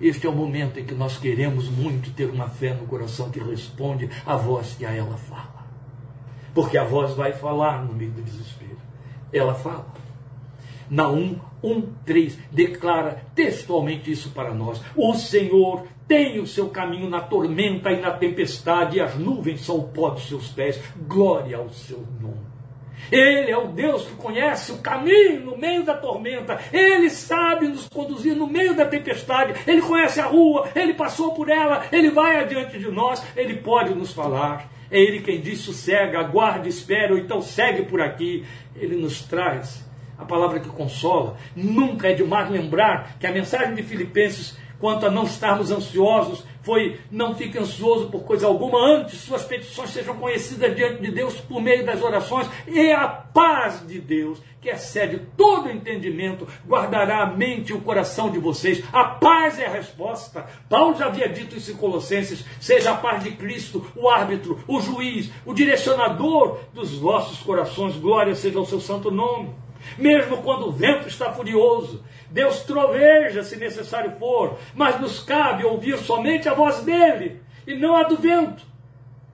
Este 0.00 0.26
é 0.26 0.30
o 0.30 0.34
momento 0.34 0.80
em 0.80 0.84
que 0.84 0.94
nós 0.94 1.16
queremos 1.18 1.68
muito 1.68 2.10
ter 2.12 2.28
uma 2.28 2.48
fé 2.48 2.74
no 2.74 2.86
coração 2.86 3.30
que 3.30 3.38
responde 3.38 4.10
à 4.26 4.36
voz 4.36 4.74
que 4.76 4.84
a 4.84 4.92
ela 4.92 5.16
fala. 5.16 5.64
Porque 6.52 6.76
a 6.76 6.84
voz 6.84 7.14
vai 7.14 7.32
falar 7.32 7.84
no 7.84 7.94
meio 7.94 8.10
do 8.10 8.22
desespero. 8.22 8.78
Ela 9.32 9.54
fala. 9.54 9.93
Naum 10.90 11.38
1,3 11.62 12.36
declara 12.50 13.22
textualmente 13.34 14.10
isso 14.10 14.30
para 14.30 14.52
nós. 14.52 14.80
O 14.94 15.14
Senhor 15.14 15.86
tem 16.06 16.38
o 16.38 16.46
seu 16.46 16.68
caminho 16.68 17.08
na 17.08 17.20
tormenta 17.20 17.90
e 17.90 18.00
na 18.00 18.10
tempestade, 18.10 18.98
e 18.98 19.00
as 19.00 19.16
nuvens 19.16 19.62
são 19.62 19.78
o 19.78 19.88
pó 19.88 20.10
dos 20.10 20.28
seus 20.28 20.48
pés. 20.48 20.80
Glória 21.06 21.56
ao 21.56 21.70
seu 21.70 22.04
nome. 22.20 22.54
Ele 23.10 23.50
é 23.50 23.56
o 23.56 23.68
Deus 23.68 24.06
que 24.06 24.14
conhece 24.16 24.72
o 24.72 24.78
caminho 24.78 25.44
no 25.44 25.58
meio 25.58 25.84
da 25.84 25.94
tormenta. 25.94 26.58
Ele 26.72 27.10
sabe 27.10 27.68
nos 27.68 27.88
conduzir 27.88 28.34
no 28.34 28.46
meio 28.46 28.74
da 28.74 28.86
tempestade. 28.86 29.54
Ele 29.66 29.82
conhece 29.82 30.20
a 30.20 30.26
rua, 30.26 30.68
ele 30.74 30.94
passou 30.94 31.32
por 31.34 31.48
ela, 31.48 31.84
ele 31.92 32.10
vai 32.10 32.36
adiante 32.36 32.78
de 32.78 32.90
nós, 32.90 33.22
ele 33.36 33.56
pode 33.56 33.94
nos 33.94 34.12
falar. 34.12 34.70
É 34.90 34.98
ele 34.98 35.20
quem 35.20 35.40
diz: 35.40 35.60
sossega, 35.60 36.18
aguarde, 36.18 36.68
espera, 36.68 37.12
ou 37.12 37.18
então 37.18 37.42
segue 37.42 37.82
por 37.82 38.00
aqui. 38.00 38.44
Ele 38.74 38.96
nos 38.96 39.22
traz 39.22 39.84
a 40.24 40.26
palavra 40.26 40.58
que 40.58 40.68
consola. 40.68 41.36
Nunca 41.54 42.08
é 42.08 42.14
demais 42.14 42.50
lembrar 42.50 43.16
que 43.18 43.26
a 43.26 43.32
mensagem 43.32 43.74
de 43.74 43.82
Filipenses 43.82 44.56
quanto 44.84 45.06
a 45.06 45.10
não 45.10 45.24
estarmos 45.24 45.70
ansiosos, 45.70 46.44
foi 46.62 47.00
não 47.10 47.34
fique 47.34 47.58
ansioso 47.58 48.10
por 48.10 48.24
coisa 48.24 48.46
alguma, 48.46 48.78
antes 48.78 49.18
suas 49.20 49.42
petições 49.42 49.88
sejam 49.88 50.14
conhecidas 50.16 50.76
diante 50.76 51.00
de 51.00 51.10
Deus 51.10 51.40
por 51.40 51.60
meio 51.60 51.86
das 51.86 52.02
orações, 52.02 52.46
e 52.66 52.92
a 52.92 53.08
paz 53.08 53.86
de 53.86 53.98
Deus, 53.98 54.42
que 54.60 54.68
excede 54.68 55.20
todo 55.38 55.70
entendimento, 55.70 56.46
guardará 56.66 57.22
a 57.22 57.26
mente 57.26 57.70
e 57.70 57.74
o 57.74 57.80
coração 57.80 58.30
de 58.30 58.38
vocês. 58.38 58.84
A 58.92 59.04
paz 59.04 59.58
é 59.58 59.66
a 59.66 59.70
resposta. 59.70 60.46
Paulo 60.68 60.96
já 60.96 61.06
havia 61.06 61.30
dito 61.30 61.56
isso 61.56 61.72
em 61.72 61.76
Colossenses: 61.76 62.44
seja 62.60 62.92
a 62.92 62.96
paz 62.96 63.22
de 63.22 63.32
Cristo, 63.32 63.86
o 63.96 64.08
árbitro, 64.08 64.62
o 64.66 64.80
juiz, 64.80 65.30
o 65.46 65.52
direcionador 65.52 66.58
dos 66.72 66.98
vossos 66.98 67.38
corações, 67.40 67.96
glória 67.96 68.34
seja 68.34 68.58
ao 68.58 68.66
seu 68.66 68.80
santo 68.80 69.10
nome 69.10 69.64
mesmo 69.98 70.38
quando 70.42 70.68
o 70.68 70.72
vento 70.72 71.08
está 71.08 71.32
furioso. 71.32 72.04
Deus 72.30 72.60
troveja 72.62 73.42
se 73.42 73.56
necessário 73.56 74.12
for, 74.18 74.58
mas 74.74 75.00
nos 75.00 75.22
cabe 75.22 75.64
ouvir 75.64 75.98
somente 75.98 76.48
a 76.48 76.54
voz 76.54 76.82
dele 76.82 77.40
e 77.66 77.74
não 77.74 77.96
a 77.96 78.02
do 78.04 78.16
vento. 78.16 78.64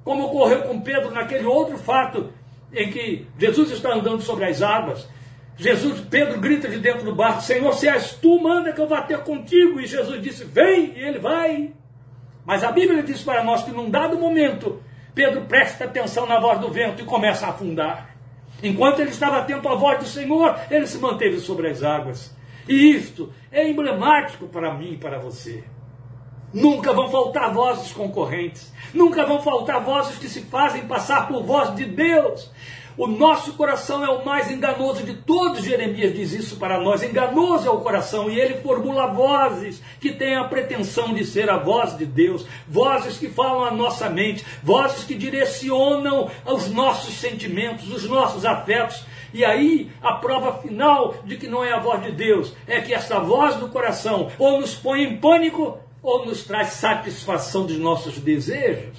como 0.04 0.24
ocorreu 0.24 0.62
com 0.62 0.80
Pedro 0.80 1.10
naquele 1.10 1.44
outro 1.44 1.76
fato 1.78 2.32
em 2.72 2.90
que 2.90 3.26
Jesus 3.38 3.70
está 3.70 3.92
andando 3.94 4.22
sobre 4.22 4.44
as 4.46 4.62
águas. 4.62 5.08
Jesus, 5.56 6.00
Pedro 6.00 6.40
grita 6.40 6.68
de 6.68 6.78
dentro 6.78 7.04
do 7.04 7.14
barco: 7.14 7.42
Senhor, 7.42 7.72
se 7.74 7.86
és 7.86 8.12
tu, 8.14 8.40
manda 8.40 8.72
que 8.72 8.80
eu 8.80 8.88
vá 8.88 9.02
ter 9.02 9.18
contigo. 9.18 9.78
E 9.78 9.86
Jesus 9.86 10.20
disse: 10.22 10.44
Vem, 10.44 10.94
e 10.96 11.00
ele 11.00 11.18
vai. 11.18 11.72
Mas 12.44 12.64
a 12.64 12.72
Bíblia 12.72 13.02
diz 13.02 13.22
para 13.22 13.44
nós 13.44 13.62
que 13.62 13.70
num 13.70 13.90
dado 13.90 14.18
momento, 14.18 14.82
Pedro 15.14 15.42
presta 15.42 15.84
atenção 15.84 16.26
na 16.26 16.40
voz 16.40 16.58
do 16.60 16.70
vento 16.70 17.02
e 17.02 17.04
começa 17.04 17.46
a 17.46 17.50
afundar. 17.50 18.09
Enquanto 18.62 19.00
ele 19.00 19.10
estava 19.10 19.38
atento 19.38 19.68
à 19.68 19.74
voz 19.74 19.98
do 19.98 20.06
Senhor, 20.06 20.58
ele 20.70 20.86
se 20.86 20.98
manteve 20.98 21.38
sobre 21.38 21.68
as 21.68 21.82
águas. 21.82 22.34
E 22.68 22.94
isto 22.94 23.32
é 23.50 23.68
emblemático 23.68 24.46
para 24.46 24.74
mim 24.74 24.92
e 24.92 24.96
para 24.96 25.18
você. 25.18 25.64
Nunca 26.52 26.92
vão 26.92 27.08
faltar 27.08 27.52
vozes 27.52 27.92
concorrentes. 27.92 28.72
Nunca 28.92 29.24
vão 29.24 29.40
faltar 29.40 29.82
vozes 29.82 30.18
que 30.18 30.28
se 30.28 30.42
fazem 30.42 30.86
passar 30.86 31.28
por 31.28 31.42
voz 31.44 31.74
de 31.74 31.84
Deus. 31.84 32.50
O 33.00 33.06
nosso 33.06 33.54
coração 33.54 34.04
é 34.04 34.10
o 34.10 34.26
mais 34.26 34.50
enganoso 34.50 35.02
de 35.04 35.14
todos. 35.14 35.64
Jeremias 35.64 36.14
diz 36.14 36.34
isso 36.34 36.56
para 36.56 36.78
nós. 36.78 37.02
Enganoso 37.02 37.66
é 37.66 37.70
o 37.70 37.80
coração 37.80 38.28
e 38.28 38.38
ele 38.38 38.60
formula 38.60 39.06
vozes 39.06 39.82
que 39.98 40.12
têm 40.12 40.36
a 40.36 40.44
pretensão 40.44 41.14
de 41.14 41.24
ser 41.24 41.48
a 41.48 41.56
voz 41.56 41.96
de 41.96 42.04
Deus, 42.04 42.44
vozes 42.68 43.16
que 43.16 43.30
falam 43.30 43.64
a 43.64 43.70
nossa 43.70 44.10
mente, 44.10 44.44
vozes 44.62 45.02
que 45.02 45.14
direcionam 45.14 46.30
os 46.44 46.70
nossos 46.70 47.14
sentimentos, 47.14 47.90
os 47.90 48.04
nossos 48.04 48.44
afetos. 48.44 49.02
E 49.32 49.46
aí, 49.46 49.90
a 50.02 50.16
prova 50.16 50.60
final 50.60 51.14
de 51.24 51.38
que 51.38 51.48
não 51.48 51.64
é 51.64 51.72
a 51.72 51.80
voz 51.80 52.02
de 52.02 52.12
Deus 52.12 52.54
é 52.66 52.82
que 52.82 52.92
essa 52.92 53.18
voz 53.18 53.56
do 53.56 53.70
coração 53.70 54.30
ou 54.38 54.60
nos 54.60 54.74
põe 54.74 55.04
em 55.04 55.16
pânico 55.16 55.78
ou 56.02 56.26
nos 56.26 56.44
traz 56.44 56.74
satisfação 56.74 57.64
dos 57.64 57.78
nossos 57.78 58.18
desejos. 58.18 58.98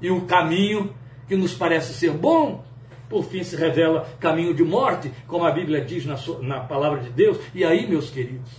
E 0.00 0.12
o 0.12 0.20
caminho 0.26 0.94
que 1.26 1.34
nos 1.34 1.54
parece 1.54 1.92
ser 1.92 2.12
bom 2.12 2.62
por 3.14 3.24
fim 3.26 3.44
se 3.44 3.54
revela 3.54 4.08
caminho 4.18 4.52
de 4.52 4.64
morte, 4.64 5.08
como 5.28 5.44
a 5.44 5.52
Bíblia 5.52 5.80
diz 5.80 6.04
na, 6.04 6.16
sua, 6.16 6.42
na 6.42 6.58
palavra 6.58 6.98
de 6.98 7.10
Deus. 7.10 7.38
E 7.54 7.64
aí, 7.64 7.86
meus 7.86 8.10
queridos, 8.10 8.50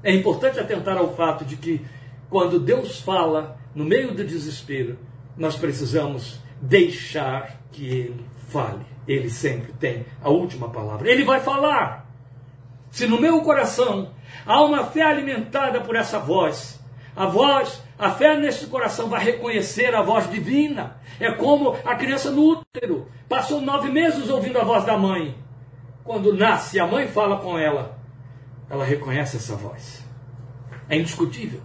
é 0.00 0.14
importante 0.14 0.60
atentar 0.60 0.96
ao 0.96 1.12
fato 1.16 1.44
de 1.44 1.56
que 1.56 1.84
quando 2.30 2.60
Deus 2.60 3.00
fala 3.00 3.58
no 3.74 3.84
meio 3.84 4.14
do 4.14 4.22
desespero, 4.22 4.96
nós 5.36 5.56
precisamos 5.56 6.38
deixar 6.62 7.60
que 7.72 7.84
Ele 7.84 8.24
fale. 8.46 8.86
Ele 9.08 9.28
sempre 9.28 9.72
tem 9.72 10.06
a 10.22 10.30
última 10.30 10.68
palavra. 10.68 11.10
Ele 11.10 11.24
vai 11.24 11.40
falar. 11.40 12.08
Se 12.92 13.08
no 13.08 13.20
meu 13.20 13.40
coração 13.40 14.12
há 14.46 14.62
uma 14.62 14.84
fé 14.84 15.02
alimentada 15.02 15.80
por 15.80 15.96
essa 15.96 16.20
voz, 16.20 16.78
a 17.16 17.26
voz 17.26 17.82
a 17.98 18.10
fé 18.10 18.36
nesse 18.36 18.66
coração 18.66 19.08
vai 19.08 19.24
reconhecer 19.24 19.94
a 19.94 20.02
voz 20.02 20.30
divina. 20.30 20.96
É 21.18 21.32
como 21.32 21.76
a 21.84 21.94
criança 21.94 22.30
no 22.30 22.42
útero. 22.42 23.08
Passou 23.28 23.60
nove 23.60 23.90
meses 23.90 24.28
ouvindo 24.28 24.58
a 24.58 24.64
voz 24.64 24.84
da 24.84 24.96
mãe. 24.96 25.34
Quando 26.04 26.34
nasce, 26.34 26.78
a 26.78 26.86
mãe 26.86 27.08
fala 27.08 27.38
com 27.38 27.58
ela. 27.58 27.98
Ela 28.68 28.84
reconhece 28.84 29.36
essa 29.36 29.56
voz. 29.56 30.04
É 30.88 30.96
indiscutível. 30.96 31.60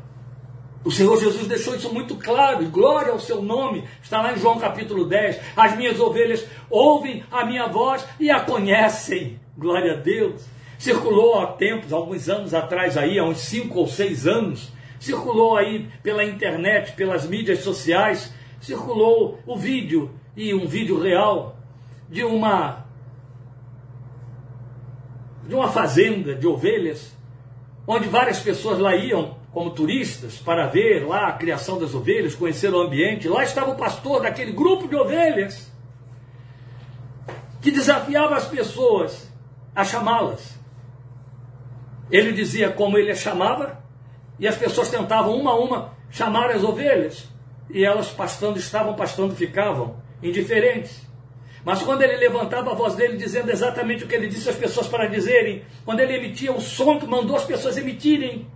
O 0.83 0.91
Senhor 0.91 1.19
Jesus 1.19 1.47
deixou 1.47 1.75
isso 1.75 1.93
muito 1.93 2.15
claro, 2.15 2.65
glória 2.65 3.11
ao 3.11 3.19
seu 3.19 3.39
nome, 3.39 3.83
está 4.01 4.19
lá 4.19 4.33
em 4.33 4.39
João 4.39 4.57
capítulo 4.57 5.05
10. 5.05 5.39
As 5.55 5.77
minhas 5.77 5.99
ovelhas 5.99 6.43
ouvem 6.71 7.23
a 7.31 7.45
minha 7.45 7.67
voz 7.67 8.03
e 8.19 8.31
a 8.31 8.39
conhecem. 8.39 9.39
Glória 9.55 9.93
a 9.93 9.97
Deus. 9.97 10.43
Circulou 10.79 11.39
há 11.39 11.47
tempos, 11.53 11.93
alguns 11.93 12.27
anos 12.27 12.55
atrás 12.55 12.97
aí, 12.97 13.19
há 13.19 13.23
uns 13.23 13.41
cinco 13.41 13.77
ou 13.77 13.87
seis 13.87 14.25
anos, 14.25 14.71
circulou 14.99 15.55
aí 15.55 15.87
pela 16.01 16.23
internet, 16.23 16.93
pelas 16.93 17.27
mídias 17.27 17.59
sociais, 17.59 18.33
circulou 18.61 19.39
o 19.45 19.57
vídeo, 19.57 20.11
e 20.37 20.53
um 20.53 20.65
vídeo 20.65 21.01
real, 21.01 21.57
de 22.09 22.23
uma 22.23 22.85
de 25.45 25.55
uma 25.55 25.69
fazenda 25.69 26.33
de 26.33 26.47
ovelhas, 26.47 27.13
onde 27.85 28.07
várias 28.07 28.39
pessoas 28.39 28.79
lá 28.79 28.95
iam 28.95 29.35
como 29.51 29.71
turistas 29.71 30.37
para 30.37 30.67
ver 30.67 31.05
lá 31.05 31.27
a 31.27 31.33
criação 31.33 31.77
das 31.77 31.93
ovelhas, 31.93 32.35
conhecer 32.35 32.73
o 32.73 32.79
ambiente. 32.79 33.27
Lá 33.27 33.43
estava 33.43 33.71
o 33.71 33.75
pastor 33.75 34.21
daquele 34.21 34.53
grupo 34.53 34.87
de 34.87 34.95
ovelhas 34.95 35.69
que 37.59 37.69
desafiava 37.69 38.35
as 38.35 38.47
pessoas 38.47 39.29
a 39.75 39.83
chamá-las. 39.83 40.57
Ele 42.09 42.31
dizia 42.31 42.71
como 42.71 42.97
ele 42.97 43.11
a 43.11 43.15
chamava 43.15 43.81
e 44.39 44.47
as 44.47 44.55
pessoas 44.55 44.89
tentavam 44.89 45.35
uma 45.35 45.51
a 45.51 45.59
uma 45.59 45.93
chamar 46.09 46.49
as 46.51 46.63
ovelhas, 46.63 47.30
e 47.73 47.83
elas 47.83 48.09
pastando, 48.09 48.57
estavam 48.57 48.93
pastando, 48.95 49.35
ficavam 49.35 49.97
indiferentes. 50.21 51.07
Mas 51.63 51.81
quando 51.83 52.01
ele 52.01 52.17
levantava 52.17 52.71
a 52.71 52.75
voz 52.75 52.95
dele, 52.95 53.17
dizendo 53.17 53.51
exatamente 53.51 54.03
o 54.03 54.07
que 54.07 54.15
ele 54.15 54.27
disse 54.27 54.49
às 54.49 54.55
pessoas 54.55 54.87
para 54.87 55.07
dizerem, 55.07 55.63
quando 55.85 55.99
ele 55.99 56.15
emitia 56.15 56.51
o 56.51 56.59
som 56.59 56.99
que 56.99 57.05
mandou 57.05 57.35
as 57.35 57.43
pessoas 57.43 57.77
emitirem, 57.77 58.47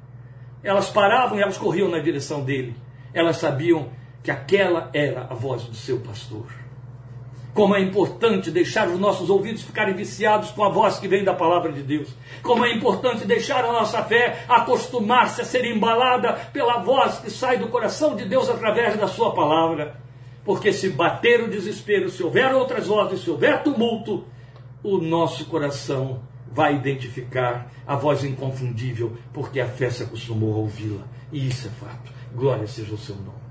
elas 0.64 0.90
paravam 0.90 1.38
e 1.38 1.42
elas 1.42 1.58
corriam 1.58 1.90
na 1.90 2.00
direção 2.00 2.44
dele. 2.44 2.76
Elas 3.14 3.38
sabiam 3.38 3.90
que 4.24 4.32
aquela 4.32 4.90
era 4.92 5.28
a 5.30 5.36
voz 5.36 5.64
do 5.64 5.76
seu 5.76 6.00
pastor. 6.00 6.48
Como 7.56 7.74
é 7.74 7.80
importante 7.80 8.52
deixar 8.52 8.90
os 8.90 9.00
nossos 9.00 9.30
ouvidos 9.30 9.62
ficarem 9.62 9.96
viciados 9.96 10.52
com 10.52 10.62
a 10.66 10.68
voz 10.68 11.00
que 11.00 11.08
vem 11.08 11.24
da 11.24 11.34
palavra 11.34 11.72
de 11.72 11.82
Deus. 11.82 12.10
Como 12.44 12.66
é 12.66 12.74
importante 12.74 13.26
deixar 13.26 13.64
a 13.64 13.72
nossa 13.72 14.04
fé 14.04 14.44
acostumar-se 14.50 15.42
a 15.42 15.46
ser 15.46 15.64
embalada 15.64 16.34
pela 16.52 16.80
voz 16.80 17.18
que 17.20 17.32
sai 17.32 17.58
do 17.58 17.70
coração 17.70 18.14
de 18.14 18.26
Deus 18.26 18.50
através 18.50 18.98
da 18.98 19.08
sua 19.08 19.34
palavra. 19.34 19.96
Porque 20.44 20.74
se 20.74 20.90
bater 20.90 21.42
o 21.44 21.50
desespero, 21.50 22.10
se 22.10 22.22
houver 22.22 22.54
outras 22.54 22.88
vozes, 22.88 23.22
se 23.22 23.32
houver 23.32 23.64
tumulto, 23.64 24.26
o 24.84 24.98
nosso 24.98 25.46
coração 25.46 26.24
vai 26.52 26.76
identificar 26.76 27.72
a 27.88 27.96
voz 27.96 28.26
inconfundível, 28.26 29.16
porque 29.32 29.62
a 29.62 29.68
fé 29.68 29.90
se 29.90 30.04
acostumou 30.04 30.56
a 30.56 30.58
ouvi-la. 30.58 31.06
E 31.32 31.48
isso 31.48 31.68
é 31.68 31.72
fato. 31.72 32.12
Glória 32.36 32.68
seja 32.68 32.94
o 32.94 32.98
seu 32.98 33.16
nome. 33.16 33.45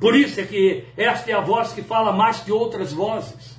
Por 0.00 0.14
isso 0.14 0.40
é 0.40 0.44
que 0.44 0.84
esta 0.96 1.30
é 1.30 1.34
a 1.34 1.40
voz 1.40 1.72
que 1.72 1.82
fala 1.82 2.12
mais 2.12 2.40
que 2.40 2.52
outras 2.52 2.92
vozes. 2.92 3.58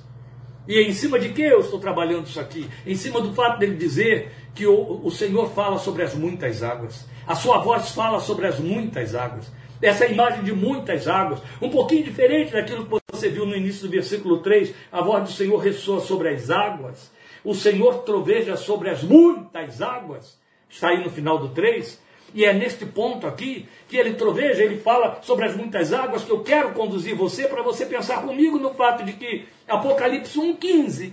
E 0.66 0.78
é 0.78 0.82
em 0.82 0.92
cima 0.92 1.18
de 1.18 1.30
que 1.30 1.42
eu 1.42 1.60
estou 1.60 1.80
trabalhando 1.80 2.26
isso 2.26 2.40
aqui? 2.40 2.68
Em 2.86 2.94
cima 2.94 3.20
do 3.20 3.32
fato 3.34 3.58
dele 3.58 3.76
dizer 3.76 4.32
que 4.54 4.66
o, 4.66 5.00
o 5.04 5.10
Senhor 5.10 5.50
fala 5.50 5.78
sobre 5.78 6.02
as 6.02 6.14
muitas 6.14 6.62
águas. 6.62 7.06
A 7.26 7.34
sua 7.34 7.58
voz 7.58 7.90
fala 7.90 8.20
sobre 8.20 8.46
as 8.46 8.58
muitas 8.58 9.14
águas. 9.14 9.50
Essa 9.82 10.06
imagem 10.06 10.44
de 10.44 10.52
muitas 10.52 11.08
águas, 11.08 11.40
um 11.60 11.70
pouquinho 11.70 12.04
diferente 12.04 12.52
daquilo 12.52 12.84
que 12.84 13.00
você 13.10 13.30
viu 13.30 13.46
no 13.46 13.56
início 13.56 13.86
do 13.86 13.90
versículo 13.90 14.38
3, 14.38 14.74
a 14.92 15.00
voz 15.00 15.24
do 15.24 15.30
Senhor 15.32 15.56
ressoa 15.56 16.00
sobre 16.00 16.28
as 16.28 16.50
águas, 16.50 17.10
o 17.42 17.54
Senhor 17.54 18.02
troveja 18.02 18.56
sobre 18.56 18.90
as 18.90 19.02
muitas 19.02 19.80
águas, 19.80 20.38
está 20.68 20.88
aí 20.88 21.02
no 21.02 21.10
final 21.10 21.38
do 21.38 21.48
3, 21.48 21.98
e 22.34 22.44
é 22.44 22.52
neste 22.52 22.86
ponto 22.86 23.26
aqui 23.26 23.68
que 23.88 23.96
ele 23.96 24.14
troveja, 24.14 24.62
ele 24.62 24.78
fala 24.78 25.18
sobre 25.22 25.46
as 25.46 25.56
muitas 25.56 25.92
águas 25.92 26.24
que 26.24 26.30
eu 26.30 26.42
quero 26.42 26.72
conduzir 26.72 27.14
você 27.14 27.46
para 27.46 27.62
você 27.62 27.86
pensar 27.86 28.22
comigo 28.22 28.58
no 28.58 28.74
fato 28.74 29.04
de 29.04 29.12
que 29.12 29.46
Apocalipse 29.66 30.38
1,15 30.38 31.12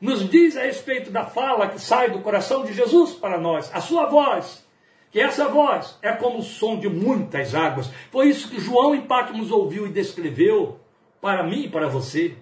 nos 0.00 0.28
diz 0.28 0.56
a 0.56 0.62
respeito 0.62 1.10
da 1.10 1.24
fala 1.24 1.68
que 1.68 1.80
sai 1.80 2.10
do 2.10 2.20
coração 2.20 2.64
de 2.64 2.72
Jesus 2.72 3.12
para 3.12 3.38
nós, 3.38 3.70
a 3.72 3.80
sua 3.80 4.06
voz. 4.06 4.64
Que 5.10 5.20
essa 5.20 5.48
voz 5.48 5.96
é 6.02 6.10
como 6.12 6.38
o 6.38 6.42
som 6.42 6.76
de 6.76 6.88
muitas 6.88 7.54
águas. 7.54 7.88
Foi 8.10 8.28
isso 8.28 8.50
que 8.50 8.60
João 8.60 8.94
em 8.94 9.02
Patmos 9.02 9.52
ouviu 9.52 9.86
e 9.86 9.90
descreveu 9.90 10.80
para 11.20 11.44
mim 11.44 11.62
e 11.62 11.68
para 11.68 11.88
você. 11.88 12.36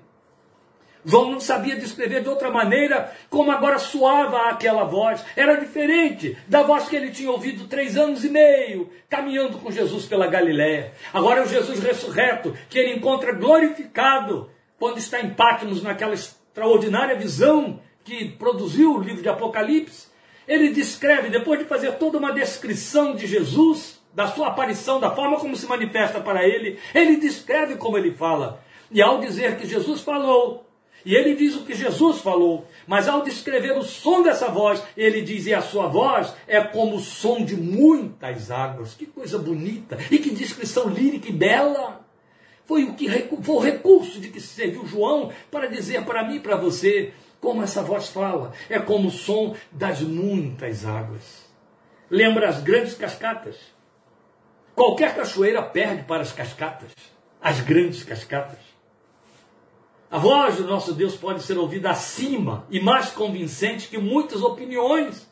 João 1.04 1.30
não 1.30 1.40
sabia 1.40 1.76
descrever 1.76 2.22
de 2.22 2.28
outra 2.28 2.50
maneira 2.50 3.12
como 3.28 3.50
agora 3.50 3.78
soava 3.78 4.48
aquela 4.48 4.84
voz. 4.84 5.24
Era 5.34 5.56
diferente 5.56 6.36
da 6.46 6.62
voz 6.62 6.88
que 6.88 6.94
ele 6.94 7.10
tinha 7.10 7.30
ouvido 7.30 7.66
três 7.66 7.96
anos 7.96 8.24
e 8.24 8.28
meio, 8.28 8.90
caminhando 9.08 9.58
com 9.58 9.70
Jesus 9.70 10.06
pela 10.06 10.26
Galiléia. 10.26 10.92
Agora 11.12 11.40
é 11.40 11.44
o 11.44 11.48
Jesus 11.48 11.80
ressurreto, 11.80 12.56
que 12.68 12.78
ele 12.78 12.94
encontra 12.94 13.32
glorificado 13.32 14.50
quando 14.78 14.98
está 14.98 15.20
em 15.20 15.30
Patmos, 15.30 15.82
naquela 15.82 16.14
extraordinária 16.14 17.16
visão 17.16 17.80
que 18.04 18.28
produziu 18.30 18.96
o 18.96 19.00
livro 19.00 19.22
de 19.22 19.28
Apocalipse. 19.28 20.08
Ele 20.46 20.70
descreve, 20.70 21.30
depois 21.30 21.58
de 21.58 21.66
fazer 21.66 21.92
toda 21.92 22.18
uma 22.18 22.32
descrição 22.32 23.14
de 23.14 23.26
Jesus, 23.26 24.00
da 24.14 24.26
sua 24.26 24.48
aparição, 24.48 25.00
da 25.00 25.10
forma 25.10 25.38
como 25.38 25.56
se 25.56 25.66
manifesta 25.66 26.20
para 26.20 26.46
ele, 26.46 26.78
ele 26.94 27.16
descreve 27.16 27.76
como 27.76 27.96
ele 27.96 28.12
fala. 28.12 28.62
E 28.90 29.00
ao 29.00 29.20
dizer 29.20 29.56
que 29.56 29.66
Jesus 29.66 30.00
falou, 30.00 30.66
e 31.04 31.14
ele 31.14 31.34
diz 31.34 31.56
o 31.56 31.64
que 31.64 31.74
Jesus 31.74 32.20
falou, 32.20 32.66
mas 32.86 33.08
ao 33.08 33.22
descrever 33.22 33.72
o 33.72 33.82
som 33.82 34.22
dessa 34.22 34.48
voz, 34.48 34.82
ele 34.96 35.20
diz: 35.22 35.46
e 35.46 35.54
a 35.54 35.60
sua 35.60 35.88
voz 35.88 36.32
é 36.46 36.60
como 36.60 36.96
o 36.96 37.00
som 37.00 37.44
de 37.44 37.56
muitas 37.56 38.50
águas. 38.50 38.94
Que 38.94 39.06
coisa 39.06 39.38
bonita! 39.38 39.98
E 40.10 40.18
que 40.18 40.30
descrição 40.30 40.88
lírica 40.88 41.28
e 41.28 41.32
bela! 41.32 42.04
Foi 42.64 42.84
o, 42.84 42.94
que, 42.94 43.08
foi 43.42 43.54
o 43.54 43.58
recurso 43.58 44.20
de 44.20 44.28
que 44.28 44.40
se 44.40 44.48
serviu 44.48 44.86
João 44.86 45.32
para 45.50 45.66
dizer 45.66 46.04
para 46.04 46.24
mim 46.24 46.36
e 46.36 46.40
para 46.40 46.56
você 46.56 47.12
como 47.40 47.62
essa 47.62 47.82
voz 47.82 48.08
fala. 48.08 48.52
É 48.70 48.78
como 48.78 49.08
o 49.08 49.10
som 49.10 49.56
das 49.70 50.00
muitas 50.00 50.86
águas. 50.86 51.44
Lembra 52.08 52.48
as 52.48 52.62
grandes 52.62 52.94
cascatas? 52.94 53.56
Qualquer 54.74 55.14
cachoeira 55.14 55.60
perde 55.62 56.04
para 56.04 56.22
as 56.22 56.32
cascatas. 56.32 56.90
as 57.42 57.60
grandes 57.60 58.04
cascatas. 58.04 58.71
A 60.12 60.18
voz 60.18 60.56
do 60.56 60.64
nosso 60.64 60.92
Deus 60.92 61.16
pode 61.16 61.42
ser 61.42 61.56
ouvida 61.56 61.88
acima 61.88 62.66
e 62.68 62.78
mais 62.78 63.08
convincente 63.12 63.88
que 63.88 63.96
muitas 63.96 64.42
opiniões. 64.42 65.26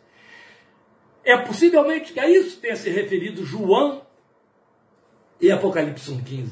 É 1.22 1.36
possivelmente 1.36 2.14
que 2.14 2.18
a 2.18 2.26
isso 2.26 2.58
tenha 2.58 2.74
se 2.74 2.88
referido 2.88 3.44
João 3.44 4.00
e 5.38 5.52
Apocalipse 5.52 6.10
1,15. 6.10 6.48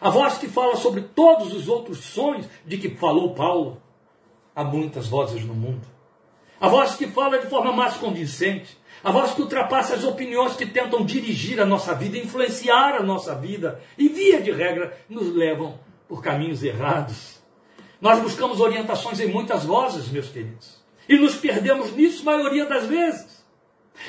A 0.00 0.10
voz 0.10 0.36
que 0.36 0.48
fala 0.48 0.74
sobre 0.74 1.02
todos 1.02 1.54
os 1.54 1.68
outros 1.68 1.98
sonhos 1.98 2.48
de 2.66 2.76
que 2.76 2.90
falou 2.96 3.36
Paulo. 3.36 3.80
Há 4.52 4.64
muitas 4.64 5.06
vozes 5.06 5.44
no 5.44 5.54
mundo. 5.54 5.86
A 6.60 6.66
voz 6.66 6.96
que 6.96 7.06
fala 7.06 7.38
de 7.38 7.46
forma 7.46 7.72
mais 7.72 7.94
convincente. 7.94 8.76
A 9.04 9.12
voz 9.12 9.32
que 9.32 9.42
ultrapassa 9.42 9.94
as 9.94 10.02
opiniões 10.02 10.56
que 10.56 10.66
tentam 10.66 11.04
dirigir 11.04 11.60
a 11.60 11.64
nossa 11.64 11.94
vida, 11.94 12.18
influenciar 12.18 12.96
a 12.96 13.02
nossa 13.04 13.32
vida 13.36 13.80
e, 13.96 14.08
via 14.08 14.42
de 14.42 14.50
regra, 14.50 14.98
nos 15.08 15.32
levam 15.32 15.78
por 16.08 16.20
caminhos 16.20 16.64
errados. 16.64 17.39
Nós 18.00 18.18
buscamos 18.20 18.60
orientações 18.60 19.20
em 19.20 19.28
muitas 19.28 19.64
vozes, 19.64 20.08
meus 20.08 20.28
queridos, 20.28 20.80
e 21.08 21.18
nos 21.18 21.36
perdemos 21.36 21.94
nisso 21.94 22.24
maioria 22.24 22.66
das 22.66 22.86
vezes. 22.86 23.44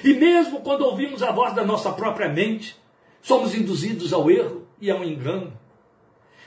E 0.04 0.14
mesmo 0.14 0.62
quando 0.62 0.86
ouvimos 0.86 1.22
a 1.22 1.32
voz 1.32 1.54
da 1.54 1.66
nossa 1.66 1.92
própria 1.92 2.30
mente, 2.30 2.80
somos 3.22 3.54
induzidos 3.54 4.14
ao 4.14 4.32
erro 4.32 4.66
e 4.80 4.90
ao 4.90 5.04
engano. 5.04 5.52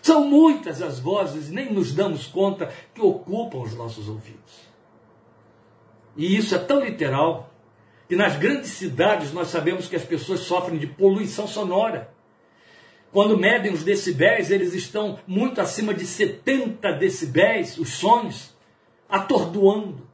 São 0.00 0.24
muitas 0.24 0.82
as 0.82 0.98
vozes, 0.98 1.50
nem 1.50 1.72
nos 1.72 1.94
damos 1.94 2.26
conta, 2.26 2.72
que 2.94 3.00
ocupam 3.00 3.58
os 3.58 3.74
nossos 3.74 4.08
ouvidos. 4.08 4.64
E 6.16 6.36
isso 6.36 6.54
é 6.54 6.58
tão 6.58 6.80
literal 6.80 7.50
que 8.08 8.16
nas 8.16 8.36
grandes 8.36 8.70
cidades 8.70 9.32
nós 9.32 9.48
sabemos 9.48 9.88
que 9.88 9.96
as 9.96 10.04
pessoas 10.04 10.40
sofrem 10.40 10.78
de 10.78 10.86
poluição 10.86 11.48
sonora. 11.48 12.13
Quando 13.14 13.38
medem 13.38 13.72
os 13.72 13.84
decibéis, 13.84 14.50
eles 14.50 14.74
estão 14.74 15.20
muito 15.24 15.60
acima 15.60 15.94
de 15.94 16.04
70 16.04 16.94
decibéis, 16.94 17.78
os 17.78 17.90
sons, 17.90 18.52
atordoando. 19.08 20.04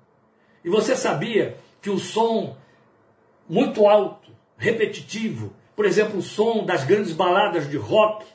E 0.63 0.69
você 0.69 0.95
sabia 0.95 1.57
que 1.81 1.89
o 1.89 1.99
som 1.99 2.59
muito 3.49 3.89
alto, 3.89 4.31
repetitivo, 4.59 5.51
por 5.75 5.87
exemplo, 5.87 6.19
o 6.19 6.23
som 6.23 6.63
das 6.67 6.85
grandes 6.85 7.13
baladas 7.13 7.71
de 7.71 7.79
rock, 7.79 8.27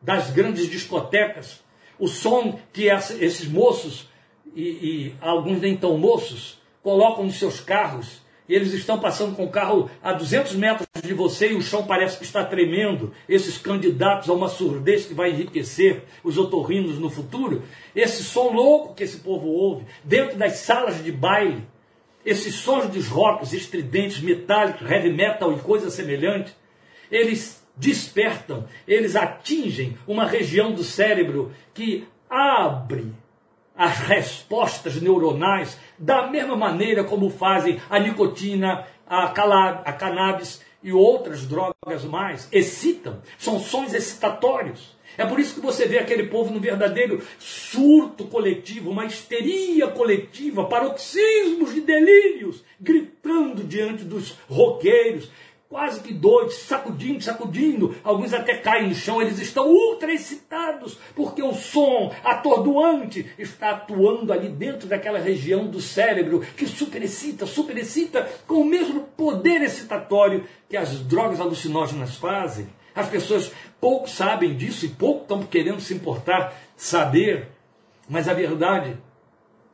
das 0.00 0.30
grandes 0.30 0.70
discotecas, 0.70 1.64
o 1.98 2.06
som 2.06 2.60
que 2.72 2.84
esses 2.84 3.48
moços, 3.48 4.08
e, 4.54 4.62
e 4.62 5.14
alguns 5.20 5.60
nem 5.60 5.76
tão 5.76 5.98
moços, 5.98 6.62
colocam 6.84 7.24
nos 7.24 7.34
seus 7.34 7.58
carros 7.58 8.22
e 8.48 8.54
eles 8.54 8.72
estão 8.72 8.98
passando 8.98 9.34
com 9.34 9.44
o 9.44 9.50
carro 9.50 9.90
a 10.02 10.12
200 10.12 10.54
metros 10.54 10.86
de 11.02 11.14
você 11.14 11.52
e 11.52 11.54
o 11.54 11.62
chão 11.62 11.86
parece 11.86 12.18
que 12.18 12.24
está 12.24 12.44
tremendo. 12.44 13.12
Esses 13.28 13.56
candidatos 13.56 14.28
a 14.28 14.34
uma 14.34 14.48
surdez 14.48 15.06
que 15.06 15.14
vai 15.14 15.30
enriquecer 15.30 16.04
os 16.22 16.36
otorrinos 16.36 16.98
no 16.98 17.08
futuro. 17.08 17.62
Esse 17.96 18.22
som 18.22 18.52
louco 18.52 18.94
que 18.94 19.04
esse 19.04 19.18
povo 19.18 19.48
ouve 19.48 19.86
dentro 20.02 20.36
das 20.36 20.58
salas 20.58 21.02
de 21.02 21.10
baile. 21.10 21.66
Esses 22.24 22.54
sons 22.54 22.88
dos 22.88 23.06
rocks 23.08 23.52
estridentes, 23.52 24.20
metálicos, 24.20 24.90
heavy 24.90 25.12
metal 25.12 25.52
e 25.52 25.60
coisas 25.60 25.92
semelhantes. 25.94 26.54
Eles 27.10 27.62
despertam, 27.76 28.66
eles 28.86 29.16
atingem 29.16 29.96
uma 30.06 30.24
região 30.26 30.72
do 30.72 30.84
cérebro 30.84 31.52
que 31.72 32.06
abre 32.28 33.12
as 33.76 33.98
respostas 34.00 35.00
neuronais 35.00 35.78
da 35.98 36.28
mesma 36.28 36.56
maneira 36.56 37.04
como 37.04 37.30
fazem 37.30 37.80
a 37.90 37.98
nicotina, 37.98 38.86
a, 39.06 39.24
a 39.24 39.92
cannabis 39.92 40.62
e 40.82 40.92
outras 40.92 41.46
drogas 41.46 42.04
mais. 42.04 42.48
Excitam, 42.52 43.20
são 43.38 43.58
sons 43.58 43.92
excitatórios. 43.94 44.94
É 45.16 45.24
por 45.24 45.38
isso 45.38 45.54
que 45.54 45.60
você 45.60 45.86
vê 45.86 45.98
aquele 45.98 46.24
povo 46.24 46.52
no 46.52 46.60
verdadeiro 46.60 47.22
surto 47.38 48.24
coletivo, 48.24 48.90
uma 48.90 49.06
histeria 49.06 49.86
coletiva, 49.88 50.64
paroxismos 50.64 51.72
de 51.72 51.80
delírios, 51.80 52.64
gritando 52.80 53.62
diante 53.62 54.02
dos 54.02 54.36
roqueiros, 54.48 55.30
quase 55.74 56.02
que 56.02 56.14
doidos, 56.14 56.54
sacudindo, 56.58 57.20
sacudindo, 57.20 57.96
alguns 58.04 58.32
até 58.32 58.54
caem 58.58 58.90
no 58.90 58.94
chão, 58.94 59.20
eles 59.20 59.40
estão 59.40 59.66
ultra 59.66 60.12
excitados, 60.12 60.96
porque 61.16 61.42
o 61.42 61.52
som 61.52 62.14
atordoante 62.22 63.28
está 63.36 63.72
atuando 63.72 64.32
ali 64.32 64.48
dentro 64.48 64.86
daquela 64.86 65.18
região 65.18 65.66
do 65.66 65.80
cérebro 65.80 66.42
que 66.56 66.64
super 66.64 67.02
excita, 67.02 67.44
super 67.44 67.76
excita, 67.76 68.22
com 68.46 68.60
o 68.60 68.64
mesmo 68.64 69.00
poder 69.16 69.62
excitatório 69.62 70.44
que 70.68 70.76
as 70.76 71.00
drogas 71.00 71.40
alucinógenas 71.40 72.14
fazem. 72.14 72.68
As 72.94 73.08
pessoas 73.08 73.50
pouco 73.80 74.08
sabem 74.08 74.56
disso 74.56 74.86
e 74.86 74.90
pouco 74.90 75.22
estão 75.22 75.42
querendo 75.42 75.80
se 75.80 75.92
importar 75.92 76.54
saber, 76.76 77.48
mas 78.08 78.28
a 78.28 78.32
verdade 78.32 78.96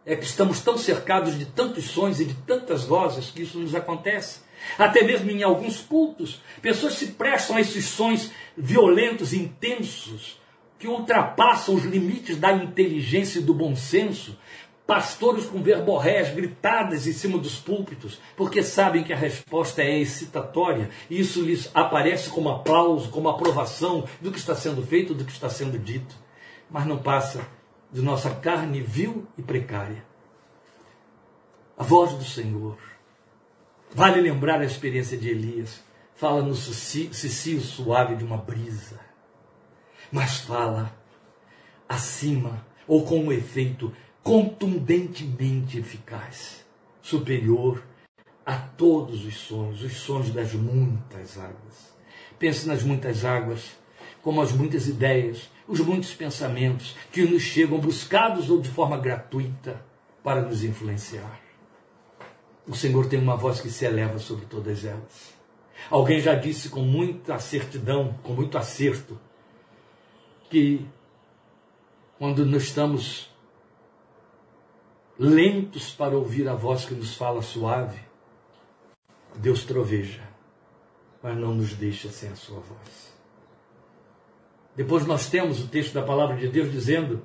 é 0.06 0.16
que 0.16 0.24
estamos 0.24 0.60
tão 0.60 0.78
cercados 0.78 1.38
de 1.38 1.44
tantos 1.44 1.90
sons 1.90 2.20
e 2.20 2.24
de 2.24 2.32
tantas 2.46 2.84
vozes 2.84 3.30
que 3.30 3.42
isso 3.42 3.58
nos 3.58 3.74
acontece. 3.74 4.48
Até 4.78 5.02
mesmo 5.02 5.30
em 5.30 5.42
alguns 5.42 5.80
cultos, 5.80 6.40
pessoas 6.60 6.94
se 6.94 7.08
prestam 7.08 7.56
a 7.56 7.60
esses 7.60 7.84
sons 7.86 8.30
violentos, 8.56 9.32
intensos, 9.32 10.40
que 10.78 10.88
ultrapassam 10.88 11.74
os 11.74 11.84
limites 11.84 12.36
da 12.36 12.52
inteligência 12.52 13.38
e 13.38 13.42
do 13.42 13.52
bom 13.52 13.76
senso. 13.76 14.38
Pastores 14.86 15.44
com 15.44 15.62
verborréias 15.62 16.34
gritadas 16.34 17.06
em 17.06 17.12
cima 17.12 17.38
dos 17.38 17.56
púlpitos, 17.56 18.18
porque 18.36 18.62
sabem 18.62 19.04
que 19.04 19.12
a 19.12 19.16
resposta 19.16 19.82
é 19.82 19.98
excitatória, 20.00 20.90
e 21.08 21.20
isso 21.20 21.42
lhes 21.42 21.70
aparece 21.72 22.28
como 22.30 22.48
aplauso, 22.48 23.08
como 23.10 23.28
aprovação 23.28 24.04
do 24.20 24.32
que 24.32 24.38
está 24.38 24.54
sendo 24.56 24.82
feito, 24.82 25.14
do 25.14 25.24
que 25.24 25.30
está 25.30 25.48
sendo 25.48 25.78
dito, 25.78 26.16
mas 26.68 26.86
não 26.86 26.98
passa 26.98 27.46
de 27.92 28.02
nossa 28.02 28.30
carne 28.30 28.80
vil 28.80 29.28
e 29.38 29.42
precária. 29.42 30.04
A 31.78 31.84
voz 31.84 32.12
do 32.12 32.24
Senhor 32.24 32.76
Vale 33.92 34.20
lembrar 34.20 34.60
a 34.60 34.64
experiência 34.64 35.16
de 35.16 35.28
Elias. 35.28 35.82
Fala 36.14 36.42
no 36.42 36.54
cicio 36.54 37.60
suave 37.60 38.14
de 38.14 38.24
uma 38.24 38.36
brisa. 38.36 39.00
Mas 40.12 40.40
fala 40.40 40.94
acima 41.88 42.64
ou 42.86 43.04
com 43.04 43.18
um 43.20 43.32
efeito 43.32 43.92
contundentemente 44.22 45.78
eficaz, 45.78 46.64
superior 47.02 47.82
a 48.46 48.56
todos 48.56 49.24
os 49.24 49.36
sons, 49.36 49.82
os 49.82 49.94
sons 49.94 50.30
das 50.30 50.54
muitas 50.54 51.36
águas. 51.38 51.94
Pense 52.38 52.66
nas 52.68 52.82
muitas 52.82 53.24
águas, 53.24 53.72
como 54.22 54.40
as 54.40 54.52
muitas 54.52 54.86
ideias, 54.86 55.50
os 55.66 55.80
muitos 55.80 56.14
pensamentos 56.14 56.96
que 57.12 57.22
nos 57.22 57.42
chegam 57.42 57.78
buscados 57.78 58.50
ou 58.50 58.60
de 58.60 58.68
forma 58.68 58.98
gratuita 58.98 59.84
para 60.22 60.42
nos 60.42 60.62
influenciar. 60.62 61.49
O 62.66 62.74
Senhor 62.74 63.06
tem 63.06 63.18
uma 63.18 63.36
voz 63.36 63.60
que 63.60 63.70
se 63.70 63.84
eleva 63.84 64.18
sobre 64.18 64.46
todas 64.46 64.84
elas. 64.84 65.34
Alguém 65.88 66.20
já 66.20 66.34
disse 66.34 66.68
com 66.68 66.82
muita 66.82 67.38
certidão, 67.38 68.14
com 68.22 68.32
muito 68.32 68.58
acerto, 68.58 69.18
que 70.50 70.86
quando 72.18 72.44
nós 72.44 72.64
estamos 72.64 73.30
lentos 75.18 75.90
para 75.90 76.16
ouvir 76.16 76.48
a 76.48 76.54
voz 76.54 76.84
que 76.84 76.94
nos 76.94 77.14
fala 77.14 77.40
suave, 77.40 78.00
Deus 79.36 79.64
troveja, 79.64 80.22
mas 81.22 81.36
não 81.36 81.54
nos 81.54 81.72
deixa 81.74 82.08
sem 82.10 82.30
a 82.30 82.36
sua 82.36 82.60
voz. 82.60 83.10
Depois 84.74 85.06
nós 85.06 85.28
temos 85.28 85.62
o 85.62 85.68
texto 85.68 85.94
da 85.94 86.02
palavra 86.02 86.36
de 86.36 86.48
Deus 86.48 86.70
dizendo 86.70 87.22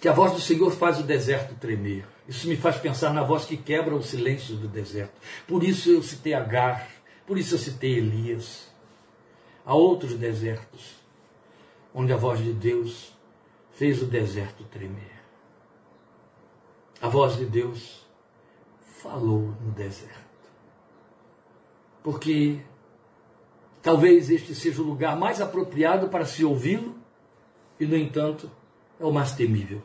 que 0.00 0.08
a 0.08 0.12
voz 0.12 0.32
do 0.32 0.40
Senhor 0.40 0.70
faz 0.72 0.98
o 0.98 1.02
deserto 1.02 1.54
tremer. 1.54 2.06
Isso 2.30 2.46
me 2.46 2.56
faz 2.56 2.76
pensar 2.76 3.12
na 3.12 3.24
voz 3.24 3.44
que 3.44 3.56
quebra 3.56 3.92
o 3.92 4.00
silêncio 4.00 4.54
do 4.54 4.68
deserto. 4.68 5.20
Por 5.48 5.64
isso 5.64 5.90
eu 5.90 6.00
citei 6.00 6.32
Agar, 6.32 6.88
por 7.26 7.36
isso 7.36 7.56
eu 7.56 7.58
citei 7.58 7.98
Elias. 7.98 8.72
Há 9.66 9.74
outros 9.74 10.14
desertos 10.14 10.94
onde 11.92 12.12
a 12.12 12.16
voz 12.16 12.38
de 12.38 12.52
Deus 12.52 13.12
fez 13.72 14.00
o 14.00 14.06
deserto 14.06 14.62
tremer. 14.62 15.10
A 17.02 17.08
voz 17.08 17.36
de 17.36 17.46
Deus 17.46 18.06
falou 19.02 19.52
no 19.60 19.72
deserto. 19.72 20.14
Porque 22.00 22.60
talvez 23.82 24.30
este 24.30 24.54
seja 24.54 24.80
o 24.80 24.84
lugar 24.84 25.18
mais 25.18 25.40
apropriado 25.40 26.08
para 26.08 26.24
se 26.24 26.44
ouvi-lo 26.44 26.96
e, 27.80 27.84
no 27.84 27.96
entanto, 27.96 28.48
é 29.00 29.04
o 29.04 29.12
mais 29.12 29.32
temível 29.32 29.82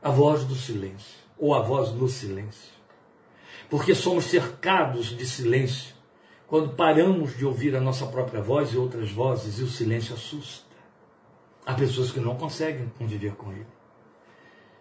a 0.00 0.10
voz 0.10 0.44
do 0.44 0.54
silêncio 0.54 1.27
ou 1.38 1.54
a 1.54 1.60
voz 1.60 1.92
no 1.92 2.08
silêncio. 2.08 2.72
Porque 3.70 3.94
somos 3.94 4.24
cercados 4.24 5.06
de 5.06 5.26
silêncio 5.26 5.94
quando 6.46 6.74
paramos 6.74 7.36
de 7.36 7.44
ouvir 7.44 7.76
a 7.76 7.80
nossa 7.80 8.06
própria 8.06 8.40
voz 8.40 8.72
e 8.72 8.78
outras 8.78 9.10
vozes 9.10 9.58
e 9.58 9.62
o 9.62 9.68
silêncio 9.68 10.14
assusta. 10.14 10.66
Há 11.66 11.74
pessoas 11.74 12.10
que 12.10 12.20
não 12.20 12.36
conseguem 12.36 12.90
conviver 12.98 13.32
com 13.32 13.52
ele. 13.52 13.66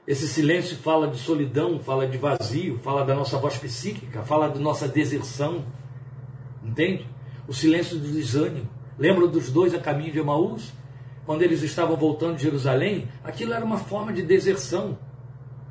Esse 0.08 0.26
silêncio 0.26 0.78
fala 0.78 1.10
de 1.10 1.18
solidão, 1.18 1.80
fala 1.80 2.08
de 2.08 2.18
vazio, 2.18 2.80
fala 2.80 3.04
da 3.04 3.14
nossa 3.14 3.38
voz 3.38 3.58
psíquica, 3.58 4.24
fala 4.24 4.48
da 4.48 4.60
nossa 4.60 4.88
deserção. 4.88 5.66
Entende? 6.64 7.06
O 7.46 7.54
silêncio 7.54 8.00
do 8.00 8.08
desânimo. 8.08 8.70
Lembra 8.98 9.28
dos 9.28 9.52
dois 9.52 9.74
a 9.74 9.80
caminho 9.80 10.14
de 10.14 10.20
Emaús? 10.20 10.72
quando 11.28 11.42
eles 11.42 11.62
estavam 11.62 11.98
voltando 11.98 12.38
de 12.38 12.44
Jerusalém, 12.44 13.10
aquilo 13.22 13.52
era 13.52 13.64
uma 13.64 13.78
forma 13.78 14.14
de 14.14 14.22
deserção. 14.22 14.98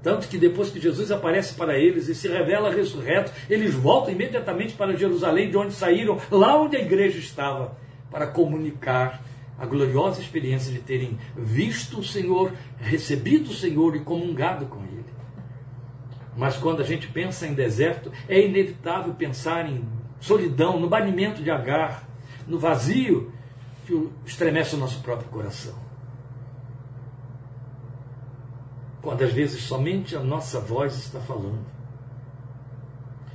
Tanto 0.06 0.28
que 0.28 0.38
depois 0.38 0.70
que 0.70 0.78
Jesus 0.78 1.10
aparece 1.10 1.54
para 1.54 1.76
eles 1.76 2.06
e 2.06 2.14
se 2.14 2.28
revela 2.28 2.72
ressurreto, 2.72 3.32
eles 3.50 3.74
voltam 3.74 4.14
imediatamente 4.14 4.72
para 4.74 4.96
Jerusalém, 4.96 5.50
de 5.50 5.56
onde 5.56 5.74
saíram, 5.74 6.16
lá 6.30 6.56
onde 6.62 6.76
a 6.76 6.80
igreja 6.80 7.18
estava, 7.18 7.76
para 8.08 8.28
comunicar 8.28 9.20
a 9.58 9.66
gloriosa 9.66 10.20
experiência 10.20 10.72
de 10.72 10.78
terem 10.78 11.18
visto 11.36 11.98
o 11.98 12.04
Senhor, 12.04 12.52
recebido 12.78 13.50
o 13.50 13.52
Senhor 13.52 13.96
e 13.96 13.98
comungado 13.98 14.66
com 14.66 14.78
Ele. 14.84 15.12
Mas 16.36 16.56
quando 16.56 16.82
a 16.82 16.84
gente 16.84 17.08
pensa 17.08 17.44
em 17.44 17.52
deserto, 17.52 18.12
é 18.28 18.38
inevitável 18.38 19.12
pensar 19.12 19.68
em 19.68 19.84
solidão, 20.20 20.78
no 20.78 20.88
banimento 20.88 21.42
de 21.42 21.50
Agar, 21.50 22.08
no 22.46 22.60
vazio 22.60 23.32
que 23.84 24.08
estremece 24.24 24.76
o 24.76 24.78
nosso 24.78 25.02
próprio 25.02 25.28
coração. 25.30 25.85
Quando 29.06 29.22
às 29.22 29.32
vezes 29.32 29.62
somente 29.62 30.16
a 30.16 30.20
nossa 30.20 30.58
voz 30.58 30.96
está 30.96 31.20
falando. 31.20 31.64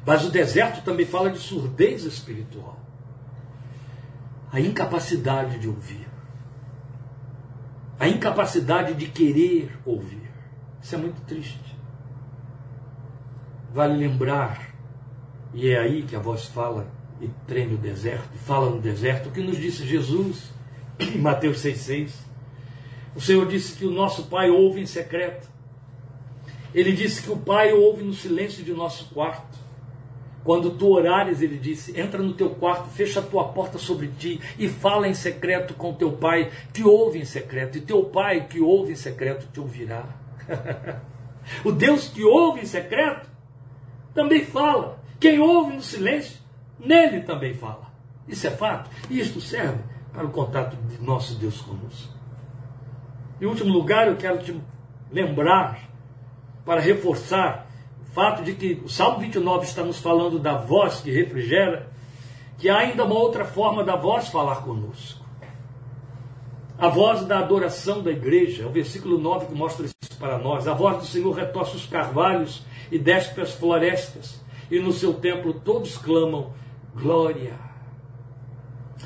Mas 0.05 0.25
o 0.25 0.29
deserto 0.29 0.83
também 0.83 1.05
fala 1.05 1.31
de 1.31 1.37
surdez 1.37 2.03
espiritual. 2.03 2.77
A 4.51 4.59
incapacidade 4.59 5.59
de 5.59 5.69
ouvir. 5.69 6.09
A 7.97 8.05
incapacidade 8.05 8.95
de 8.95 9.07
querer 9.07 9.79
ouvir. 9.85 10.29
Isso 10.81 10.93
é 10.93 10.97
muito 10.97 11.21
triste. 11.21 11.77
Vale 13.73 13.95
lembrar, 13.95 14.75
e 15.53 15.69
é 15.69 15.79
aí 15.79 16.03
que 16.03 16.17
a 16.17 16.19
voz 16.19 16.47
fala 16.47 16.85
e 17.21 17.29
treme 17.47 17.75
o 17.75 17.77
deserto, 17.77 18.37
fala 18.39 18.69
no 18.69 18.81
deserto, 18.81 19.29
o 19.29 19.31
que 19.31 19.39
nos 19.39 19.55
disse 19.55 19.87
Jesus 19.87 20.51
em 20.99 21.17
Mateus 21.17 21.59
6,6. 21.59 22.11
O 23.15 23.21
Senhor 23.21 23.47
disse 23.47 23.77
que 23.77 23.85
o 23.85 23.91
nosso 23.91 24.23
Pai 24.23 24.49
ouve 24.49 24.81
em 24.81 24.85
secreto. 24.85 25.60
Ele 26.73 26.93
disse 26.93 27.23
que 27.23 27.31
o 27.31 27.37
Pai 27.37 27.73
ouve 27.73 28.03
no 28.03 28.13
silêncio 28.13 28.63
de 28.63 28.73
nosso 28.73 29.13
quarto. 29.13 29.59
Quando 30.43 30.71
tu 30.71 30.91
orares, 30.91 31.41
ele 31.41 31.57
disse: 31.57 31.99
entra 31.99 32.21
no 32.21 32.33
teu 32.33 32.49
quarto, 32.49 32.89
fecha 32.89 33.19
a 33.19 33.23
tua 33.23 33.49
porta 33.49 33.77
sobre 33.77 34.07
ti 34.07 34.41
e 34.57 34.67
fala 34.67 35.07
em 35.07 35.13
secreto 35.13 35.75
com 35.75 35.93
teu 35.93 36.13
pai, 36.13 36.51
que 36.73 36.83
ouve 36.83 37.19
em 37.19 37.25
secreto, 37.25 37.77
e 37.77 37.81
teu 37.81 38.05
pai 38.05 38.47
que 38.47 38.59
ouve 38.59 38.93
em 38.93 38.95
secreto 38.95 39.47
te 39.53 39.59
ouvirá. 39.59 40.03
o 41.63 41.71
Deus 41.71 42.07
que 42.07 42.23
ouve 42.23 42.61
em 42.61 42.65
secreto 42.65 43.29
também 44.13 44.43
fala. 44.43 44.99
Quem 45.19 45.39
ouve 45.39 45.75
no 45.75 45.81
silêncio, 45.81 46.39
nele 46.79 47.21
também 47.21 47.53
fala. 47.53 47.91
Isso 48.27 48.47
é 48.47 48.51
fato. 48.51 48.89
E 49.09 49.19
isto 49.19 49.39
serve 49.39 49.83
para 50.11 50.25
o 50.25 50.31
contato 50.31 50.75
de 50.75 50.99
nosso 51.03 51.35
Deus 51.35 51.61
conosco. 51.61 52.13
Em 53.39 53.45
último 53.45 53.71
lugar, 53.71 54.07
eu 54.07 54.15
quero 54.15 54.39
te 54.39 54.59
lembrar, 55.11 55.90
para 56.65 56.79
reforçar 56.79 57.67
o 58.01 58.13
fato 58.13 58.43
de 58.43 58.53
que 58.53 58.81
o 58.83 58.89
Salmo 58.89 59.19
29 59.19 59.65
está 59.65 59.83
nos 59.83 59.99
falando 59.99 60.37
da 60.37 60.55
voz 60.55 61.01
que 61.01 61.11
refrigera, 61.11 61.89
que 62.57 62.69
há 62.69 62.77
ainda 62.77 63.05
uma 63.05 63.15
outra 63.15 63.45
forma 63.45 63.83
da 63.83 63.95
voz 63.95 64.27
falar 64.27 64.57
conosco. 64.57 65.21
A 66.77 66.89
voz 66.89 67.25
da 67.25 67.39
adoração 67.39 68.01
da 68.01 68.11
igreja, 68.11 68.63
é 68.63 68.65
o 68.65 68.71
versículo 68.71 69.17
9 69.17 69.47
que 69.47 69.53
mostra 69.53 69.85
isso 69.85 70.19
para 70.19 70.37
nós. 70.37 70.67
A 70.67 70.73
voz 70.73 70.97
do 70.97 71.05
Senhor 71.05 71.31
retorce 71.31 71.75
os 71.75 71.85
carvalhos 71.85 72.63
e 72.91 72.97
desce 72.97 73.33
para 73.33 73.43
as 73.43 73.53
florestas, 73.53 74.41
e 74.69 74.79
no 74.79 74.91
seu 74.91 75.13
templo 75.13 75.53
todos 75.53 75.97
clamam 75.97 76.51
glória. 76.95 77.53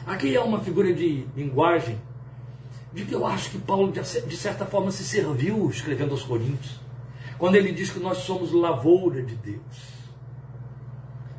Aqui 0.06 0.36
é 0.36 0.40
uma 0.40 0.60
figura 0.60 0.94
de 0.94 1.26
linguagem 1.36 2.00
de 2.94 3.04
que 3.06 3.14
eu 3.14 3.26
acho 3.26 3.50
que 3.52 3.58
Paulo, 3.58 3.92
de 3.92 4.38
certa 4.38 4.66
forma, 4.66 4.90
se 4.90 5.04
serviu 5.04 5.70
escrevendo 5.70 6.12
aos 6.12 6.24
Coríntios, 6.24 6.80
quando 7.38 7.56
ele 7.56 7.72
diz 7.72 7.90
que 7.90 8.00
nós 8.00 8.20
somos 8.20 8.52
lavoura 8.52 9.22
de 9.22 9.36
Deus. 9.36 9.96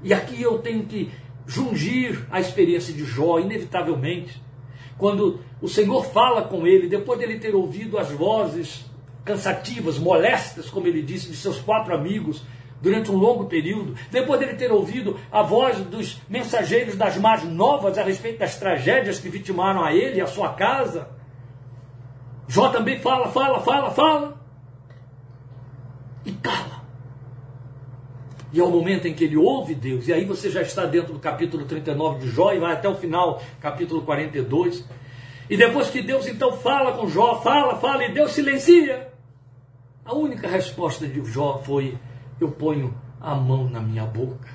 E 0.03 0.13
aqui 0.13 0.41
eu 0.41 0.59
tenho 0.59 0.85
que 0.85 1.11
jungir 1.47 2.27
a 2.31 2.41
experiência 2.41 2.93
de 2.93 3.05
Jó, 3.05 3.39
inevitavelmente, 3.39 4.43
quando 4.99 5.41
o 5.61 5.69
Senhor 5.69 6.05
fala 6.07 6.43
com 6.43 6.67
ele, 6.67 6.89
depois 6.89 7.19
dele 7.19 7.39
ter 7.39 7.55
ouvido 7.55 7.99
as 7.99 8.11
vozes 8.11 8.85
cansativas, 9.25 9.99
molestas, 9.99 10.71
como 10.71 10.87
ele 10.87 11.03
disse, 11.03 11.29
de 11.29 11.37
seus 11.37 11.59
quatro 11.59 11.95
amigos 11.95 12.43
durante 12.81 13.11
um 13.11 13.17
longo 13.17 13.47
período, 13.47 13.95
depois 14.11 14.39
dele 14.39 14.55
ter 14.55 14.71
ouvido 14.71 15.19
a 15.33 15.43
voz 15.43 15.79
dos 15.79 16.21
mensageiros 16.29 16.95
das 16.95 17.17
más 17.17 17.43
novas 17.43 17.99
a 17.99 18.03
respeito 18.03 18.39
das 18.39 18.57
tragédias 18.57 19.19
que 19.19 19.29
vitimaram 19.29 19.83
a 19.83 19.95
ele 19.95 20.19
e 20.19 20.21
a 20.21 20.27
sua 20.27 20.51
casa, 20.51 21.09
Jó 22.49 22.69
também 22.69 23.01
fala, 23.01 23.29
fala, 23.29 23.61
fala, 23.61 23.91
fala 23.91 24.36
e 26.27 26.33
cala. 26.33 26.85
E 28.53 28.61
é 28.61 28.65
o 28.65 28.71
momento 28.71 29.07
em 29.07 29.15
que 29.15 29.25
ele 29.25 29.37
ouve 29.37 29.75
Deus, 29.75 30.07
e 30.09 30.13
aí 30.13 30.25
você 30.25 30.51
já 30.51 30.63
está 30.63 30.85
dentro 30.85 31.13
do 31.13 31.19
capítulo 31.19 31.65
39 31.65 32.21
de 32.21 32.29
Jó 32.29 32.53
e 32.53 32.59
vai 32.59 32.73
até 32.73 32.89
o 32.89 32.95
final, 32.95 33.43
capítulo 33.61 34.03
42. 34.03 34.85
E 35.49 35.57
depois 35.57 35.91
que 35.91 36.03
Deus 36.03 36.27
então 36.27 36.53
fala 36.53 36.93
com 36.93 37.09
Jó, 37.09 37.41
fala, 37.41 37.77
fala, 37.77 38.05
e 38.05 38.13
Deus 38.13 38.33
silencia. 38.33 39.13
A 40.05 40.15
única 40.15 40.49
resposta 40.49 41.07
de 41.07 41.25
Jó 41.25 41.61
foi: 41.65 41.99
Eu 42.41 42.51
ponho 42.51 42.95
a 43.21 43.35
mão 43.35 43.69
na 43.69 43.81
minha 43.81 44.05
boca. 44.05 44.49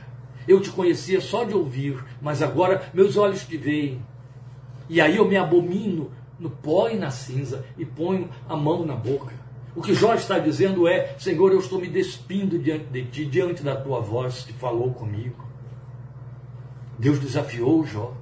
Eu 0.47 0.59
te 0.59 0.69
conhecia 0.69 1.21
só 1.21 1.43
de 1.43 1.53
ouvir, 1.53 2.03
mas 2.21 2.41
agora 2.41 2.89
meus 2.93 3.15
olhos 3.17 3.45
te 3.45 3.57
veem. 3.57 4.01
E 4.89 4.99
aí 4.99 5.17
eu 5.17 5.27
me 5.27 5.37
abomino 5.37 6.11
no 6.39 6.49
pó 6.49 6.89
e 6.89 6.97
na 6.97 7.11
cinza 7.11 7.65
e 7.77 7.85
ponho 7.85 8.29
a 8.49 8.55
mão 8.55 8.85
na 8.85 8.95
boca. 8.95 9.40
O 9.75 9.81
que 9.81 9.93
Jó 9.93 10.13
está 10.13 10.37
dizendo 10.37 10.87
é: 10.87 11.15
Senhor, 11.17 11.51
eu 11.51 11.59
estou 11.59 11.79
me 11.79 11.87
despindo 11.87 12.59
diante 12.59 12.85
de 12.85 13.05
ti, 13.05 13.25
diante 13.25 13.63
da 13.63 13.75
tua 13.75 14.01
voz 14.01 14.43
que 14.43 14.53
falou 14.53 14.93
comigo. 14.93 15.47
Deus 16.99 17.19
desafiou 17.19 17.85
Jó. 17.85 18.13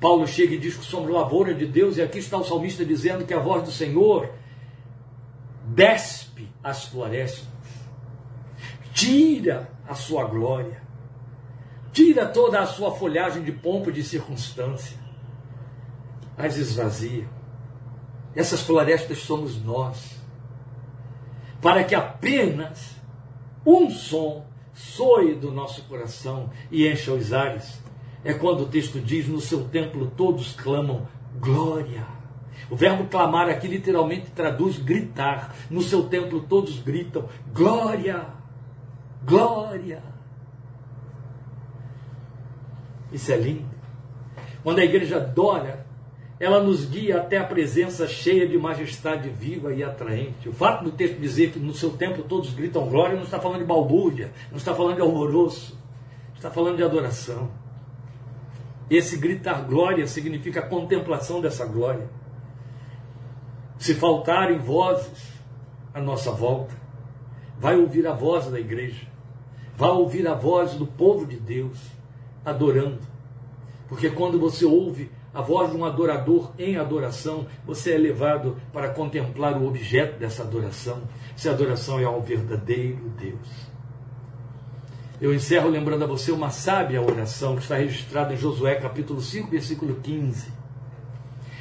Paulo 0.00 0.26
chega 0.26 0.54
e 0.54 0.58
diz 0.58 0.76
que 0.76 0.84
somos 0.84 1.10
lavoura 1.10 1.54
de 1.54 1.64
Deus, 1.64 1.96
e 1.96 2.02
aqui 2.02 2.18
está 2.18 2.36
o 2.36 2.44
salmista 2.44 2.84
dizendo 2.84 3.24
que 3.24 3.32
a 3.32 3.38
voz 3.38 3.62
do 3.62 3.70
Senhor 3.70 4.28
despe 5.64 6.48
as 6.62 6.86
florestas, 6.86 7.46
tira 8.92 9.70
a 9.88 9.94
sua 9.94 10.24
glória, 10.24 10.82
tira 11.92 12.26
toda 12.26 12.60
a 12.60 12.66
sua 12.66 12.90
folhagem 12.90 13.44
de 13.44 13.52
pompa 13.52 13.92
de 13.92 14.02
circunstância, 14.02 14.98
as 16.36 16.56
esvazia. 16.56 17.28
Essas 18.34 18.62
florestas 18.62 19.18
somos 19.18 19.62
nós, 19.62 20.21
para 21.62 21.84
que 21.84 21.94
apenas 21.94 22.96
um 23.64 23.88
som 23.88 24.44
soe 24.74 25.34
do 25.36 25.52
nosso 25.52 25.84
coração 25.84 26.50
e 26.70 26.88
encha 26.88 27.12
os 27.12 27.32
ares. 27.32 27.80
É 28.24 28.34
quando 28.34 28.64
o 28.64 28.68
texto 28.68 29.00
diz: 29.00 29.28
No 29.28 29.40
seu 29.40 29.64
templo 29.68 30.10
todos 30.16 30.52
clamam 30.52 31.06
glória. 31.38 32.04
O 32.68 32.76
verbo 32.76 33.04
clamar 33.04 33.48
aqui 33.48 33.68
literalmente 33.68 34.30
traduz 34.32 34.78
gritar. 34.78 35.54
No 35.70 35.80
seu 35.80 36.04
templo 36.08 36.40
todos 36.42 36.80
gritam: 36.80 37.28
glória, 37.52 38.26
glória. 39.24 40.02
Isso 43.12 43.30
é 43.30 43.36
lindo. 43.36 43.70
Quando 44.62 44.78
a 44.78 44.84
igreja 44.84 45.16
adora, 45.16 45.81
ela 46.42 46.60
nos 46.60 46.84
guia 46.86 47.18
até 47.18 47.38
a 47.38 47.44
presença 47.44 48.08
cheia 48.08 48.48
de 48.48 48.58
majestade 48.58 49.28
viva 49.28 49.72
e 49.72 49.84
atraente. 49.84 50.48
O 50.48 50.52
fato 50.52 50.82
do 50.82 50.90
texto 50.90 51.20
dizer 51.20 51.52
que 51.52 51.60
no 51.60 51.72
seu 51.72 51.90
templo 51.90 52.24
todos 52.24 52.52
gritam 52.52 52.88
glória 52.88 53.14
não 53.14 53.22
está 53.22 53.38
falando 53.38 53.60
de 53.60 53.64
balbúrdia, 53.64 54.32
não 54.50 54.58
está 54.58 54.74
falando 54.74 54.96
de 54.96 55.02
alvoroço, 55.02 55.78
está 56.34 56.50
falando 56.50 56.78
de 56.78 56.82
adoração. 56.82 57.48
Esse 58.90 59.18
gritar 59.18 59.62
glória 59.62 60.04
significa 60.08 60.58
a 60.58 60.66
contemplação 60.66 61.40
dessa 61.40 61.64
glória 61.64 62.10
se 63.78 63.94
faltarem 63.94 64.58
vozes 64.58 65.32
à 65.94 66.00
nossa 66.00 66.32
volta, 66.32 66.74
vai 67.56 67.76
ouvir 67.76 68.04
a 68.04 68.14
voz 68.14 68.50
da 68.50 68.58
igreja, 68.58 69.06
vai 69.76 69.90
ouvir 69.90 70.26
a 70.26 70.34
voz 70.34 70.74
do 70.74 70.88
povo 70.88 71.24
de 71.24 71.36
Deus 71.36 71.78
adorando. 72.44 72.98
Porque 73.88 74.10
quando 74.10 74.40
você 74.40 74.64
ouve 74.64 75.08
a 75.34 75.40
voz 75.40 75.70
de 75.70 75.76
um 75.76 75.84
adorador 75.84 76.52
em 76.58 76.76
adoração, 76.76 77.46
você 77.64 77.92
é 77.92 77.98
levado 77.98 78.56
para 78.72 78.90
contemplar 78.90 79.56
o 79.56 79.66
objeto 79.66 80.18
dessa 80.18 80.42
adoração, 80.42 81.02
se 81.36 81.48
a 81.48 81.52
adoração 81.52 81.98
é 81.98 82.04
ao 82.04 82.20
verdadeiro 82.20 83.10
Deus. 83.18 83.72
Eu 85.20 85.32
encerro 85.32 85.68
lembrando 85.68 86.04
a 86.04 86.06
você 86.06 86.32
uma 86.32 86.50
sábia 86.50 87.00
oração 87.00 87.56
que 87.56 87.62
está 87.62 87.76
registrada 87.76 88.34
em 88.34 88.36
Josué 88.36 88.74
capítulo 88.74 89.20
5, 89.20 89.48
versículo 89.48 89.94
15 90.02 90.62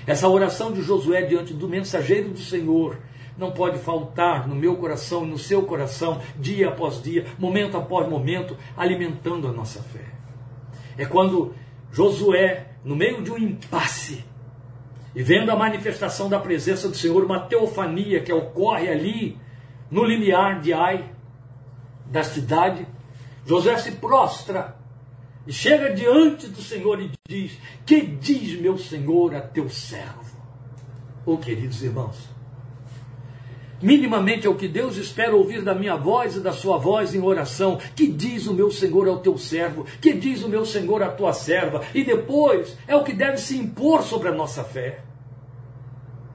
essa 0.06 0.28
oração 0.28 0.72
de 0.72 0.82
Josué 0.82 1.22
diante 1.22 1.54
do 1.54 1.70
mensageiro 1.70 2.30
do 2.30 2.40
Senhor 2.40 2.98
não 3.38 3.52
pode 3.52 3.80
faltar 3.80 4.48
no 4.48 4.56
meu 4.56 4.76
coração 4.76 5.24
e 5.24 5.30
no 5.30 5.38
seu 5.38 5.64
coração, 5.64 6.20
dia 6.38 6.70
após 6.70 7.02
dia, 7.02 7.26
momento 7.40 7.78
após 7.78 8.08
momento, 8.10 8.58
alimentando 8.76 9.48
a 9.48 9.52
nossa 9.52 9.82
fé. 9.82 10.06
É 10.98 11.06
quando 11.06 11.54
Josué, 11.92 12.68
no 12.84 12.96
meio 12.96 13.22
de 13.22 13.32
um 13.32 13.38
impasse, 13.38 14.24
E 15.14 15.22
vendo 15.22 15.52
a 15.52 15.56
manifestação 15.58 16.30
da 16.30 16.40
presença 16.40 16.88
do 16.88 16.96
Senhor, 16.96 17.24
uma 17.24 17.42
teofania 17.42 18.22
que 18.22 18.32
ocorre 18.32 18.88
ali 18.88 19.38
no 19.90 20.06
limiar 20.06 20.62
de 20.62 20.72
Ai, 20.72 21.12
da 22.06 22.24
cidade, 22.24 22.88
José 23.46 23.78
se 23.78 23.92
prostra 23.94 24.78
e 25.46 25.52
chega 25.52 25.94
diante 25.94 26.48
do 26.48 26.62
Senhor 26.62 27.02
e 27.02 27.12
diz: 27.28 27.58
Que 27.86 28.02
diz 28.02 28.60
meu 28.60 28.78
Senhor 28.78 29.36
a 29.36 29.42
teu 29.42 29.70
servo? 29.70 30.40
Oh, 31.26 31.38
queridos 31.38 31.82
irmãos, 31.84 32.18
minimamente 33.82 34.48
é 34.48 34.50
o 34.50 34.56
que 34.56 34.68
Deus 34.68 34.98
espera 34.98 35.36
ouvir 35.36 35.62
da 35.62 35.74
minha 35.74 35.96
voz 35.96 36.36
e 36.36 36.40
da 36.40 36.52
sua 36.52 36.78
voz 36.78 37.14
em 37.14 37.22
oração. 37.22 37.80
Que 37.96 38.08
diz 38.08 38.48
o 38.48 38.54
meu 38.54 38.72
Senhor 38.72 39.08
ao 39.08 39.20
teu 39.20 39.38
servo? 39.38 39.86
Que 40.00 40.14
diz 40.14 40.44
o 40.44 40.50
meu 40.50 40.66
Senhor 40.66 41.02
à 41.04 41.10
tua 41.10 41.34
serva? 41.34 41.82
E 41.94 42.04
depois 42.04 42.78
é 42.88 42.96
o 42.96 43.04
que 43.04 43.14
deve 43.14 43.38
se 43.38 43.58
impor 43.58 44.04
sobre 44.04 44.30
a 44.30 44.34
nossa 44.34 44.64
fé. 44.64 45.04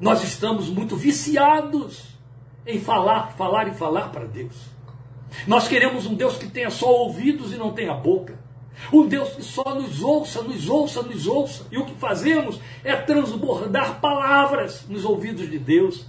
Nós 0.00 0.22
estamos 0.22 0.68
muito 0.68 0.96
viciados 0.96 2.16
em 2.66 2.80
falar, 2.80 3.32
falar 3.36 3.68
e 3.68 3.74
falar 3.74 4.10
para 4.10 4.26
Deus. 4.26 4.54
Nós 5.46 5.68
queremos 5.68 6.06
um 6.06 6.14
Deus 6.14 6.36
que 6.36 6.48
tenha 6.48 6.70
só 6.70 6.90
ouvidos 6.90 7.52
e 7.52 7.56
não 7.56 7.72
tenha 7.72 7.94
boca. 7.94 8.38
Um 8.92 9.06
Deus 9.06 9.30
que 9.30 9.42
só 9.42 9.74
nos 9.74 10.02
ouça, 10.02 10.42
nos 10.42 10.68
ouça, 10.68 11.02
nos 11.02 11.26
ouça. 11.26 11.66
E 11.70 11.78
o 11.78 11.84
que 11.84 11.94
fazemos 11.94 12.60
é 12.84 12.94
transbordar 12.94 14.00
palavras 14.00 14.84
nos 14.88 15.04
ouvidos 15.04 15.50
de 15.50 15.58
Deus. 15.58 16.06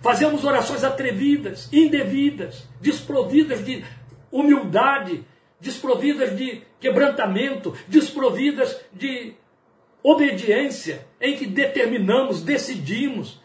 Fazemos 0.00 0.44
orações 0.44 0.82
atrevidas, 0.82 1.68
indevidas, 1.72 2.66
desprovidas 2.80 3.64
de 3.64 3.84
humildade, 4.30 5.24
desprovidas 5.60 6.36
de 6.36 6.62
quebrantamento, 6.80 7.76
desprovidas 7.86 8.80
de 8.92 9.34
obediência, 10.02 11.06
em 11.20 11.36
que 11.36 11.46
determinamos, 11.46 12.42
decidimos, 12.42 13.39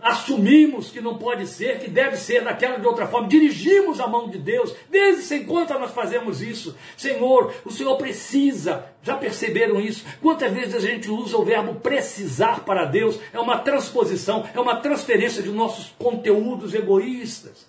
assumimos 0.00 0.90
que 0.90 1.00
não 1.00 1.16
pode 1.16 1.46
ser, 1.46 1.78
que 1.78 1.90
deve 1.90 2.16
ser 2.16 2.44
daquela 2.44 2.78
de 2.78 2.86
outra 2.86 3.06
forma, 3.06 3.28
dirigimos 3.28 3.98
a 4.00 4.06
mão 4.06 4.28
de 4.28 4.38
Deus, 4.38 4.74
desde 4.90 5.22
sem 5.22 5.44
conta 5.44 5.78
nós 5.78 5.92
fazemos 5.92 6.42
isso. 6.42 6.76
Senhor, 6.96 7.52
o 7.64 7.70
Senhor 7.70 7.96
precisa, 7.96 8.86
já 9.02 9.16
perceberam 9.16 9.80
isso? 9.80 10.04
Quantas 10.20 10.52
vezes 10.52 10.74
a 10.74 10.80
gente 10.80 11.10
usa 11.10 11.36
o 11.36 11.44
verbo 11.44 11.76
precisar 11.76 12.64
para 12.64 12.84
Deus? 12.84 13.18
É 13.32 13.40
uma 13.40 13.58
transposição, 13.58 14.44
é 14.54 14.60
uma 14.60 14.76
transferência 14.76 15.42
de 15.42 15.50
nossos 15.50 15.94
conteúdos 15.98 16.74
egoístas, 16.74 17.66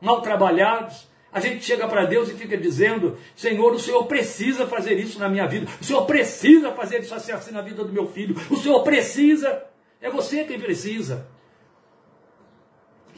mal 0.00 0.20
trabalhados. 0.20 1.10
A 1.32 1.40
gente 1.40 1.64
chega 1.64 1.88
para 1.88 2.04
Deus 2.04 2.28
e 2.28 2.34
fica 2.34 2.58
dizendo: 2.58 3.16
Senhor, 3.34 3.72
o 3.72 3.78
Senhor 3.78 4.04
precisa 4.04 4.66
fazer 4.66 4.98
isso 4.98 5.18
na 5.18 5.30
minha 5.30 5.46
vida, 5.46 5.66
o 5.80 5.84
Senhor 5.84 6.04
precisa 6.04 6.72
fazer 6.72 7.00
isso 7.00 7.14
assim, 7.14 7.32
assim 7.32 7.52
na 7.52 7.62
vida 7.62 7.82
do 7.82 7.92
meu 7.92 8.06
filho, 8.06 8.36
o 8.50 8.56
Senhor 8.56 8.82
precisa, 8.82 9.64
é 10.00 10.10
você 10.10 10.44
quem 10.44 10.60
precisa. 10.60 11.26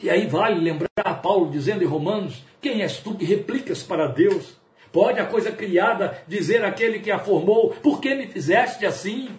E 0.05 0.09
aí 0.11 0.27
vale 0.27 0.59
lembrar 0.59 1.19
Paulo 1.23 1.49
dizendo 1.49 1.83
em 1.83 1.87
Romanos: 1.87 2.43
Quem 2.61 2.83
és 2.83 2.97
tu 2.97 3.15
que 3.15 3.25
replicas 3.25 3.81
para 3.81 4.05
Deus? 4.05 4.55
Pode 4.91 5.19
a 5.19 5.25
coisa 5.25 5.51
criada 5.51 6.23
dizer 6.27 6.63
àquele 6.63 6.99
que 6.99 7.09
a 7.09 7.17
formou: 7.17 7.71
Por 7.81 7.99
que 7.99 8.13
me 8.13 8.27
fizeste 8.27 8.85
assim? 8.85 9.29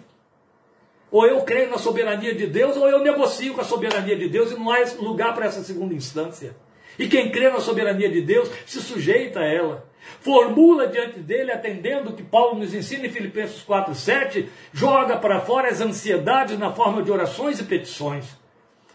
Ou 1.09 1.25
eu 1.25 1.41
creio 1.43 1.69
na 1.69 1.77
soberania 1.77 2.35
de 2.35 2.47
Deus, 2.47 2.75
ou 2.75 2.89
eu 2.89 2.99
negocio 2.99 3.53
com 3.53 3.61
a 3.61 3.63
soberania 3.63 4.17
de 4.17 4.27
Deus, 4.27 4.51
e 4.51 4.55
não 4.55 4.69
há 4.69 4.83
lugar 4.99 5.33
para 5.33 5.45
essa 5.45 5.63
segunda 5.63 5.93
instância. 5.93 6.53
E 6.99 7.07
quem 7.07 7.31
crê 7.31 7.49
na 7.49 7.61
soberania 7.61 8.09
de 8.09 8.21
Deus 8.21 8.51
se 8.65 8.81
sujeita 8.81 9.39
a 9.39 9.45
ela. 9.45 9.87
Formula 10.19 10.85
diante 10.85 11.19
dele, 11.19 11.49
atendendo 11.49 12.09
o 12.09 12.13
que 12.13 12.23
Paulo 12.23 12.59
nos 12.59 12.73
ensina 12.73 13.07
em 13.07 13.09
Filipenses 13.09 13.63
4,7, 13.65 14.47
joga 14.73 15.15
para 15.15 15.39
fora 15.39 15.69
as 15.69 15.79
ansiedades 15.79 16.59
na 16.59 16.73
forma 16.73 17.01
de 17.01 17.09
orações 17.09 17.57
e 17.57 17.63
petições 17.63 18.35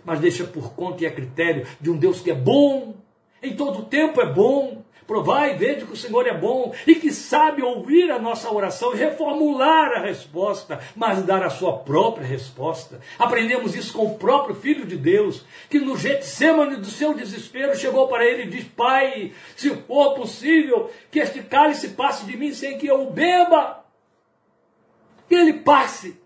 mas 0.04 0.20
deixa 0.20 0.44
por 0.44 0.74
conta 0.74 1.04
e 1.04 1.06
a 1.06 1.10
critério 1.10 1.66
de 1.80 1.90
um 1.90 1.96
Deus 1.96 2.20
que 2.20 2.30
é 2.30 2.34
bom, 2.34 2.94
em 3.42 3.56
todo 3.56 3.84
tempo 3.84 4.20
é 4.20 4.26
bom. 4.26 4.82
Provai 5.06 5.52
e 5.52 5.58
vede 5.58 5.84
que 5.84 5.92
o 5.92 5.96
Senhor 5.96 6.26
é 6.26 6.32
bom 6.32 6.72
e 6.86 6.94
que 6.94 7.10
sabe 7.10 7.60
ouvir 7.60 8.10
a 8.10 8.20
nossa 8.20 8.50
oração 8.50 8.94
e 8.94 8.96
reformular 8.96 9.92
a 9.92 10.00
resposta, 10.00 10.80
mas 10.94 11.22
dar 11.24 11.42
a 11.42 11.50
sua 11.50 11.78
própria 11.78 12.26
resposta. 12.26 13.00
Aprendemos 13.18 13.74
isso 13.74 13.92
com 13.92 14.06
o 14.06 14.16
próprio 14.16 14.54
Filho 14.54 14.86
de 14.86 14.96
Deus, 14.96 15.44
que 15.68 15.80
no 15.80 15.98
Getsemane 15.98 16.76
do 16.76 16.86
seu 16.86 17.14
desespero 17.14 17.76
chegou 17.76 18.06
para 18.06 18.24
ele 18.24 18.44
e 18.44 18.50
disse: 18.50 18.68
Pai, 18.70 19.32
se 19.56 19.70
for 19.70 20.14
possível, 20.14 20.88
que 21.10 21.18
este 21.18 21.42
cálice 21.42 21.90
passe 21.90 22.24
de 22.24 22.36
mim 22.36 22.54
sem 22.54 22.78
que 22.78 22.86
eu 22.86 23.02
o 23.02 23.10
beba. 23.10 23.84
Que 25.28 25.34
ele 25.34 25.54
passe. 25.54 26.16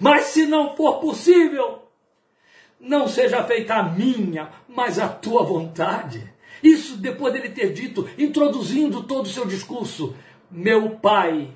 Mas 0.00 0.24
se 0.26 0.46
não 0.46 0.74
for 0.74 0.98
possível, 0.98 1.82
não 2.80 3.06
seja 3.06 3.44
feita 3.44 3.74
a 3.74 3.82
minha, 3.82 4.50
mas 4.66 4.98
a 4.98 5.08
tua 5.08 5.44
vontade. 5.44 6.32
Isso 6.62 6.96
depois 6.96 7.32
dele 7.32 7.50
ter 7.50 7.72
dito, 7.72 8.08
introduzindo 8.18 9.02
todo 9.02 9.26
o 9.26 9.30
seu 9.30 9.46
discurso, 9.46 10.14
meu 10.50 10.96
Pai, 10.96 11.52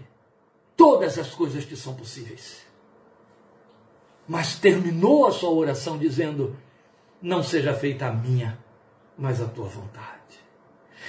todas 0.77 1.19
as 1.19 1.31
coisas 1.31 1.65
que 1.65 1.77
são 1.77 1.95
possíveis. 1.95 2.65
Mas 4.29 4.59
terminou 4.59 5.27
a 5.27 5.33
sua 5.33 5.51
oração 5.51 5.99
dizendo: 5.99 6.57
Não 7.21 7.43
seja 7.43 7.75
feita 7.75 8.07
a 8.07 8.13
minha, 8.13 8.59
mas 9.17 9.41
a 9.41 9.47
tua 9.47 9.67
vontade. 9.67 10.24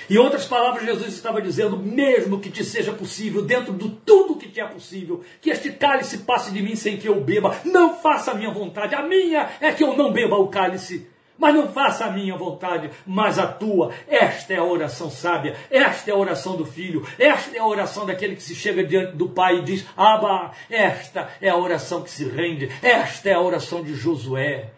Em 0.09 0.17
outras 0.17 0.45
palavras, 0.45 0.85
Jesus 0.85 1.13
estava 1.13 1.41
dizendo: 1.41 1.77
mesmo 1.77 2.39
que 2.39 2.49
te 2.49 2.63
seja 2.63 2.91
possível, 2.91 3.41
dentro 3.41 3.73
de 3.73 3.89
tudo 4.05 4.35
que 4.35 4.47
te 4.47 4.59
é 4.59 4.65
possível, 4.65 5.23
que 5.41 5.49
este 5.49 5.71
cálice 5.71 6.19
passe 6.19 6.51
de 6.51 6.61
mim 6.61 6.75
sem 6.75 6.97
que 6.97 7.07
eu 7.07 7.19
beba, 7.21 7.55
não 7.65 7.95
faça 7.95 8.31
a 8.31 8.35
minha 8.35 8.51
vontade. 8.51 8.95
A 8.95 9.01
minha 9.01 9.49
é 9.59 9.71
que 9.71 9.83
eu 9.83 9.95
não 9.95 10.11
beba 10.11 10.37
o 10.37 10.47
cálice. 10.47 11.07
Mas 11.37 11.53
não 11.53 11.67
faça 11.67 12.05
a 12.05 12.11
minha 12.11 12.37
vontade, 12.37 12.89
mas 13.05 13.37
a 13.37 13.45
tua. 13.45 13.91
Esta 14.07 14.53
é 14.53 14.57
a 14.57 14.63
oração 14.63 15.09
sábia, 15.09 15.55
esta 15.69 16.09
é 16.09 16.13
a 16.13 16.17
oração 16.17 16.55
do 16.55 16.65
filho, 16.65 17.05
esta 17.19 17.57
é 17.57 17.59
a 17.59 17.67
oração 17.67 18.05
daquele 18.05 18.37
que 18.37 18.43
se 18.43 18.55
chega 18.55 18.85
diante 18.85 19.17
do 19.17 19.27
pai 19.27 19.57
e 19.57 19.63
diz: 19.63 19.85
Abba, 19.97 20.51
esta 20.69 21.29
é 21.41 21.49
a 21.49 21.57
oração 21.57 22.03
que 22.03 22.09
se 22.09 22.23
rende, 22.23 22.69
esta 22.81 23.29
é 23.29 23.33
a 23.33 23.41
oração 23.41 23.83
de 23.83 23.93
Josué. 23.93 24.71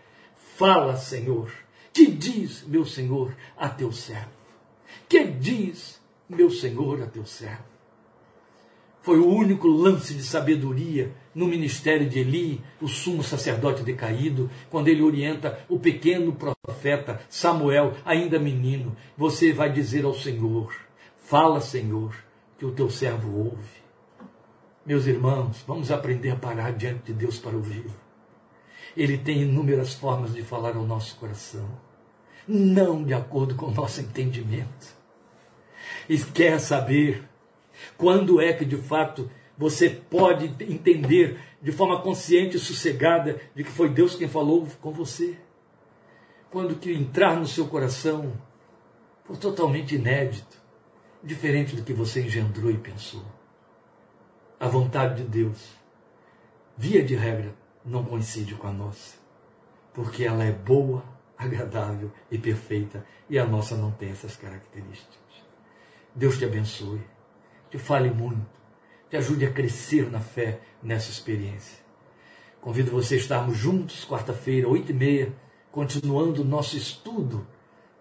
Fala, 0.58 0.96
Senhor, 0.96 1.52
que 1.94 2.08
diz, 2.08 2.64
meu 2.64 2.84
Senhor, 2.84 3.36
a 3.56 3.70
teu 3.70 3.92
servo. 3.92 4.37
Que 5.10 5.24
diz 5.24 6.02
meu 6.28 6.52
Senhor 6.52 7.02
a 7.02 7.06
teu 7.06 7.26
servo? 7.26 7.64
Foi 9.02 9.20
o 9.20 9.26
único 9.26 9.70
lance 9.70 10.14
de 10.14 10.22
sabedoria 10.22 11.16
no 11.34 11.48
ministério 11.48 12.10
de 12.10 12.20
Eli, 12.20 12.62
o 12.82 12.90
sumo 12.90 13.24
sacerdote 13.24 13.84
decaído, 13.84 14.50
quando 14.70 14.90
ele 14.90 15.02
orienta 15.02 15.64
o 15.70 15.80
pequeno 15.80 16.36
profeta 16.36 17.22
Samuel, 17.30 17.94
ainda 18.04 18.38
menino. 18.38 18.98
Você 19.16 19.54
vai 19.54 19.72
dizer 19.72 20.04
ao 20.04 20.14
Senhor: 20.14 20.76
Fala, 21.20 21.62
Senhor, 21.62 22.14
que 22.58 22.66
o 22.66 22.74
teu 22.74 22.90
servo 22.90 23.34
ouve. 23.34 23.78
Meus 24.86 25.08
irmãos, 25.08 25.64
vamos 25.66 25.90
aprender 25.90 26.32
a 26.32 26.36
parar 26.36 26.74
diante 26.74 27.06
de 27.06 27.14
Deus 27.14 27.40
para 27.40 27.56
ouvir. 27.56 27.86
Ele 28.96 29.18
tem 29.18 29.44
inúmeras 29.44 29.94
formas 29.94 30.34
de 30.34 30.42
falar 30.42 30.76
ao 30.76 30.84
nosso 30.84 31.16
coração, 31.16 31.70
não 32.46 33.06
de 33.06 33.14
acordo 33.14 33.56
com 33.56 33.68
o 33.68 33.74
nosso 33.74 34.02
entendimento 34.02 34.97
e 36.10 36.18
quer 36.18 36.60
saber 36.60 37.24
quando 37.98 38.42
é 38.42 38.54
que 38.54 38.66
de 38.66 38.78
fato 38.78 39.30
você 39.58 39.90
pode 39.90 40.46
entender 40.64 41.40
de 41.62 41.72
forma 41.72 42.02
consciente 42.02 42.58
e 42.58 42.60
sossegada 42.60 43.42
de 43.56 43.64
que 43.64 43.72
foi 43.72 43.90
Deus 43.90 44.16
quem 44.16 44.28
falou 44.28 44.68
com 44.82 44.92
você. 44.92 45.38
Quando 46.50 46.76
que 46.76 46.94
entrar 46.94 47.36
no 47.36 47.48
seu 47.48 47.68
coração 47.68 48.34
for 49.26 49.36
totalmente 49.38 49.96
inédito, 49.96 50.58
diferente 51.24 51.76
do 51.76 51.84
que 51.84 51.92
você 51.92 52.22
engendrou 52.22 52.72
e 52.72 52.78
pensou. 52.78 53.24
A 54.60 54.68
vontade 54.68 55.24
de 55.24 55.30
Deus, 55.30 55.76
via 56.78 57.04
de 57.04 57.16
regra, 57.16 57.54
não 57.84 58.06
coincide 58.06 58.56
com 58.56 58.68
a 58.68 58.72
nossa, 58.72 59.18
porque 59.94 60.24
ela 60.24 60.44
é 60.44 60.52
boa, 60.52 61.04
agradável 61.38 62.12
e 62.32 62.38
perfeita, 62.38 63.06
e 63.30 63.38
a 63.38 63.46
nossa 63.46 63.76
não 63.76 63.92
tem 63.92 64.10
essas 64.10 64.36
características. 64.36 65.27
Deus 66.18 66.36
te 66.36 66.46
abençoe, 66.46 67.00
te 67.70 67.78
fale 67.78 68.10
muito, 68.10 68.50
te 69.08 69.16
ajude 69.16 69.46
a 69.46 69.52
crescer 69.52 70.10
na 70.10 70.20
fé 70.20 70.60
nessa 70.82 71.12
experiência. 71.12 71.78
Convido 72.60 72.90
você 72.90 73.14
a 73.14 73.18
estarmos 73.20 73.56
juntos, 73.56 74.04
quarta-feira, 74.04 74.68
oito 74.68 74.92
e 74.92 74.96
meia, 74.96 75.32
continuando 75.72 76.42
o 76.42 76.44
nosso 76.44 76.76
estudo 76.76 77.46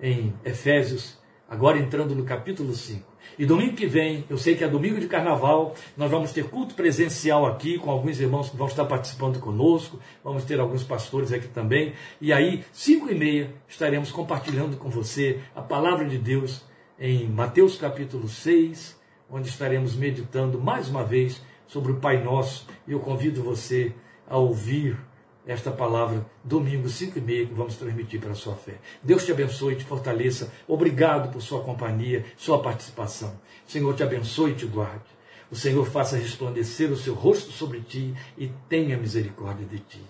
em 0.01 0.33
Efésios, 0.47 1.19
agora 1.47 1.79
entrando 1.79 2.15
no 2.15 2.25
capítulo 2.25 2.75
5. 2.75 3.07
E 3.39 3.45
domingo 3.45 3.77
que 3.77 3.87
vem, 3.87 4.25
eu 4.31 4.39
sei 4.39 4.57
que 4.57 4.65
é 4.65 4.69
domingo 4.69 4.99
de 4.99 5.09
carnaval, 5.09 5.75
nós 5.95 6.11
vamos 6.11 6.33
ter 6.33 6.49
culto 6.49 6.75
presencial 6.75 7.45
aqui, 7.45 7.79
com 7.79 7.91
alguns 7.91 8.19
irmãos 8.19 8.49
que 8.49 8.57
vão 8.57 8.67
estar 8.67 8.87
participando 8.87 9.39
conosco, 9.41 10.01
vamos 10.25 10.43
ter 10.45 10.59
alguns 10.59 10.83
pastores 10.83 11.35
aqui 11.35 11.49
também. 11.49 11.93
E 12.19 12.33
aí, 12.33 12.65
cinco 12.73 13.11
e 13.11 13.15
meia, 13.15 13.53
estaremos 13.69 14.11
compartilhando 14.11 14.79
com 14.79 14.89
você 14.89 15.43
a 15.55 15.61
palavra 15.61 16.07
de 16.07 16.17
Deus 16.17 16.65
em 16.99 17.29
Mateus 17.29 17.77
capítulo 17.77 18.29
6, 18.29 18.97
onde 19.31 19.49
estaremos 19.49 19.95
meditando 19.95 20.59
mais 20.59 20.89
uma 20.89 21.05
vez 21.05 21.43
sobre 21.67 21.93
o 21.93 21.97
Pai 21.97 22.23
Nosso. 22.23 22.67
E 22.87 22.93
eu 22.93 23.01
convido 23.01 23.43
você 23.43 23.93
a 24.27 24.37
ouvir 24.39 24.99
esta 25.47 25.71
palavra 25.71 26.27
domingo 26.43 26.89
5 26.89 27.19
e 27.19 27.21
meia 27.21 27.47
que 27.47 27.55
vamos 27.55 27.77
transmitir 27.77 28.21
para 28.21 28.33
a 28.33 28.35
sua 28.35 28.55
fé. 28.55 28.79
Deus 29.03 29.25
te 29.25 29.31
abençoe 29.31 29.75
e 29.75 29.77
te 29.77 29.85
fortaleça. 29.85 30.53
Obrigado 30.67 31.31
por 31.31 31.41
sua 31.41 31.63
companhia, 31.63 32.25
sua 32.37 32.61
participação. 32.61 33.39
Senhor 33.67 33.95
te 33.95 34.03
abençoe 34.03 34.53
e 34.53 34.55
te 34.55 34.67
guarde. 34.67 35.05
O 35.51 35.55
Senhor 35.55 35.85
faça 35.87 36.17
resplandecer 36.17 36.91
o 36.91 36.97
seu 36.97 37.15
rosto 37.15 37.53
sobre 37.53 37.81
ti 37.81 38.15
e 38.37 38.49
tenha 38.69 38.97
misericórdia 38.97 39.67
de 39.67 39.79
ti. 39.79 40.03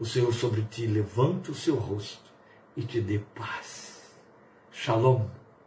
O 0.00 0.06
Senhor 0.06 0.32
sobre 0.32 0.62
ti 0.62 0.86
levante 0.86 1.50
o 1.50 1.54
seu 1.54 1.76
rosto 1.76 2.30
e 2.76 2.82
te 2.82 3.00
dê 3.00 3.20
paz. 3.34 4.10
Shalom, 4.72 5.26